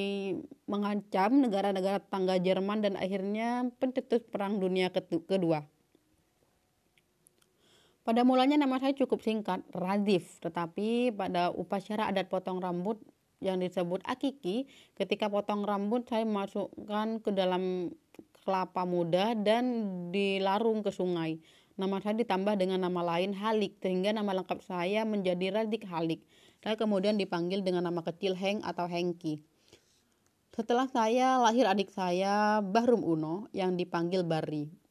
mengancam 0.68 1.32
negara-negara 1.40 2.04
tangga 2.12 2.40
Jerman 2.40 2.84
dan 2.84 3.00
akhirnya 3.00 3.72
pencetus 3.80 4.24
Perang 4.28 4.60
Dunia 4.60 4.92
Kedua. 4.92 5.75
Pada 8.06 8.22
mulanya 8.22 8.54
nama 8.54 8.78
saya 8.78 8.94
cukup 8.94 9.26
singkat, 9.26 9.66
Radif, 9.74 10.38
tetapi 10.38 11.10
pada 11.10 11.50
upacara 11.50 12.06
adat 12.14 12.30
potong 12.30 12.62
rambut 12.62 13.02
yang 13.42 13.58
disebut 13.58 14.06
akiki, 14.06 14.70
ketika 14.94 15.26
potong 15.26 15.66
rambut 15.66 16.06
saya 16.06 16.22
masukkan 16.22 17.18
ke 17.18 17.34
dalam 17.34 17.90
kelapa 18.46 18.86
muda 18.86 19.34
dan 19.34 19.66
dilarung 20.14 20.86
ke 20.86 20.94
sungai. 20.94 21.42
Nama 21.82 21.98
saya 21.98 22.14
ditambah 22.22 22.54
dengan 22.62 22.86
nama 22.86 23.18
lain 23.18 23.34
Halik, 23.34 23.82
sehingga 23.82 24.14
nama 24.14 24.38
lengkap 24.38 24.62
saya 24.62 25.02
menjadi 25.02 25.58
Radik 25.58 25.90
Halik. 25.90 26.22
Saya 26.62 26.78
kemudian 26.78 27.18
dipanggil 27.18 27.66
dengan 27.66 27.90
nama 27.90 28.06
kecil 28.06 28.38
Heng 28.38 28.62
atau 28.62 28.86
Hengki. 28.86 29.42
Setelah 30.54 30.86
saya 30.94 31.42
lahir 31.42 31.66
adik 31.66 31.90
saya 31.90 32.62
Bahrum 32.62 33.02
Uno 33.02 33.50
yang 33.50 33.74
dipanggil 33.74 34.22
Bari 34.22 34.85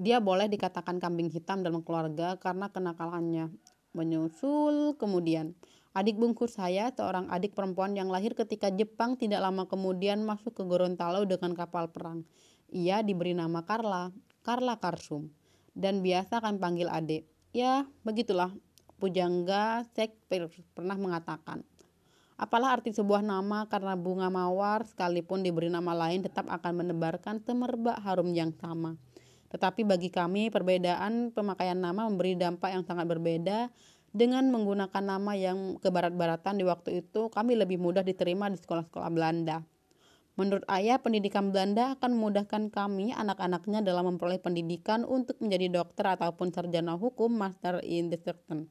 dia 0.00 0.16
boleh 0.16 0.48
dikatakan 0.48 0.96
kambing 0.96 1.28
hitam 1.28 1.60
dalam 1.60 1.84
keluarga 1.84 2.40
karena 2.40 2.72
kenakalannya. 2.72 3.52
Menyusul 3.92 4.96
kemudian, 4.96 5.52
adik 5.92 6.16
bungkus 6.16 6.56
saya, 6.56 6.88
seorang 6.88 7.28
adik 7.28 7.52
perempuan 7.52 7.92
yang 7.92 8.08
lahir 8.08 8.32
ketika 8.32 8.72
Jepang 8.72 9.20
tidak 9.20 9.44
lama 9.44 9.68
kemudian 9.68 10.24
masuk 10.24 10.56
ke 10.56 10.64
Gorontalo 10.64 11.28
dengan 11.28 11.52
kapal 11.52 11.92
perang. 11.92 12.24
Ia 12.72 13.04
diberi 13.04 13.36
nama 13.36 13.60
Carla, 13.68 14.08
Carla 14.40 14.80
Karsum, 14.80 15.28
dan 15.76 16.00
biasa 16.00 16.40
kan 16.40 16.56
panggil 16.56 16.88
adik. 16.88 17.28
Ya, 17.52 17.84
begitulah. 18.00 18.48
Pujangga 18.96 19.84
Shakespeare 19.92 20.48
pernah 20.72 20.96
mengatakan, 20.96 21.60
Apalah 22.40 22.72
arti 22.72 22.88
sebuah 22.88 23.20
nama 23.20 23.68
karena 23.68 23.92
bunga 24.00 24.32
mawar 24.32 24.88
sekalipun 24.88 25.44
diberi 25.44 25.68
nama 25.68 25.92
lain 25.92 26.24
tetap 26.24 26.48
akan 26.48 26.84
menebarkan 26.84 27.44
semerbak 27.44 28.00
harum 28.00 28.32
yang 28.32 28.56
sama. 28.56 28.96
Tetapi 29.50 29.82
bagi 29.82 30.08
kami 30.14 30.48
perbedaan 30.48 31.34
pemakaian 31.34 31.78
nama 31.78 32.06
memberi 32.06 32.38
dampak 32.38 32.70
yang 32.70 32.86
sangat 32.86 33.10
berbeda 33.10 33.68
dengan 34.10 34.50
menggunakan 34.50 35.02
nama 35.02 35.32
yang 35.34 35.78
kebarat-baratan 35.78 36.58
di 36.58 36.64
waktu 36.66 36.90
itu 37.02 37.30
kami 37.30 37.54
lebih 37.58 37.78
mudah 37.78 38.02
diterima 38.02 38.50
di 38.50 38.58
sekolah-sekolah 38.58 39.10
Belanda. 39.10 39.62
Menurut 40.38 40.64
ayah, 40.72 40.96
pendidikan 40.96 41.52
Belanda 41.52 41.98
akan 41.98 42.16
memudahkan 42.16 42.72
kami, 42.72 43.12
anak-anaknya 43.12 43.84
dalam 43.84 44.14
memperoleh 44.14 44.40
pendidikan 44.40 45.04
untuk 45.04 45.36
menjadi 45.42 45.82
dokter 45.82 46.16
ataupun 46.16 46.54
sarjana 46.54 46.96
hukum 46.96 47.28
master 47.34 47.82
in 47.84 48.08
the 48.08 48.16
certain. 48.16 48.70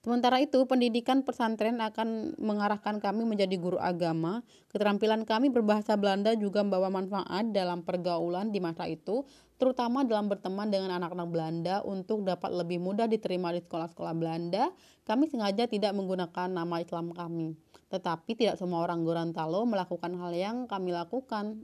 Sementara 0.00 0.40
itu, 0.40 0.64
pendidikan 0.64 1.20
pesantren 1.20 1.76
akan 1.76 2.32
mengarahkan 2.40 3.04
kami 3.04 3.28
menjadi 3.28 3.52
guru 3.60 3.76
agama. 3.76 4.40
Keterampilan 4.72 5.28
kami 5.28 5.52
berbahasa 5.52 5.92
Belanda 6.00 6.32
juga 6.32 6.64
membawa 6.64 6.88
manfaat 6.88 7.52
dalam 7.52 7.84
pergaulan 7.84 8.48
di 8.48 8.64
masa 8.64 8.88
itu, 8.88 9.28
terutama 9.60 10.00
dalam 10.08 10.32
berteman 10.32 10.72
dengan 10.72 10.96
anak-anak 10.96 11.28
Belanda 11.28 11.74
untuk 11.84 12.24
dapat 12.24 12.48
lebih 12.48 12.80
mudah 12.80 13.12
diterima 13.12 13.52
di 13.52 13.60
sekolah-sekolah 13.60 14.16
Belanda. 14.16 14.72
Kami 15.04 15.28
sengaja 15.28 15.68
tidak 15.68 15.92
menggunakan 15.92 16.48
nama 16.48 16.80
Islam 16.80 17.12
kami. 17.12 17.52
Tetapi 17.92 18.40
tidak 18.40 18.56
semua 18.56 18.80
orang 18.80 19.04
Gorontalo 19.04 19.68
melakukan 19.68 20.16
hal 20.16 20.32
yang 20.32 20.64
kami 20.64 20.96
lakukan. 20.96 21.60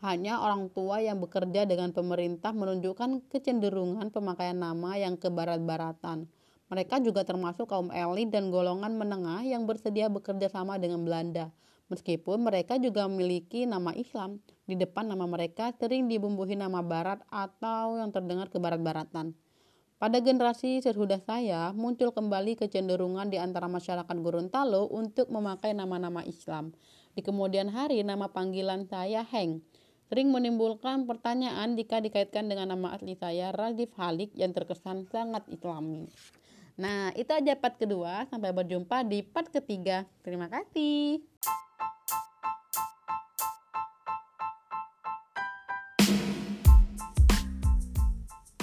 Hanya 0.00 0.40
orang 0.40 0.72
tua 0.72 1.04
yang 1.04 1.20
bekerja 1.20 1.68
dengan 1.68 1.92
pemerintah 1.92 2.56
menunjukkan 2.56 3.28
kecenderungan 3.28 4.08
pemakaian 4.08 4.56
nama 4.56 4.96
yang 4.96 5.20
kebarat-baratan. 5.20 6.39
Mereka 6.70 7.02
juga 7.02 7.26
termasuk 7.26 7.66
kaum 7.66 7.90
elit 7.90 8.30
dan 8.30 8.54
golongan 8.54 8.94
menengah 8.94 9.42
yang 9.42 9.66
bersedia 9.66 10.06
bekerja 10.06 10.46
sama 10.46 10.78
dengan 10.78 11.02
Belanda. 11.02 11.50
Meskipun 11.90 12.46
mereka 12.46 12.78
juga 12.78 13.10
memiliki 13.10 13.66
nama 13.66 13.90
Islam, 13.98 14.38
di 14.70 14.78
depan 14.78 15.10
nama 15.10 15.26
mereka 15.26 15.74
sering 15.74 16.06
dibumbuhi 16.06 16.54
nama 16.54 16.78
barat 16.78 17.18
atau 17.26 17.98
yang 17.98 18.14
terdengar 18.14 18.46
ke 18.46 18.62
barat-baratan. 18.62 19.34
Pada 19.98 20.22
generasi 20.22 20.78
sesudah 20.78 21.18
saya, 21.18 21.74
muncul 21.74 22.14
kembali 22.14 22.56
kecenderungan 22.56 23.28
di 23.28 23.42
antara 23.42 23.66
masyarakat 23.66 24.16
Gorontalo 24.22 24.86
untuk 24.86 25.26
memakai 25.28 25.74
nama-nama 25.74 26.22
Islam. 26.22 26.70
Di 27.18 27.20
kemudian 27.26 27.66
hari, 27.68 28.06
nama 28.06 28.30
panggilan 28.30 28.86
saya 28.86 29.26
Heng. 29.26 29.60
Sering 30.06 30.30
menimbulkan 30.30 31.04
pertanyaan 31.10 31.74
jika 31.74 31.98
dikaitkan 31.98 32.46
dengan 32.46 32.72
nama 32.72 32.94
asli 32.94 33.18
saya 33.18 33.50
Radif 33.50 33.90
Halik 33.98 34.30
yang 34.38 34.54
terkesan 34.54 35.10
sangat 35.10 35.44
islami. 35.50 36.06
Nah, 36.80 37.12
itu 37.12 37.28
aja 37.28 37.52
part 37.60 37.76
kedua. 37.76 38.24
Sampai 38.32 38.56
berjumpa 38.56 39.04
di 39.04 39.20
part 39.20 39.52
ketiga. 39.52 40.08
Terima 40.24 40.48
kasih. 40.48 41.20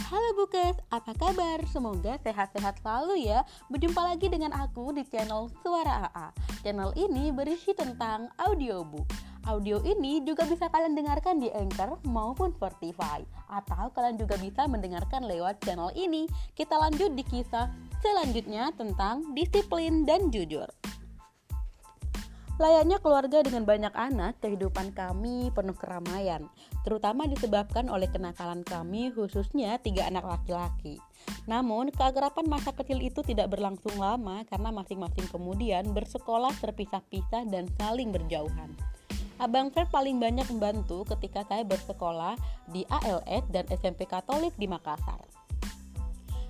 Halo 0.10 0.34
Bukes, 0.34 0.82
apa 0.90 1.14
kabar? 1.14 1.62
Semoga 1.70 2.18
sehat-sehat 2.26 2.82
selalu 2.82 3.30
ya. 3.30 3.46
Berjumpa 3.70 4.02
lagi 4.02 4.34
dengan 4.34 4.50
aku 4.50 4.98
di 4.98 5.06
channel 5.06 5.54
Suara 5.62 6.10
AA. 6.10 6.28
Channel 6.66 6.98
ini 6.98 7.30
berisi 7.30 7.78
tentang 7.78 8.34
audiobook. 8.42 9.06
Audio 9.48 9.80
ini 9.88 10.26
juga 10.28 10.44
bisa 10.44 10.68
kalian 10.68 10.98
dengarkan 10.98 11.40
di 11.40 11.48
Anchor 11.54 12.04
maupun 12.04 12.52
Spotify 12.52 13.24
atau 13.48 13.88
kalian 13.96 14.20
juga 14.20 14.36
bisa 14.36 14.68
mendengarkan 14.68 15.24
lewat 15.24 15.64
channel 15.64 15.88
ini. 15.96 16.28
Kita 16.52 16.76
lanjut 16.76 17.16
di 17.16 17.24
kisah 17.24 17.72
selanjutnya 18.02 18.72
tentang 18.76 19.34
disiplin 19.34 20.06
dan 20.06 20.30
jujur. 20.30 20.68
Layaknya 22.58 22.98
keluarga 22.98 23.46
dengan 23.46 23.70
banyak 23.70 23.94
anak, 23.94 24.42
kehidupan 24.42 24.90
kami 24.98 25.54
penuh 25.54 25.78
keramaian, 25.78 26.50
terutama 26.82 27.30
disebabkan 27.30 27.86
oleh 27.86 28.10
kenakalan 28.10 28.66
kami 28.66 29.14
khususnya 29.14 29.78
tiga 29.78 30.10
anak 30.10 30.26
laki-laki. 30.26 30.98
Namun, 31.46 31.94
keakraban 31.94 32.50
masa 32.50 32.74
kecil 32.74 32.98
itu 32.98 33.22
tidak 33.22 33.54
berlangsung 33.54 33.94
lama 34.02 34.42
karena 34.50 34.74
masing-masing 34.74 35.30
kemudian 35.30 35.86
bersekolah 35.94 36.50
terpisah-pisah 36.58 37.46
dan 37.46 37.70
saling 37.78 38.10
berjauhan. 38.10 38.74
Abang 39.38 39.70
Fred 39.70 39.94
paling 39.94 40.18
banyak 40.18 40.50
membantu 40.50 41.06
ketika 41.14 41.46
saya 41.46 41.62
bersekolah 41.62 42.34
di 42.74 42.90
ALS 42.90 43.46
dan 43.54 43.70
SMP 43.70 44.10
Katolik 44.10 44.58
di 44.58 44.66
Makassar. 44.66 45.37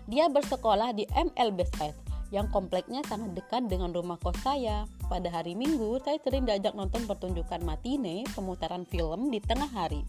Dia 0.07 0.31
bersekolah 0.31 0.95
di 0.95 1.03
MLBS 1.11 2.07
yang 2.31 2.47
kompleknya 2.51 3.03
sangat 3.07 3.35
dekat 3.35 3.67
dengan 3.67 3.91
rumah 3.91 4.15
kos 4.19 4.39
saya. 4.39 4.87
Pada 5.07 5.27
hari 5.27 5.55
Minggu, 5.55 5.99
saya 6.03 6.19
sering 6.23 6.47
diajak 6.47 6.75
nonton 6.75 7.07
pertunjukan 7.07 7.63
matine, 7.63 8.23
pemutaran 8.35 8.83
film 8.87 9.31
di 9.31 9.39
tengah 9.39 9.67
hari. 9.71 10.03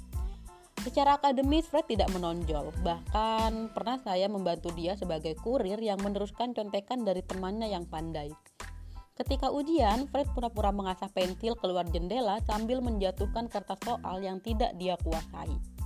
Secara 0.82 1.18
akademis, 1.18 1.66
Fred 1.66 1.90
tidak 1.90 2.10
menonjol. 2.14 2.70
Bahkan 2.86 3.74
pernah 3.74 3.98
saya 3.98 4.30
membantu 4.30 4.70
dia 4.74 4.94
sebagai 4.94 5.34
kurir 5.42 5.78
yang 5.82 5.98
meneruskan 5.98 6.54
contekan 6.54 7.02
dari 7.02 7.22
temannya 7.26 7.66
yang 7.66 7.82
pandai. 7.86 8.30
Ketika 9.18 9.50
ujian, 9.50 10.06
Fred 10.06 10.30
pura-pura 10.30 10.70
mengasah 10.70 11.10
pensil 11.10 11.58
keluar 11.58 11.82
jendela 11.90 12.38
sambil 12.46 12.78
menjatuhkan 12.78 13.50
kertas 13.50 13.82
soal 13.82 14.22
yang 14.22 14.38
tidak 14.38 14.78
dia 14.78 14.94
kuasai. 15.02 15.77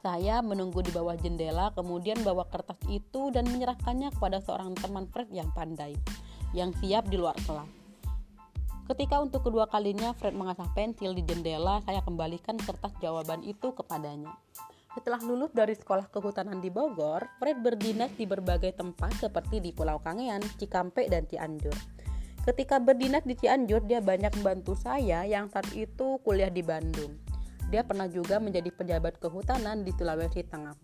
Saya 0.00 0.40
menunggu 0.40 0.80
di 0.80 0.88
bawah 0.96 1.12
jendela, 1.12 1.76
kemudian 1.76 2.16
bawa 2.24 2.48
kertas 2.48 2.80
itu 2.88 3.28
dan 3.36 3.44
menyerahkannya 3.52 4.08
kepada 4.16 4.40
seorang 4.40 4.72
teman 4.72 5.04
Fred 5.12 5.28
yang 5.28 5.52
pandai, 5.52 5.92
yang 6.56 6.72
siap 6.80 7.12
di 7.12 7.20
luar 7.20 7.36
kelas. 7.44 7.68
Ketika 8.88 9.20
untuk 9.20 9.44
kedua 9.44 9.68
kalinya 9.68 10.16
Fred 10.16 10.32
mengasah 10.32 10.72
pensil 10.72 11.12
di 11.12 11.20
jendela, 11.20 11.84
saya 11.84 12.00
kembalikan 12.00 12.56
kertas 12.56 12.96
jawaban 13.04 13.44
itu 13.44 13.76
kepadanya. 13.76 14.32
Setelah 14.96 15.20
lulus 15.20 15.52
dari 15.52 15.76
sekolah 15.76 16.08
kehutanan 16.08 16.64
di 16.64 16.72
Bogor, 16.72 17.22
Fred 17.36 17.60
berdinas 17.60 18.10
di 18.16 18.24
berbagai 18.24 18.74
tempat 18.74 19.20
seperti 19.20 19.60
di 19.60 19.70
Pulau 19.70 20.00
Kangean, 20.00 20.40
Cikampek, 20.56 21.12
dan 21.12 21.28
Cianjur. 21.28 21.76
Ketika 22.48 22.80
berdinas 22.80 23.22
di 23.22 23.36
Cianjur, 23.36 23.84
dia 23.84 24.00
banyak 24.00 24.32
membantu 24.40 24.72
saya 24.74 25.28
yang 25.28 25.52
saat 25.52 25.70
itu 25.76 26.16
kuliah 26.24 26.48
di 26.48 26.64
Bandung. 26.64 27.29
Dia 27.70 27.86
pernah 27.86 28.10
juga 28.10 28.42
menjadi 28.42 28.66
pejabat 28.74 29.22
kehutanan 29.22 29.86
di 29.86 29.94
Sulawesi 29.94 30.42
Tengah. 30.42 30.74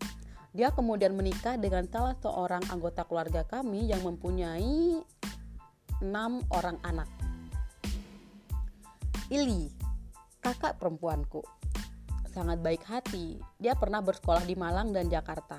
Dia 0.55 0.71
kemudian 0.71 1.13
menikah 1.19 1.59
dengan 1.59 1.85
salah 1.91 2.15
seorang 2.17 2.63
anggota 2.71 3.03
keluarga 3.05 3.43
kami 3.45 3.91
yang 3.91 4.01
mempunyai 4.07 5.03
enam 6.01 6.41
orang 6.55 6.79
anak. 6.87 7.11
Ili, 9.29 9.67
kakak 10.39 10.79
perempuanku, 10.79 11.43
sangat 12.31 12.63
baik 12.63 12.87
hati. 12.87 13.35
Dia 13.59 13.75
pernah 13.75 13.99
bersekolah 13.99 14.47
di 14.47 14.55
Malang 14.55 14.95
dan 14.95 15.11
Jakarta. 15.11 15.59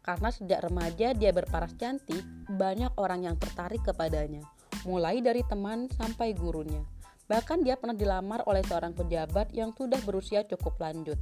Karena 0.00 0.30
sejak 0.30 0.64
remaja 0.64 1.12
dia 1.12 1.34
berparas 1.34 1.74
cantik, 1.76 2.22
banyak 2.48 2.94
orang 2.96 3.26
yang 3.26 3.36
tertarik 3.36 3.82
kepadanya, 3.84 4.40
mulai 4.86 5.20
dari 5.20 5.42
teman 5.44 5.90
sampai 5.92 6.32
gurunya. 6.32 6.80
Bahkan 7.30 7.62
dia 7.62 7.78
pernah 7.78 7.94
dilamar 7.94 8.42
oleh 8.50 8.66
seorang 8.66 8.90
pejabat 8.90 9.54
yang 9.54 9.70
sudah 9.70 10.02
berusia 10.02 10.42
cukup 10.42 10.82
lanjut. 10.82 11.14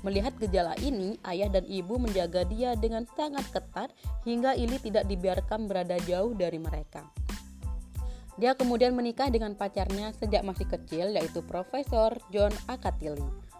Melihat 0.00 0.32
gejala 0.40 0.72
ini, 0.80 1.20
ayah 1.28 1.52
dan 1.52 1.68
ibu 1.68 2.00
menjaga 2.00 2.48
dia 2.48 2.72
dengan 2.72 3.04
sangat 3.12 3.44
ketat 3.52 3.92
hingga 4.24 4.56
Ili 4.56 4.80
tidak 4.80 5.04
dibiarkan 5.06 5.68
berada 5.68 6.00
jauh 6.08 6.32
dari 6.32 6.56
mereka. 6.56 7.04
Dia 8.40 8.56
kemudian 8.56 8.96
menikah 8.96 9.28
dengan 9.28 9.52
pacarnya 9.52 10.16
sejak 10.16 10.40
masih 10.40 10.64
kecil 10.64 11.12
yaitu 11.12 11.44
Profesor 11.44 12.16
John 12.32 12.50
Akatili. 12.64 13.52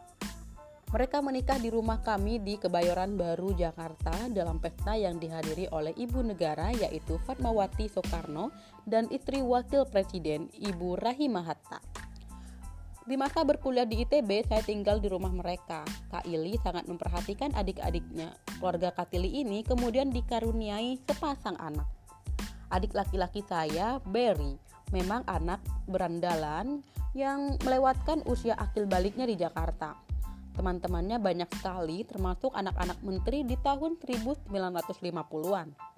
Mereka 0.93 1.25
menikah 1.25 1.57
di 1.57 1.73
rumah 1.73 2.05
kami 2.05 2.37
di 2.37 2.61
Kebayoran 2.61 3.17
Baru, 3.17 3.57
Jakarta 3.57 4.13
dalam 4.29 4.61
pesta 4.61 4.93
yang 4.93 5.17
dihadiri 5.17 5.69
oleh 5.73 5.97
ibu 5.97 6.21
negara 6.21 6.69
yaitu 6.69 7.17
Fatmawati 7.25 7.89
Soekarno 7.89 8.53
dan 8.89 9.11
istri 9.11 9.43
wakil 9.43 9.87
presiden 9.87 10.51
Ibu 10.55 10.99
Rahimah 10.99 11.45
Hatta. 11.47 11.79
Di 13.03 13.19
masa 13.19 13.43
berkuliah 13.43 13.83
di 13.83 14.07
ITB, 14.07 14.47
saya 14.47 14.63
tinggal 14.63 15.03
di 15.03 15.11
rumah 15.11 15.35
mereka. 15.35 15.83
Kak 16.07 16.23
Ili 16.23 16.55
sangat 16.63 16.87
memperhatikan 16.87 17.51
adik-adiknya. 17.51 18.31
Keluarga 18.63 18.95
Katili 18.95 19.43
ini 19.43 19.67
kemudian 19.67 20.15
dikaruniai 20.15 21.03
sepasang 21.03 21.59
anak. 21.59 21.91
Adik 22.71 22.95
laki-laki 22.95 23.43
saya, 23.43 23.99
Berry, 24.07 24.55
memang 24.95 25.27
anak 25.27 25.59
berandalan 25.91 26.87
yang 27.13 27.59
melewatkan 27.67 28.23
usia 28.31 28.55
akil 28.55 28.87
baliknya 28.87 29.27
di 29.27 29.35
Jakarta 29.35 30.13
Teman-temannya 30.53 31.17
banyak 31.17 31.49
sekali, 31.49 32.05
termasuk 32.05 32.53
anak-anak 32.53 33.01
menteri 33.01 33.41
di 33.41 33.57
tahun 33.57 33.97
1950-an. 33.97 35.92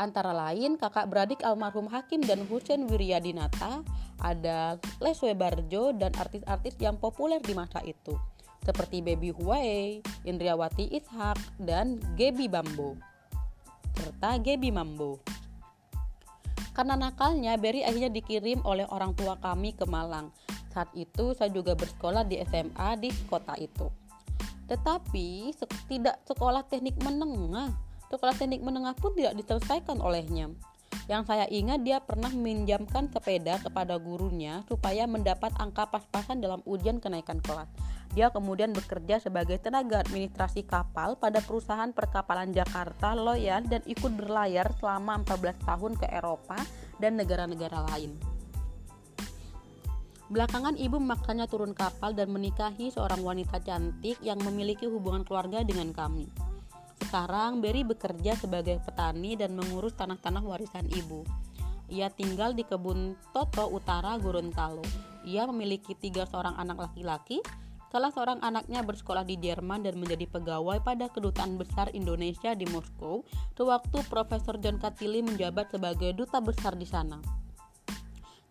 Antara 0.00 0.32
lain 0.32 0.80
kakak 0.80 1.12
beradik 1.12 1.44
almarhum 1.44 1.84
Hakim 1.92 2.24
dan 2.24 2.48
Hussein 2.48 2.88
Wiryadinata, 2.88 3.84
ada 4.16 4.80
Leswe 4.96 5.36
Barjo 5.36 5.92
dan 5.92 6.16
artis-artis 6.16 6.80
yang 6.80 6.96
populer 6.96 7.36
di 7.44 7.52
masa 7.52 7.84
itu, 7.84 8.16
seperti 8.64 9.04
Baby 9.04 9.36
Huawei, 9.36 10.00
Indriawati 10.24 10.88
Ishak, 10.88 11.36
dan 11.60 12.00
Gebi 12.16 12.48
Bambo, 12.48 12.96
serta 13.92 14.40
Gebi 14.40 14.72
Mambo. 14.72 15.20
Karena 16.72 16.96
nakalnya, 16.96 17.60
Berry 17.60 17.84
akhirnya 17.84 18.08
dikirim 18.08 18.64
oleh 18.64 18.88
orang 18.88 19.12
tua 19.12 19.36
kami 19.36 19.76
ke 19.76 19.84
Malang 19.84 20.32
saat 20.70 20.90
itu 20.94 21.34
saya 21.34 21.50
juga 21.50 21.74
bersekolah 21.74 22.22
di 22.22 22.38
SMA 22.46 22.88
di 23.02 23.10
kota 23.26 23.58
itu. 23.58 23.90
Tetapi 24.70 25.50
tidak 25.90 26.22
sekolah 26.30 26.62
teknik 26.70 26.94
menengah. 27.02 27.89
Sekolah 28.10 28.34
teknik 28.34 28.58
menengah 28.66 28.98
pun 28.98 29.14
tidak 29.14 29.38
diselesaikan 29.38 30.02
olehnya. 30.02 30.50
Yang 31.06 31.30
saya 31.30 31.46
ingat 31.46 31.86
dia 31.86 32.02
pernah 32.02 32.30
meminjamkan 32.30 33.06
sepeda 33.10 33.62
kepada 33.62 33.94
gurunya 34.02 34.66
supaya 34.66 35.06
mendapat 35.06 35.54
angka 35.62 35.86
pas-pasan 35.86 36.42
dalam 36.42 36.58
ujian 36.66 36.98
kenaikan 36.98 37.38
kelas. 37.38 37.70
Dia 38.10 38.34
kemudian 38.34 38.74
bekerja 38.74 39.22
sebagai 39.22 39.62
tenaga 39.62 40.02
administrasi 40.02 40.66
kapal 40.66 41.14
pada 41.14 41.38
perusahaan 41.38 41.94
perkapalan 41.94 42.50
Jakarta 42.50 43.14
Loyan 43.14 43.70
dan 43.70 43.86
ikut 43.86 44.18
berlayar 44.18 44.74
selama 44.82 45.22
14 45.22 45.62
tahun 45.62 45.92
ke 45.94 46.06
Eropa 46.10 46.58
dan 46.98 47.14
negara-negara 47.14 47.86
lain. 47.94 48.18
Belakangan 50.30 50.78
ibu 50.78 50.98
memaksanya 50.98 51.50
turun 51.50 51.74
kapal 51.74 52.14
dan 52.14 52.30
menikahi 52.30 52.90
seorang 52.90 53.22
wanita 53.22 53.62
cantik 53.66 54.18
yang 54.22 54.38
memiliki 54.42 54.86
hubungan 54.86 55.26
keluarga 55.26 55.62
dengan 55.66 55.90
kami. 55.90 56.30
Sekarang 57.10 57.58
Berry 57.58 57.82
bekerja 57.82 58.38
sebagai 58.38 58.78
petani 58.86 59.34
dan 59.34 59.58
mengurus 59.58 59.98
tanah-tanah 59.98 60.46
warisan 60.46 60.86
ibu. 60.94 61.26
Ia 61.90 62.06
tinggal 62.06 62.54
di 62.54 62.62
kebun 62.62 63.18
Toto 63.34 63.66
Utara 63.66 64.14
Gorontalo. 64.14 64.86
Ia 65.26 65.42
memiliki 65.50 65.98
tiga 65.98 66.22
seorang 66.22 66.54
anak 66.54 66.78
laki-laki. 66.78 67.42
Salah 67.90 68.14
seorang 68.14 68.38
anaknya 68.46 68.86
bersekolah 68.86 69.26
di 69.26 69.34
Jerman 69.42 69.82
dan 69.82 69.98
menjadi 69.98 70.22
pegawai 70.30 70.86
pada 70.86 71.10
kedutaan 71.10 71.58
besar 71.58 71.90
Indonesia 71.98 72.54
di 72.54 72.70
Moskow 72.70 73.26
sewaktu 73.58 74.06
Profesor 74.06 74.62
John 74.62 74.78
Katili 74.78 75.18
menjabat 75.26 75.74
sebagai 75.74 76.14
duta 76.14 76.38
besar 76.38 76.78
di 76.78 76.86
sana. 76.86 77.18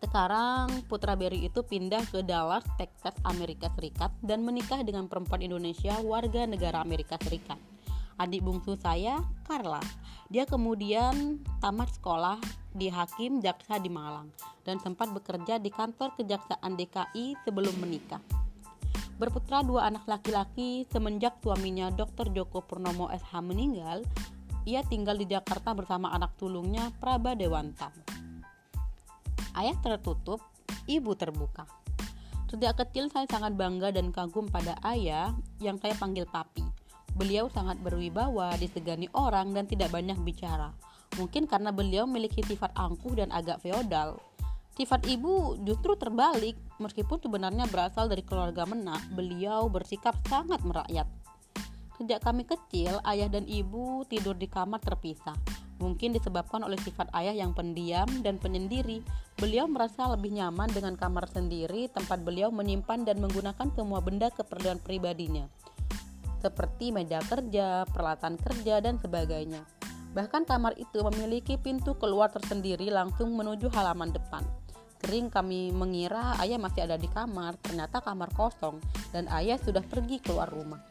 Sekarang 0.04 0.84
Putra 0.84 1.16
Berry 1.16 1.48
itu 1.48 1.64
pindah 1.64 2.04
ke 2.12 2.20
Dallas, 2.20 2.68
Texas, 2.76 3.16
Amerika 3.24 3.72
Serikat 3.72 4.12
dan 4.20 4.44
menikah 4.44 4.84
dengan 4.84 5.08
perempuan 5.08 5.40
Indonesia 5.40 5.96
warga 6.04 6.44
negara 6.44 6.84
Amerika 6.84 7.16
Serikat. 7.16 7.79
Adik 8.20 8.44
bungsu 8.44 8.76
saya, 8.76 9.24
Carla. 9.48 9.80
Dia 10.28 10.44
kemudian 10.44 11.40
tamat 11.64 11.88
sekolah 11.96 12.36
di 12.76 12.92
Hakim 12.92 13.40
Jaksa 13.40 13.80
di 13.80 13.88
Malang 13.88 14.28
dan 14.60 14.76
sempat 14.76 15.08
bekerja 15.08 15.56
di 15.56 15.72
kantor 15.72 16.12
Kejaksaan 16.20 16.76
DKI 16.76 17.40
sebelum 17.48 17.72
menikah. 17.80 18.20
Berputra 19.16 19.64
dua 19.64 19.88
anak 19.88 20.04
laki-laki 20.04 20.84
semenjak 20.92 21.40
suaminya 21.40 21.88
Dr. 21.88 22.28
Joko 22.36 22.60
Purnomo 22.60 23.08
SH 23.08 23.40
meninggal, 23.40 24.04
ia 24.68 24.84
tinggal 24.84 25.16
di 25.16 25.24
Jakarta 25.24 25.72
bersama 25.72 26.12
anak 26.12 26.36
sulungnya 26.36 26.92
Praba 27.00 27.32
Dewanta. 27.32 27.88
Ayah 29.56 29.80
tertutup, 29.80 30.44
ibu 30.84 31.16
terbuka. 31.16 31.64
Sejak 32.52 32.84
kecil 32.84 33.08
saya 33.08 33.24
sangat 33.32 33.56
bangga 33.56 33.96
dan 33.96 34.12
kagum 34.12 34.44
pada 34.44 34.76
ayah 34.84 35.32
yang 35.64 35.80
saya 35.80 35.96
panggil 35.96 36.28
papi. 36.28 36.79
Beliau 37.16 37.50
sangat 37.50 37.78
berwibawa, 37.82 38.54
disegani 38.58 39.10
orang 39.14 39.54
dan 39.54 39.66
tidak 39.66 39.90
banyak 39.94 40.16
bicara. 40.22 40.70
Mungkin 41.18 41.50
karena 41.50 41.74
beliau 41.74 42.06
memiliki 42.06 42.44
sifat 42.46 42.70
angkuh 42.78 43.18
dan 43.18 43.34
agak 43.34 43.58
feodal. 43.62 44.22
Sifat 44.78 45.04
ibu 45.10 45.58
justru 45.66 45.98
terbalik, 45.98 46.56
meskipun 46.78 47.20
sebenarnya 47.20 47.68
berasal 47.68 48.06
dari 48.08 48.22
keluarga 48.24 48.64
menak, 48.64 49.02
beliau 49.12 49.66
bersikap 49.66 50.16
sangat 50.30 50.62
merakyat. 50.62 51.04
Sejak 52.00 52.24
kami 52.24 52.48
kecil, 52.48 52.96
ayah 53.04 53.28
dan 53.28 53.44
ibu 53.44 54.08
tidur 54.08 54.32
di 54.32 54.48
kamar 54.48 54.80
terpisah. 54.80 55.36
Mungkin 55.84 56.16
disebabkan 56.16 56.64
oleh 56.64 56.80
sifat 56.80 57.12
ayah 57.12 57.32
yang 57.36 57.52
pendiam 57.52 58.08
dan 58.24 58.40
penyendiri. 58.40 59.04
Beliau 59.36 59.68
merasa 59.68 60.08
lebih 60.08 60.32
nyaman 60.32 60.72
dengan 60.72 60.96
kamar 60.96 61.28
sendiri, 61.28 61.92
tempat 61.92 62.24
beliau 62.24 62.48
menyimpan 62.48 63.04
dan 63.04 63.20
menggunakan 63.20 63.68
semua 63.76 64.00
benda 64.00 64.32
keperluan 64.32 64.80
pribadinya, 64.80 65.48
seperti 66.40 66.90
meja 66.90 67.20
kerja, 67.20 67.84
peralatan 67.86 68.40
kerja, 68.40 68.80
dan 68.80 68.96
sebagainya. 68.96 69.62
Bahkan 70.10 70.42
kamar 70.48 70.74
itu 70.74 70.98
memiliki 71.06 71.54
pintu 71.54 71.94
keluar 71.94 72.32
tersendiri 72.34 72.90
langsung 72.90 73.30
menuju 73.38 73.70
halaman 73.70 74.10
depan. 74.10 74.42
Sering 75.00 75.30
kami 75.30 75.70
mengira 75.70 76.34
ayah 76.42 76.58
masih 76.60 76.84
ada 76.84 76.98
di 76.98 77.06
kamar, 77.06 77.56
ternyata 77.62 78.02
kamar 78.02 78.28
kosong 78.34 78.82
dan 79.14 79.30
ayah 79.32 79.56
sudah 79.56 79.80
pergi 79.80 80.18
keluar 80.20 80.50
rumah. 80.50 80.82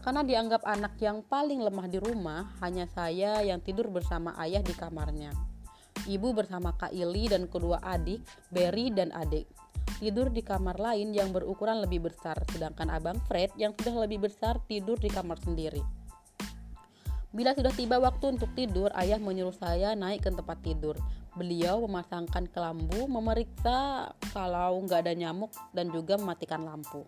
Karena 0.00 0.24
dianggap 0.24 0.64
anak 0.64 0.96
yang 1.02 1.20
paling 1.26 1.60
lemah 1.60 1.84
di 1.90 1.98
rumah, 2.00 2.54
hanya 2.64 2.88
saya 2.88 3.44
yang 3.44 3.60
tidur 3.60 3.92
bersama 3.92 4.32
ayah 4.40 4.64
di 4.64 4.72
kamarnya. 4.72 5.34
Ibu 6.08 6.32
bersama 6.32 6.72
Kak 6.72 6.94
Ili 6.94 7.28
dan 7.28 7.50
kedua 7.50 7.82
adik, 7.82 8.24
Berry 8.48 8.88
dan 8.94 9.12
adik. 9.12 9.44
Tidur 9.98 10.30
di 10.30 10.46
kamar 10.46 10.78
lain 10.78 11.10
yang 11.10 11.34
berukuran 11.34 11.82
lebih 11.82 12.06
besar, 12.06 12.38
sedangkan 12.54 12.86
abang 12.86 13.18
Fred 13.26 13.50
yang 13.58 13.74
sudah 13.74 14.06
lebih 14.06 14.30
besar 14.30 14.62
tidur 14.70 14.94
di 14.94 15.10
kamar 15.10 15.42
sendiri. 15.42 15.82
Bila 17.34 17.52
sudah 17.52 17.74
tiba 17.74 18.00
waktu 18.00 18.38
untuk 18.38 18.48
tidur, 18.54 18.88
ayah 18.94 19.20
menyuruh 19.20 19.52
saya 19.52 19.92
naik 19.98 20.24
ke 20.24 20.30
tempat 20.30 20.62
tidur. 20.64 20.94
Beliau 21.36 21.82
memasangkan 21.84 22.46
kelambu, 22.48 23.04
memeriksa 23.10 24.10
kalau 24.32 24.80
nggak 24.86 25.02
ada 25.02 25.12
nyamuk 25.18 25.52
dan 25.74 25.90
juga 25.90 26.16
mematikan 26.16 26.62
lampu. 26.64 27.04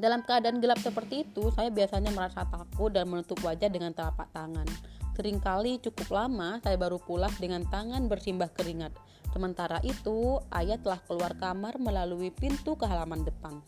Dalam 0.00 0.24
keadaan 0.24 0.58
gelap 0.58 0.80
seperti 0.82 1.28
itu, 1.28 1.52
saya 1.52 1.68
biasanya 1.68 2.10
merasa 2.12 2.42
takut 2.48 2.88
dan 2.88 3.08
menutup 3.08 3.36
wajah 3.44 3.68
dengan 3.68 3.92
telapak 3.92 4.28
tangan. 4.32 4.64
Seringkali 5.12 5.84
cukup 5.84 6.08
lama 6.08 6.56
saya 6.64 6.80
baru 6.80 6.96
pulas 6.96 7.36
dengan 7.36 7.64
tangan 7.68 8.08
bersimbah 8.08 8.48
keringat. 8.48 8.92
Sementara 9.30 9.78
itu, 9.86 10.42
ayah 10.50 10.78
telah 10.78 10.98
keluar 11.06 11.38
kamar 11.38 11.78
melalui 11.78 12.34
pintu 12.34 12.74
ke 12.74 12.84
halaman 12.86 13.22
depan. 13.22 13.62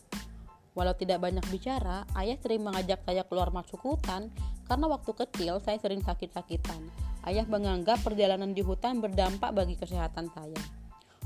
Walau 0.72 0.96
tidak 0.96 1.20
banyak 1.20 1.44
bicara, 1.52 2.08
ayah 2.16 2.34
sering 2.40 2.64
mengajak 2.64 3.04
saya 3.04 3.22
keluar 3.28 3.52
masuk 3.52 3.78
hutan 3.84 4.32
karena 4.64 4.88
waktu 4.88 5.12
kecil 5.12 5.60
saya 5.60 5.76
sering 5.76 6.00
sakit-sakitan. 6.00 6.80
Ayah 7.28 7.44
menganggap 7.46 8.00
perjalanan 8.00 8.56
di 8.56 8.64
hutan 8.64 8.98
berdampak 8.98 9.52
bagi 9.52 9.76
kesehatan 9.76 10.32
saya. 10.32 10.58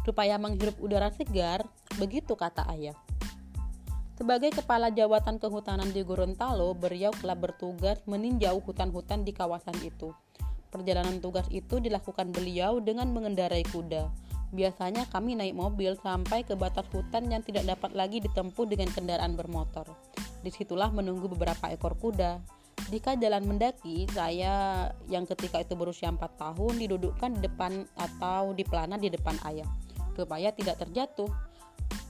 Supaya 0.03 0.37
menghirup 0.37 0.77
udara 0.83 1.09
segar, 1.15 1.63
begitu 1.97 2.35
kata 2.35 2.67
ayah. 2.75 2.99
Sebagai 4.17 4.49
kepala 4.49 4.91
jawatan 4.91 5.37
kehutanan 5.37 5.93
di 5.93 6.01
Gorontalo, 6.01 6.73
beliau 6.73 7.13
telah 7.15 7.37
bertugas 7.37 8.01
meninjau 8.09 8.59
hutan-hutan 8.65 9.23
di 9.23 9.31
kawasan 9.31 9.77
itu. 9.85 10.11
Perjalanan 10.73 11.23
tugas 11.23 11.47
itu 11.53 11.79
dilakukan 11.79 12.33
beliau 12.33 12.83
dengan 12.83 13.13
mengendarai 13.13 13.63
kuda. 13.69 14.26
Biasanya 14.57 15.05
kami 15.13 15.37
naik 15.37 15.53
mobil 15.53 15.93
sampai 16.01 16.41
ke 16.41 16.57
batas 16.57 16.89
hutan 16.89 17.29
yang 17.29 17.45
tidak 17.45 17.69
dapat 17.69 17.93
lagi 17.93 18.25
ditempuh 18.25 18.65
dengan 18.65 18.89
kendaraan 18.89 19.37
bermotor. 19.37 19.85
Di 20.41 20.49
situlah 20.49 20.89
menunggu 20.89 21.29
beberapa 21.29 21.69
ekor 21.69 21.93
kuda. 22.01 22.41
Jika 22.89 23.21
jalan 23.21 23.45
mendaki, 23.45 24.09
saya 24.09 24.89
yang 25.13 25.29
ketika 25.29 25.61
itu 25.61 25.77
berusia 25.77 26.09
4 26.09 26.23
tahun 26.41 26.73
didudukkan 26.81 27.37
di 27.37 27.41
depan 27.45 27.85
atau 28.01 28.57
di 28.57 28.65
pelana 28.65 28.97
di 28.97 29.13
depan 29.13 29.37
ayah, 29.45 29.69
supaya 30.17 30.49
tidak 30.57 30.81
terjatuh. 30.81 31.29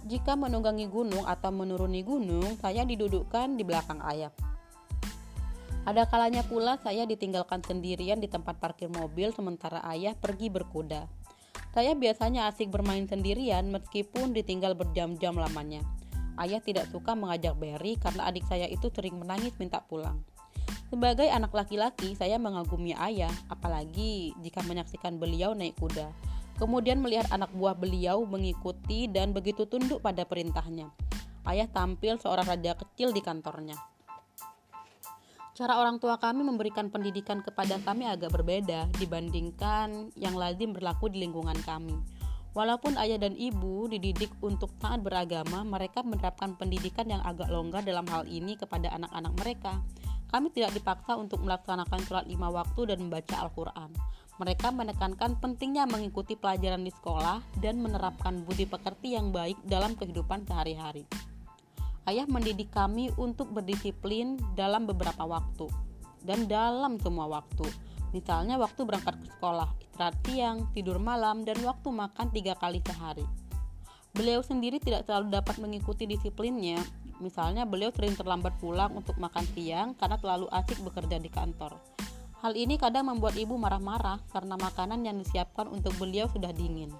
Jika 0.06 0.38
menunggangi 0.38 0.86
gunung 0.86 1.26
atau 1.26 1.50
menuruni 1.50 2.06
gunung, 2.06 2.54
saya 2.62 2.86
didudukkan 2.86 3.58
di 3.58 3.66
belakang 3.66 3.98
ayah. 4.06 4.30
Ada 5.82 6.06
kalanya 6.06 6.46
pula 6.46 6.78
saya 6.78 7.08
ditinggalkan 7.08 7.64
sendirian 7.64 8.22
di 8.22 8.30
tempat 8.30 8.58
parkir 8.62 8.86
mobil 8.86 9.34
sementara 9.34 9.82
ayah 9.90 10.14
pergi 10.14 10.46
berkuda. 10.46 11.25
Saya 11.76 11.92
biasanya 11.92 12.48
asik 12.48 12.72
bermain 12.72 13.04
sendirian 13.04 13.68
meskipun 13.68 14.32
ditinggal 14.32 14.72
berjam-jam 14.72 15.36
lamanya. 15.36 15.84
Ayah 16.40 16.64
tidak 16.64 16.88
suka 16.88 17.12
mengajak 17.12 17.52
Berry 17.60 18.00
karena 18.00 18.32
adik 18.32 18.48
saya 18.48 18.64
itu 18.64 18.88
sering 18.88 19.20
menangis 19.20 19.52
minta 19.60 19.84
pulang. 19.84 20.24
Sebagai 20.88 21.28
anak 21.28 21.52
laki-laki, 21.52 22.16
saya 22.16 22.40
mengagumi 22.40 22.96
ayah, 22.96 23.32
apalagi 23.52 24.32
jika 24.40 24.64
menyaksikan 24.64 25.20
beliau 25.20 25.52
naik 25.52 25.76
kuda 25.76 26.08
kemudian 26.56 27.00
melihat 27.04 27.28
anak 27.32 27.52
buah 27.52 27.76
beliau 27.76 28.24
mengikuti 28.24 29.06
dan 29.08 29.36
begitu 29.36 29.68
tunduk 29.68 30.00
pada 30.00 30.24
perintahnya. 30.24 30.88
Ayah 31.46 31.68
tampil 31.70 32.18
seorang 32.18 32.48
raja 32.48 32.74
kecil 32.74 33.14
di 33.14 33.22
kantornya. 33.22 33.76
Cara 35.56 35.80
orang 35.80 35.96
tua 35.96 36.20
kami 36.20 36.44
memberikan 36.44 36.92
pendidikan 36.92 37.40
kepada 37.40 37.80
kami 37.80 38.04
agak 38.04 38.28
berbeda 38.28 38.92
dibandingkan 39.00 40.12
yang 40.12 40.36
lazim 40.36 40.76
berlaku 40.76 41.08
di 41.08 41.24
lingkungan 41.24 41.56
kami. 41.64 41.96
Walaupun 42.52 43.00
ayah 43.00 43.16
dan 43.16 43.32
ibu 43.32 43.88
dididik 43.88 44.36
untuk 44.44 44.68
taat 44.76 45.00
beragama, 45.00 45.64
mereka 45.64 46.04
menerapkan 46.04 46.60
pendidikan 46.60 47.08
yang 47.08 47.24
agak 47.24 47.48
longgar 47.48 47.80
dalam 47.80 48.04
hal 48.04 48.28
ini 48.28 48.60
kepada 48.60 48.92
anak-anak 49.00 49.32
mereka. 49.40 49.80
Kami 50.28 50.52
tidak 50.52 50.76
dipaksa 50.76 51.16
untuk 51.16 51.40
melaksanakan 51.40 52.04
sholat 52.04 52.28
lima 52.28 52.52
waktu 52.52 52.92
dan 52.92 53.08
membaca 53.08 53.40
Al-Quran. 53.40 53.96
Mereka 54.36 54.68
menekankan 54.76 55.40
pentingnya 55.40 55.88
mengikuti 55.88 56.36
pelajaran 56.36 56.84
di 56.84 56.92
sekolah 56.92 57.40
dan 57.64 57.80
menerapkan 57.80 58.44
budi 58.44 58.68
pekerti 58.68 59.16
yang 59.16 59.32
baik 59.32 59.56
dalam 59.64 59.96
kehidupan 59.96 60.44
sehari-hari. 60.44 61.08
Ayah 62.06 62.26
mendidik 62.30 62.70
kami 62.70 63.10
untuk 63.18 63.50
berdisiplin 63.50 64.38
dalam 64.54 64.86
beberapa 64.86 65.26
waktu 65.26 65.66
dan 66.22 66.46
dalam 66.46 67.02
semua 67.02 67.26
waktu. 67.26 67.66
Misalnya 68.14 68.56
waktu 68.56 68.86
berangkat 68.86 69.18
ke 69.18 69.26
sekolah, 69.36 69.74
istirahat 69.82 70.16
siang, 70.22 70.70
tidur 70.70 71.02
malam, 71.02 71.42
dan 71.42 71.58
waktu 71.66 71.90
makan 71.90 72.30
tiga 72.30 72.54
kali 72.54 72.78
sehari. 72.86 73.26
Beliau 74.14 74.40
sendiri 74.40 74.78
tidak 74.78 75.04
selalu 75.04 75.34
dapat 75.34 75.58
mengikuti 75.58 76.06
disiplinnya. 76.06 76.80
Misalnya 77.18 77.66
beliau 77.66 77.90
sering 77.92 78.14
terlambat 78.14 78.56
pulang 78.62 78.94
untuk 78.94 79.18
makan 79.18 79.44
siang 79.52 79.92
karena 79.98 80.16
terlalu 80.16 80.46
asik 80.52 80.78
bekerja 80.86 81.16
di 81.18 81.28
kantor 81.28 81.76
Hal 82.44 82.52
ini 82.52 82.76
kadang 82.76 83.08
membuat 83.08 83.34
ibu 83.40 83.56
marah-marah 83.56 84.20
karena 84.28 84.60
makanan 84.60 85.02
yang 85.08 85.16
disiapkan 85.16 85.66
untuk 85.72 85.96
beliau 85.96 86.28
sudah 86.28 86.52
dingin. 86.52 86.92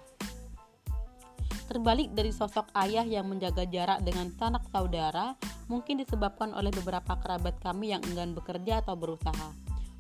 Terbalik 1.67 2.15
dari 2.15 2.31
sosok 2.31 2.71
ayah 2.79 3.03
yang 3.03 3.27
menjaga 3.27 3.67
jarak 3.67 4.03
dengan 4.07 4.31
sanak 4.39 4.63
saudara, 4.71 5.35
mungkin 5.67 5.99
disebabkan 5.99 6.55
oleh 6.55 6.71
beberapa 6.71 7.19
kerabat 7.19 7.59
kami 7.59 7.91
yang 7.91 8.03
enggan 8.07 8.33
bekerja 8.39 8.87
atau 8.87 8.95
berusaha. 8.95 9.51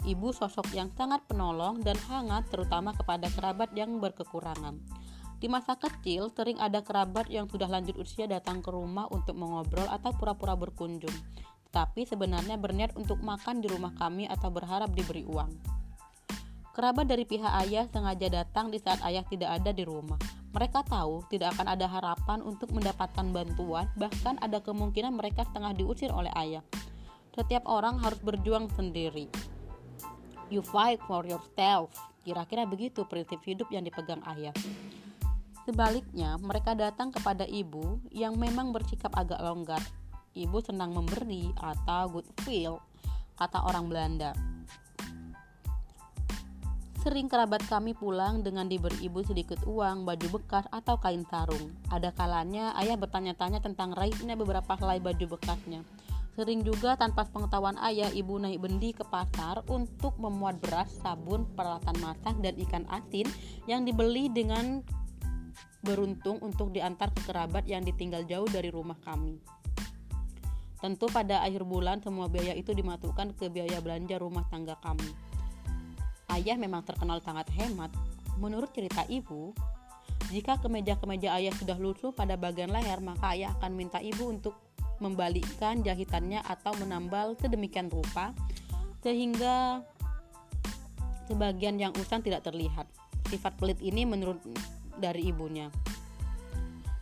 Ibu 0.06 0.30
sosok 0.30 0.70
yang 0.70 0.94
sangat 0.94 1.26
penolong 1.26 1.82
dan 1.82 1.98
hangat 2.06 2.46
terutama 2.48 2.94
kepada 2.94 3.26
kerabat 3.34 3.74
yang 3.74 3.98
berkekurangan. 3.98 4.78
Di 5.42 5.50
masa 5.50 5.74
kecil, 5.74 6.30
sering 6.30 6.56
ada 6.62 6.80
kerabat 6.80 7.26
yang 7.26 7.50
sudah 7.50 7.66
lanjut 7.66 7.98
usia 7.98 8.30
datang 8.30 8.62
ke 8.62 8.70
rumah 8.70 9.10
untuk 9.10 9.34
mengobrol 9.34 9.90
atau 9.90 10.14
pura-pura 10.14 10.54
berkunjung 10.54 11.12
tapi 11.76 12.08
sebenarnya 12.08 12.56
berniat 12.56 12.96
untuk 12.96 13.20
makan 13.20 13.60
di 13.60 13.68
rumah 13.68 13.92
kami 13.92 14.24
atau 14.24 14.48
berharap 14.48 14.88
diberi 14.96 15.28
uang. 15.28 15.76
Kerabat 16.72 17.04
dari 17.04 17.28
pihak 17.28 17.52
ayah 17.68 17.84
sengaja 17.92 18.32
datang 18.32 18.72
di 18.72 18.80
saat 18.80 19.04
ayah 19.04 19.20
tidak 19.28 19.60
ada 19.60 19.76
di 19.76 19.84
rumah. 19.84 20.16
Mereka 20.56 20.88
tahu 20.88 21.20
tidak 21.28 21.52
akan 21.52 21.76
ada 21.76 21.84
harapan 21.84 22.40
untuk 22.40 22.72
mendapatkan 22.72 23.28
bantuan, 23.28 23.92
bahkan 23.92 24.40
ada 24.40 24.56
kemungkinan 24.64 25.12
mereka 25.12 25.44
setengah 25.44 25.76
diusir 25.76 26.08
oleh 26.08 26.32
ayah. 26.32 26.64
Setiap 27.36 27.68
orang 27.68 28.00
harus 28.00 28.16
berjuang 28.24 28.72
sendiri. 28.72 29.28
You 30.48 30.64
fight 30.64 30.96
for 31.04 31.28
yourself. 31.28 31.92
Kira-kira 32.24 32.64
begitu 32.64 33.04
prinsip 33.04 33.44
hidup 33.44 33.68
yang 33.68 33.84
dipegang 33.84 34.24
ayah. 34.32 34.56
Sebaliknya, 35.68 36.40
mereka 36.40 36.72
datang 36.72 37.12
kepada 37.12 37.44
ibu 37.44 38.00
yang 38.08 38.40
memang 38.40 38.72
bersikap 38.72 39.12
agak 39.12 39.36
longgar, 39.44 39.84
ibu 40.32 40.56
senang 40.64 40.96
memberi 40.96 41.52
atau 41.60 42.08
good 42.08 42.28
feel, 42.48 42.80
kata 43.36 43.60
orang 43.60 43.92
Belanda. 43.92 44.32
Sering 47.06 47.30
kerabat 47.30 47.62
kami 47.70 47.94
pulang 47.94 48.42
dengan 48.42 48.66
diberi 48.66 49.06
ibu 49.06 49.22
sedikit 49.22 49.62
uang, 49.62 50.02
baju 50.02 50.42
bekas, 50.42 50.66
atau 50.74 50.98
kain 50.98 51.22
sarung. 51.30 51.70
Ada 51.86 52.10
kalanya 52.10 52.74
ayah 52.82 52.98
bertanya-tanya 52.98 53.62
tentang 53.62 53.94
raibnya 53.94 54.34
beberapa 54.34 54.74
helai 54.74 54.98
baju 54.98 55.38
bekasnya. 55.38 55.86
Sering 56.34 56.66
juga 56.66 56.98
tanpa 56.98 57.22
pengetahuan 57.30 57.78
ayah, 57.78 58.10
ibu 58.10 58.42
naik 58.42 58.58
bendi 58.58 58.90
ke 58.90 59.06
pasar 59.06 59.62
untuk 59.70 60.18
memuat 60.18 60.58
beras, 60.58 60.98
sabun, 60.98 61.46
peralatan 61.54 61.94
masak, 62.02 62.34
dan 62.42 62.58
ikan 62.66 62.82
asin 62.90 63.30
yang 63.70 63.86
dibeli 63.86 64.26
dengan 64.26 64.82
beruntung 65.86 66.42
untuk 66.42 66.74
diantar 66.74 67.14
ke 67.14 67.22
kerabat 67.22 67.70
yang 67.70 67.86
ditinggal 67.86 68.26
jauh 68.26 68.50
dari 68.50 68.74
rumah 68.74 68.98
kami. 69.06 69.38
Tentu 70.82 71.06
pada 71.06 71.46
akhir 71.46 71.62
bulan 71.62 72.02
semua 72.02 72.26
biaya 72.26 72.58
itu 72.58 72.74
dimasukkan 72.74 73.38
ke 73.38 73.46
biaya 73.46 73.78
belanja 73.78 74.18
rumah 74.18 74.42
tangga 74.50 74.74
kami. 74.82 75.25
Ayah 76.36 76.60
memang 76.60 76.84
terkenal 76.84 77.24
sangat 77.24 77.48
hemat. 77.56 77.88
Menurut 78.36 78.68
cerita 78.76 79.08
ibu, 79.08 79.56
jika 80.28 80.60
kemeja-kemeja 80.60 81.32
ayah 81.40 81.54
sudah 81.56 81.80
lusuh 81.80 82.12
pada 82.12 82.36
bagian 82.36 82.68
leher, 82.68 83.00
maka 83.00 83.32
ayah 83.32 83.56
akan 83.56 83.72
minta 83.72 83.96
ibu 84.04 84.28
untuk 84.28 84.52
membalikkan 85.00 85.80
jahitannya 85.80 86.44
atau 86.44 86.76
menambal 86.76 87.36
sedemikian 87.40 87.88
rupa 87.88 88.36
sehingga 89.00 89.84
Sebagian 91.26 91.74
yang 91.82 91.90
usang 91.98 92.22
tidak 92.22 92.46
terlihat. 92.46 92.86
Sifat 93.26 93.58
pelit 93.58 93.82
ini 93.82 94.06
menurut 94.06 94.38
dari 94.94 95.26
ibunya. 95.26 95.74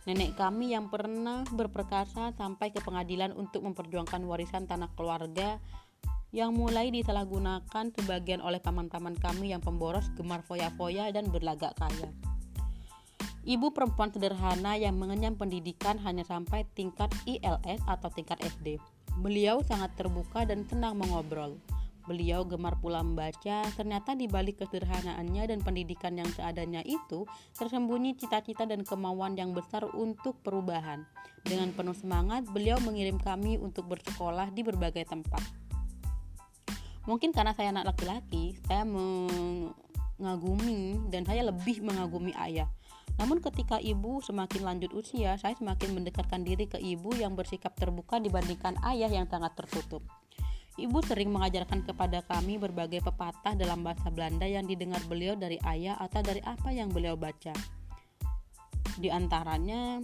Nenek 0.09 0.37
kami 0.37 0.73
yang 0.73 0.89
pernah 0.89 1.45
berperkasa 1.49 2.33
sampai 2.33 2.73
ke 2.73 2.81
pengadilan 2.81 3.33
untuk 3.37 3.65
memperjuangkan 3.65 4.21
warisan 4.25 4.65
tanah 4.65 4.89
keluarga 4.97 5.61
yang 6.35 6.51
mulai 6.51 6.91
disalahgunakan 6.91 7.95
sebagian 7.95 8.43
oleh 8.43 8.59
paman-paman 8.59 9.15
kami 9.15 9.55
yang 9.55 9.63
pemboros, 9.63 10.11
gemar 10.19 10.43
foya-foya, 10.43 11.07
dan 11.15 11.31
berlagak 11.31 11.71
kaya. 11.79 12.11
Ibu 13.47 13.71
perempuan 13.71 14.11
sederhana 14.11 14.75
yang 14.75 14.99
mengenyam 14.99 15.39
pendidikan 15.39 15.95
hanya 16.03 16.27
sampai 16.27 16.67
tingkat 16.75 17.07
ILS 17.23 17.79
atau 17.87 18.11
tingkat 18.11 18.35
SD. 18.43 18.83
Beliau 19.23 19.63
sangat 19.63 19.95
terbuka 19.95 20.43
dan 20.43 20.67
senang 20.67 20.99
mengobrol. 20.99 21.55
Beliau 22.03 22.43
gemar 22.43 22.75
pula 22.83 22.99
membaca, 22.99 23.65
ternyata 23.73 24.13
di 24.13 24.27
balik 24.27 24.59
kesederhanaannya 24.61 25.49
dan 25.49 25.59
pendidikan 25.63 26.19
yang 26.19 26.29
seadanya 26.35 26.83
itu 26.83 27.23
tersembunyi 27.55 28.19
cita-cita 28.19 28.67
dan 28.67 28.83
kemauan 28.83 29.39
yang 29.39 29.55
besar 29.55 29.87
untuk 29.95 30.35
perubahan. 30.43 31.07
Dengan 31.45 31.71
penuh 31.73 31.95
semangat, 31.97 32.45
beliau 32.49 32.77
mengirim 32.81 33.21
kami 33.21 33.57
untuk 33.61 33.89
bersekolah 33.89 34.53
di 34.53 34.61
berbagai 34.65 35.05
tempat. 35.05 35.64
Mungkin 37.05 37.29
karena 37.33 37.53
saya 37.53 37.69
anak 37.69 37.93
laki-laki, 37.93 38.57
saya 38.65 38.81
mengagumi 38.81 40.97
dan 41.13 41.21
saya 41.21 41.45
lebih 41.45 41.85
mengagumi 41.85 42.33
ayah. 42.33 42.65
Namun 43.15 43.39
ketika 43.39 43.79
ibu 43.79 44.19
semakin 44.25 44.65
lanjut 44.65 44.91
usia, 44.91 45.37
saya 45.37 45.55
semakin 45.55 46.01
mendekatkan 46.01 46.41
diri 46.41 46.67
ke 46.67 46.81
ibu 46.81 47.13
yang 47.15 47.37
bersikap 47.37 47.77
terbuka 47.77 48.19
dibandingkan 48.19 48.75
ayah 48.89 49.07
yang 49.07 49.29
sangat 49.29 49.53
tertutup. 49.55 50.01
Ibu 50.75 50.99
sering 51.07 51.31
mengajarkan 51.31 51.87
kepada 51.87 52.19
kami 52.27 52.59
berbagai 52.59 52.99
pepatah 52.99 53.55
dalam 53.55 53.79
bahasa 53.79 54.11
Belanda 54.11 54.43
yang 54.43 54.67
didengar 54.67 54.99
beliau 55.07 55.39
dari 55.39 55.55
ayah 55.63 55.95
atau 55.95 56.19
dari 56.19 56.43
apa 56.43 56.75
yang 56.75 56.91
beliau 56.91 57.15
baca. 57.15 57.55
Di 58.99 59.07
antaranya 59.07 60.03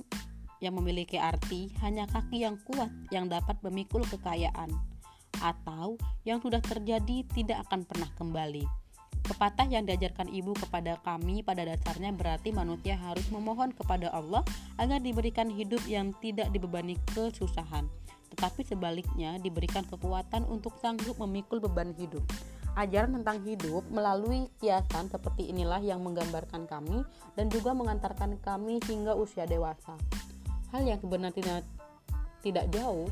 yang 0.64 0.80
memiliki 0.80 1.20
arti 1.20 1.76
hanya 1.84 2.08
kaki 2.08 2.47
yang 2.47 2.56
kuat 2.64 2.88
yang 3.12 3.28
dapat 3.28 3.60
memikul 3.66 4.06
kekayaan 4.08 4.90
atau 5.39 5.95
yang 6.27 6.43
sudah 6.43 6.59
terjadi 6.59 7.23
tidak 7.32 7.63
akan 7.69 7.88
pernah 7.88 8.11
kembali. 8.19 8.67
Pepatah 9.21 9.69
yang 9.69 9.86
diajarkan 9.86 10.27
ibu 10.34 10.51
kepada 10.57 10.97
kami 11.05 11.45
pada 11.45 11.63
dasarnya 11.63 12.11
berarti 12.11 12.51
manusia 12.51 12.97
harus 12.97 13.23
memohon 13.29 13.71
kepada 13.71 14.11
Allah 14.11 14.41
agar 14.82 14.99
diberikan 14.99 15.47
hidup 15.47 15.79
yang 15.88 16.11
tidak 16.19 16.49
dibebani 16.51 16.97
kesusahan 17.15 17.86
tetapi 18.32 18.63
sebaliknya 18.63 19.36
diberikan 19.43 19.84
kekuatan 19.84 20.47
untuk 20.47 20.79
sanggup 20.79 21.19
memikul 21.19 21.59
beban 21.59 21.91
hidup. 21.99 22.23
Ajaran 22.79 23.19
tentang 23.19 23.43
hidup 23.43 23.84
melalui 23.91 24.47
kiasan 24.63 25.11
seperti 25.11 25.51
inilah 25.51 25.84
yang 25.84 25.99
menggambarkan 25.99 26.63
kami 26.71 27.03
dan 27.36 27.51
juga 27.51 27.75
mengantarkan 27.75 28.39
kami 28.39 28.79
hingga 28.88 29.11
usia 29.19 29.43
dewasa. 29.43 29.99
Hal 30.71 30.88
yang 30.88 31.03
sebenarnya 31.03 31.67
tidak 32.39 32.71
jauh 32.71 33.11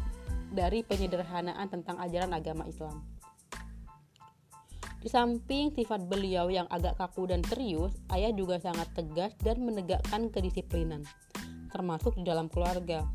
dari 0.49 0.81
penyederhanaan 0.85 1.69
tentang 1.69 1.97
ajaran 2.01 2.33
agama 2.33 2.65
Islam. 2.65 3.05
Di 4.99 5.07
samping 5.07 5.71
sifat 5.71 6.11
beliau 6.11 6.51
yang 6.51 6.67
agak 6.67 6.99
kaku 6.99 7.31
dan 7.31 7.39
serius, 7.47 7.95
ayah 8.11 8.35
juga 8.35 8.59
sangat 8.59 8.91
tegas 8.91 9.31
dan 9.39 9.63
menegakkan 9.63 10.27
kedisiplinan, 10.27 11.07
termasuk 11.71 12.19
di 12.19 12.27
dalam 12.27 12.51
keluarga. 12.51 13.07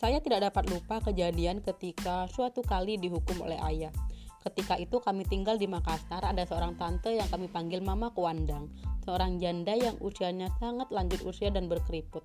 Saya 0.00 0.16
tidak 0.24 0.48
dapat 0.48 0.72
lupa 0.72 0.96
kejadian 1.04 1.60
ketika 1.60 2.24
suatu 2.32 2.64
kali 2.64 2.96
dihukum 2.96 3.44
oleh 3.44 3.60
ayah. 3.68 3.92
Ketika 4.40 4.80
itu 4.80 4.96
kami 4.96 5.28
tinggal 5.28 5.60
di 5.60 5.68
Makassar, 5.68 6.24
ada 6.24 6.48
seorang 6.48 6.72
tante 6.80 7.12
yang 7.12 7.28
kami 7.28 7.52
panggil 7.52 7.84
Mama 7.84 8.08
Kuandang, 8.08 8.72
seorang 9.04 9.36
janda 9.36 9.76
yang 9.76 10.00
usianya 10.00 10.48
sangat 10.56 10.88
lanjut 10.88 11.20
usia 11.28 11.52
dan 11.52 11.68
berkeriput. 11.68 12.24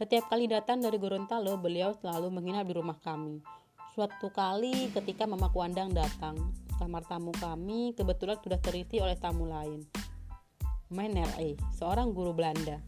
Setiap 0.00 0.32
kali 0.32 0.48
datang 0.48 0.80
dari 0.80 0.96
Gorontalo, 0.96 1.60
beliau 1.60 1.92
selalu 1.92 2.32
menginap 2.32 2.64
di 2.64 2.72
rumah 2.72 2.96
kami. 3.04 3.44
Suatu 3.92 4.32
kali 4.32 4.88
ketika 4.96 5.28
Mama 5.28 5.52
Kuandang 5.52 5.92
datang, 5.92 6.56
kamar 6.80 7.04
tamu 7.04 7.36
kami 7.36 7.92
kebetulan 7.92 8.40
sudah 8.40 8.56
terisi 8.64 8.96
oleh 8.96 9.12
tamu 9.20 9.44
lain. 9.44 9.84
Meneer 10.88 11.28
E, 11.36 11.60
seorang 11.76 12.16
guru 12.16 12.32
Belanda. 12.32 12.80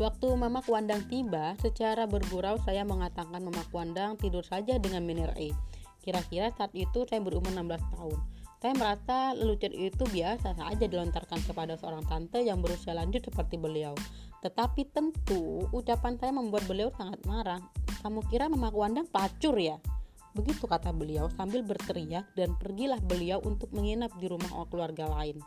Waktu 0.00 0.32
Mama 0.40 0.64
Kuandang 0.64 1.12
tiba, 1.12 1.52
secara 1.60 2.08
bergurau 2.08 2.56
saya 2.64 2.80
mengatakan 2.88 3.44
Mama 3.44 3.60
Kuandang 3.68 4.16
tidur 4.16 4.48
saja 4.48 4.80
dengan 4.80 5.04
Miner 5.04 5.36
E. 5.36 5.52
Kira-kira 6.00 6.56
saat 6.56 6.72
itu 6.72 7.04
saya 7.04 7.20
berumur 7.20 7.52
16 7.52 7.84
tahun. 7.92 8.16
Saya 8.64 8.72
merasa 8.72 9.36
lelucon 9.36 9.76
itu 9.76 10.08
biasa 10.08 10.56
saja 10.56 10.84
dilontarkan 10.88 11.44
kepada 11.44 11.76
seorang 11.76 12.00
tante 12.08 12.40
yang 12.40 12.64
berusia 12.64 12.96
lanjut 12.96 13.20
seperti 13.28 13.60
beliau. 13.60 13.92
Tetapi 14.46 14.86
tentu 14.94 15.66
ucapan 15.74 16.14
saya 16.22 16.30
membuat 16.30 16.70
beliau 16.70 16.94
sangat 16.94 17.18
marah. 17.26 17.58
Kamu 18.06 18.22
kira 18.30 18.46
Mama 18.46 18.70
Kuandang 18.70 19.10
pelacur 19.10 19.58
ya? 19.58 19.74
Begitu 20.38 20.70
kata 20.70 20.94
beliau 20.94 21.26
sambil 21.34 21.66
berteriak 21.66 22.30
dan 22.38 22.54
pergilah 22.54 23.02
beliau 23.02 23.42
untuk 23.42 23.74
menginap 23.74 24.14
di 24.22 24.30
rumah 24.30 24.46
keluarga 24.70 25.10
lain. 25.18 25.42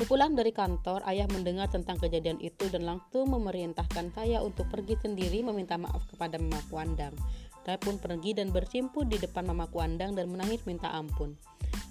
Sepulang 0.00 0.32
dari 0.32 0.56
kantor, 0.56 1.04
ayah 1.04 1.28
mendengar 1.28 1.68
tentang 1.68 2.00
kejadian 2.00 2.40
itu 2.40 2.72
dan 2.72 2.88
langsung 2.88 3.28
memerintahkan 3.28 4.16
saya 4.16 4.40
untuk 4.40 4.64
pergi 4.72 4.96
sendiri 5.04 5.44
meminta 5.44 5.76
maaf 5.76 6.08
kepada 6.08 6.40
Mama 6.40 6.64
Kuandang. 6.72 7.12
Saya 7.60 7.76
pun 7.76 8.00
pergi 8.00 8.32
dan 8.32 8.56
bersimpu 8.56 9.04
di 9.04 9.20
depan 9.20 9.44
Mama 9.44 9.68
Kuandang 9.68 10.16
dan 10.16 10.32
menangis 10.32 10.64
minta 10.64 10.88
ampun. 10.96 11.36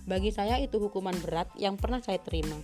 Bagi 0.09 0.33
saya 0.33 0.57
itu 0.57 0.81
hukuman 0.81 1.15
berat 1.21 1.53
yang 1.61 1.77
pernah 1.77 2.01
saya 2.01 2.17
terima. 2.17 2.57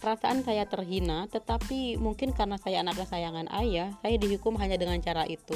Perasaan 0.00 0.40
saya 0.40 0.64
terhina, 0.64 1.28
tetapi 1.28 2.00
mungkin 2.00 2.32
karena 2.32 2.56
saya 2.56 2.80
anak 2.80 3.04
kesayangan 3.04 3.52
ayah, 3.52 3.92
saya 4.00 4.16
dihukum 4.16 4.56
hanya 4.56 4.80
dengan 4.80 4.96
cara 5.04 5.28
itu. 5.28 5.52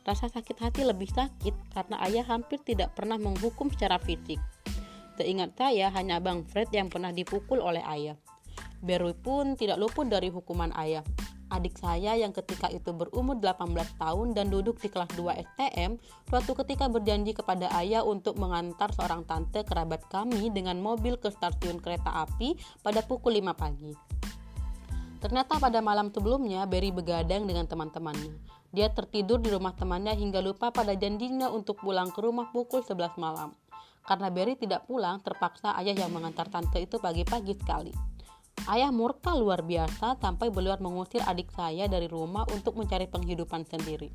Rasa 0.00 0.32
sakit 0.32 0.56
hati 0.64 0.82
lebih 0.88 1.12
sakit 1.12 1.52
karena 1.76 2.00
ayah 2.08 2.24
hampir 2.24 2.56
tidak 2.64 2.96
pernah 2.96 3.20
menghukum 3.20 3.68
secara 3.68 4.00
fisik. 4.00 4.40
Seingat 5.20 5.52
saya, 5.60 5.92
hanya 5.92 6.24
Bang 6.24 6.48
Fred 6.48 6.72
yang 6.72 6.88
pernah 6.88 7.12
dipukul 7.12 7.60
oleh 7.60 7.84
ayah. 7.84 8.16
Berwi 8.82 9.14
pun 9.14 9.54
tidak 9.54 9.78
luput 9.78 10.10
dari 10.10 10.28
hukuman 10.28 10.74
ayah. 10.78 11.04
Adik 11.52 11.76
saya 11.76 12.16
yang 12.16 12.32
ketika 12.32 12.72
itu 12.72 12.96
berumur 12.96 13.36
18 13.36 14.00
tahun 14.00 14.32
dan 14.32 14.48
duduk 14.48 14.80
di 14.80 14.88
kelas 14.88 15.12
2 15.20 15.36
STM, 15.36 16.00
suatu 16.32 16.56
ketika 16.64 16.88
berjanji 16.88 17.36
kepada 17.36 17.68
ayah 17.76 18.00
untuk 18.08 18.40
mengantar 18.40 18.88
seorang 18.96 19.28
tante 19.28 19.60
kerabat 19.60 20.00
kami 20.08 20.48
dengan 20.48 20.80
mobil 20.80 21.20
ke 21.20 21.28
stasiun 21.28 21.76
kereta 21.76 22.24
api 22.24 22.56
pada 22.80 23.04
pukul 23.04 23.36
5 23.36 23.52
pagi. 23.52 23.92
Ternyata 25.20 25.60
pada 25.60 25.84
malam 25.84 26.08
sebelumnya, 26.08 26.64
Berry 26.64 26.88
begadang 26.88 27.44
dengan 27.44 27.68
teman-temannya. 27.68 28.32
Dia 28.72 28.88
tertidur 28.88 29.36
di 29.36 29.52
rumah 29.52 29.76
temannya 29.76 30.16
hingga 30.16 30.40
lupa 30.40 30.72
pada 30.72 30.96
janjinya 30.96 31.52
untuk 31.52 31.78
pulang 31.84 32.08
ke 32.08 32.24
rumah 32.24 32.48
pukul 32.48 32.80
11 32.80 33.20
malam. 33.20 33.52
Karena 34.08 34.32
Berry 34.32 34.56
tidak 34.56 34.88
pulang, 34.88 35.20
terpaksa 35.20 35.76
ayah 35.78 35.94
yang 35.94 36.10
mengantar 36.10 36.48
tante 36.48 36.80
itu 36.80 36.96
pagi-pagi 36.96 37.54
sekali. 37.54 38.11
Ayah 38.70 38.94
murka 38.94 39.34
luar 39.34 39.66
biasa 39.66 40.22
sampai 40.22 40.46
beliau 40.54 40.78
mengusir 40.78 41.18
adik 41.26 41.50
saya 41.50 41.90
dari 41.90 42.06
rumah 42.06 42.46
untuk 42.54 42.78
mencari 42.78 43.10
penghidupan 43.10 43.66
sendiri. 43.66 44.14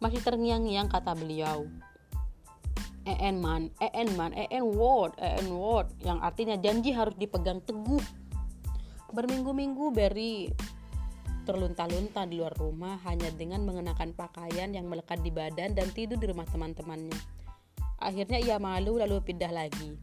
Masih 0.00 0.24
terngiang-ngiang 0.24 0.88
kata 0.88 1.12
beliau. 1.12 1.68
En 3.04 3.40
man, 3.40 3.72
en 3.80 4.08
man, 4.16 4.32
en 4.36 4.64
word, 4.64 5.16
en 5.20 5.48
word, 5.52 5.88
yang 6.04 6.20
artinya 6.20 6.56
janji 6.60 6.92
harus 6.92 7.16
dipegang 7.16 7.60
teguh. 7.64 8.04
Berminggu-minggu 9.12 9.92
Berry 9.92 10.52
terlunta-lunta 11.48 12.28
di 12.28 12.36
luar 12.36 12.52
rumah 12.60 13.00
hanya 13.08 13.32
dengan 13.32 13.64
mengenakan 13.64 14.12
pakaian 14.12 14.68
yang 14.68 14.84
melekat 14.84 15.24
di 15.24 15.32
badan 15.32 15.72
dan 15.72 15.88
tidur 15.96 16.20
di 16.20 16.28
rumah 16.28 16.44
teman-temannya. 16.44 17.16
Akhirnya 18.04 18.36
ia 18.36 18.60
malu 18.60 19.00
lalu 19.00 19.24
pindah 19.24 19.48
lagi. 19.48 19.96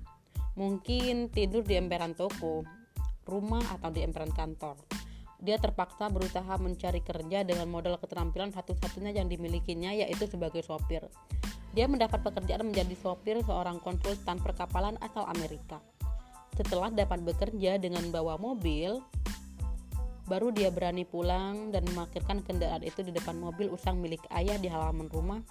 Mungkin 0.57 1.29
tidur 1.29 1.61
di 1.61 1.77
emperan 1.77 2.17
toko, 2.17 2.65
rumah 3.25 3.61
atau 3.73 3.89
di 3.89 4.05
emperan 4.05 4.31
kantor. 4.31 4.77
Dia 5.41 5.59
terpaksa 5.59 6.07
berusaha 6.07 6.55
mencari 6.57 7.03
kerja 7.03 7.43
dengan 7.43 7.67
modal 7.67 7.99
keterampilan 7.99 8.55
satu-satunya 8.55 9.13
yang 9.13 9.27
dimilikinya 9.27 9.91
yaitu 9.91 10.25
sebagai 10.25 10.63
sopir. 10.63 11.05
Dia 11.75 11.91
mendapat 11.91 12.23
pekerjaan 12.23 12.71
menjadi 12.71 12.95
sopir 12.95 13.43
seorang 13.43 13.83
konsultan 13.83 14.39
perkapalan 14.39 14.95
asal 15.03 15.27
Amerika. 15.27 15.83
Setelah 16.55 16.87
dapat 16.87 17.19
bekerja 17.27 17.75
dengan 17.75 18.07
bawa 18.15 18.39
mobil, 18.39 19.03
baru 20.25 20.55
dia 20.55 20.71
berani 20.71 21.03
pulang 21.03 21.75
dan 21.75 21.83
memarkirkan 21.83 22.41
kendaraan 22.47 22.81
itu 22.81 23.03
di 23.03 23.11
depan 23.11 23.35
mobil 23.35 23.69
usang 23.75 23.99
milik 23.99 24.23
ayah 24.31 24.55
di 24.55 24.71
halaman 24.71 25.11
rumah. 25.11 25.43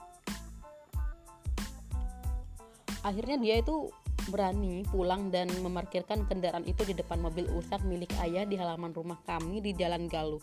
Akhirnya 3.04 3.36
dia 3.36 3.60
itu 3.60 3.92
berani 4.28 4.84
pulang 4.88 5.28
dan 5.28 5.50
memarkirkan 5.60 6.24
kendaraan 6.24 6.64
itu 6.64 6.84
di 6.84 6.96
depan 6.96 7.20
mobil 7.20 7.48
usap 7.52 7.84
milik 7.84 8.12
ayah 8.24 8.48
di 8.48 8.56
halaman 8.56 8.92
rumah 8.94 9.20
kami 9.24 9.60
di 9.60 9.76
Jalan 9.76 10.08
Galuh. 10.08 10.42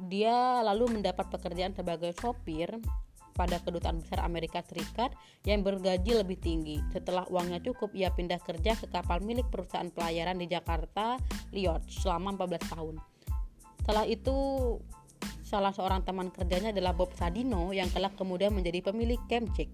Dia 0.00 0.64
lalu 0.64 1.00
mendapat 1.00 1.28
pekerjaan 1.28 1.76
sebagai 1.76 2.16
sopir 2.16 2.80
pada 3.36 3.56
kedutaan 3.62 4.04
besar 4.04 4.20
Amerika 4.24 4.60
Serikat 4.60 5.12
yang 5.48 5.64
bergaji 5.64 6.12
lebih 6.12 6.36
tinggi. 6.36 6.80
Setelah 6.92 7.24
uangnya 7.32 7.60
cukup, 7.64 7.92
ia 7.96 8.12
pindah 8.12 8.40
kerja 8.40 8.76
ke 8.76 8.88
kapal 8.92 9.24
milik 9.24 9.48
perusahaan 9.48 9.88
pelayaran 9.88 10.36
di 10.36 10.44
Jakarta, 10.44 11.16
Liot, 11.56 11.88
selama 11.88 12.36
14 12.36 12.72
tahun. 12.72 12.94
Setelah 13.80 14.04
itu, 14.04 14.36
salah 15.40 15.72
seorang 15.72 16.04
teman 16.04 16.28
kerjanya 16.28 16.70
adalah 16.70 16.92
Bob 16.92 17.16
Sadino 17.16 17.72
yang 17.72 17.88
kelak 17.88 18.12
kemudian 18.16 18.52
menjadi 18.52 18.84
pemilik 18.84 19.20
Kemcik. 19.24 19.72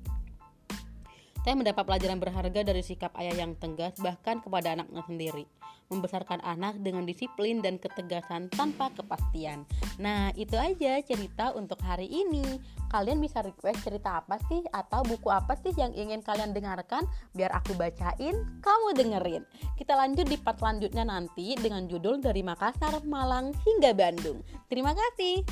Saya 1.47 1.62
mendapat 1.62 1.86
pelajaran 1.86 2.18
berharga 2.18 2.61
dari 2.66 2.82
sikap 2.82 3.14
ayah 3.22 3.47
yang 3.47 3.55
tegas 3.55 3.94
bahkan 4.03 4.42
kepada 4.42 4.74
anaknya 4.74 5.07
sendiri. 5.07 5.47
Membesarkan 5.86 6.42
anak 6.42 6.82
dengan 6.82 7.07
disiplin 7.07 7.62
dan 7.62 7.78
ketegasan 7.78 8.51
tanpa 8.51 8.90
kepastian. 8.90 9.62
Nah, 10.03 10.34
itu 10.34 10.59
aja 10.59 10.99
cerita 11.07 11.55
untuk 11.55 11.78
hari 11.86 12.11
ini. 12.11 12.59
Kalian 12.90 13.22
bisa 13.22 13.47
request 13.47 13.86
cerita 13.86 14.18
apa 14.18 14.42
sih 14.51 14.66
atau 14.74 15.07
buku 15.07 15.30
apa 15.30 15.55
sih 15.62 15.70
yang 15.78 15.94
ingin 15.94 16.18
kalian 16.18 16.51
dengarkan 16.51 17.07
biar 17.30 17.55
aku 17.55 17.78
bacain, 17.78 18.42
kamu 18.59 18.88
dengerin. 18.99 19.47
Kita 19.78 19.94
lanjut 19.94 20.26
di 20.26 20.42
part 20.42 20.59
selanjutnya 20.59 21.07
nanti 21.07 21.55
dengan 21.55 21.86
judul 21.86 22.18
dari 22.18 22.42
Makassar, 22.42 23.07
Malang 23.07 23.55
hingga 23.62 23.94
Bandung. 23.94 24.42
Terima 24.66 24.90
kasih. 24.99 25.47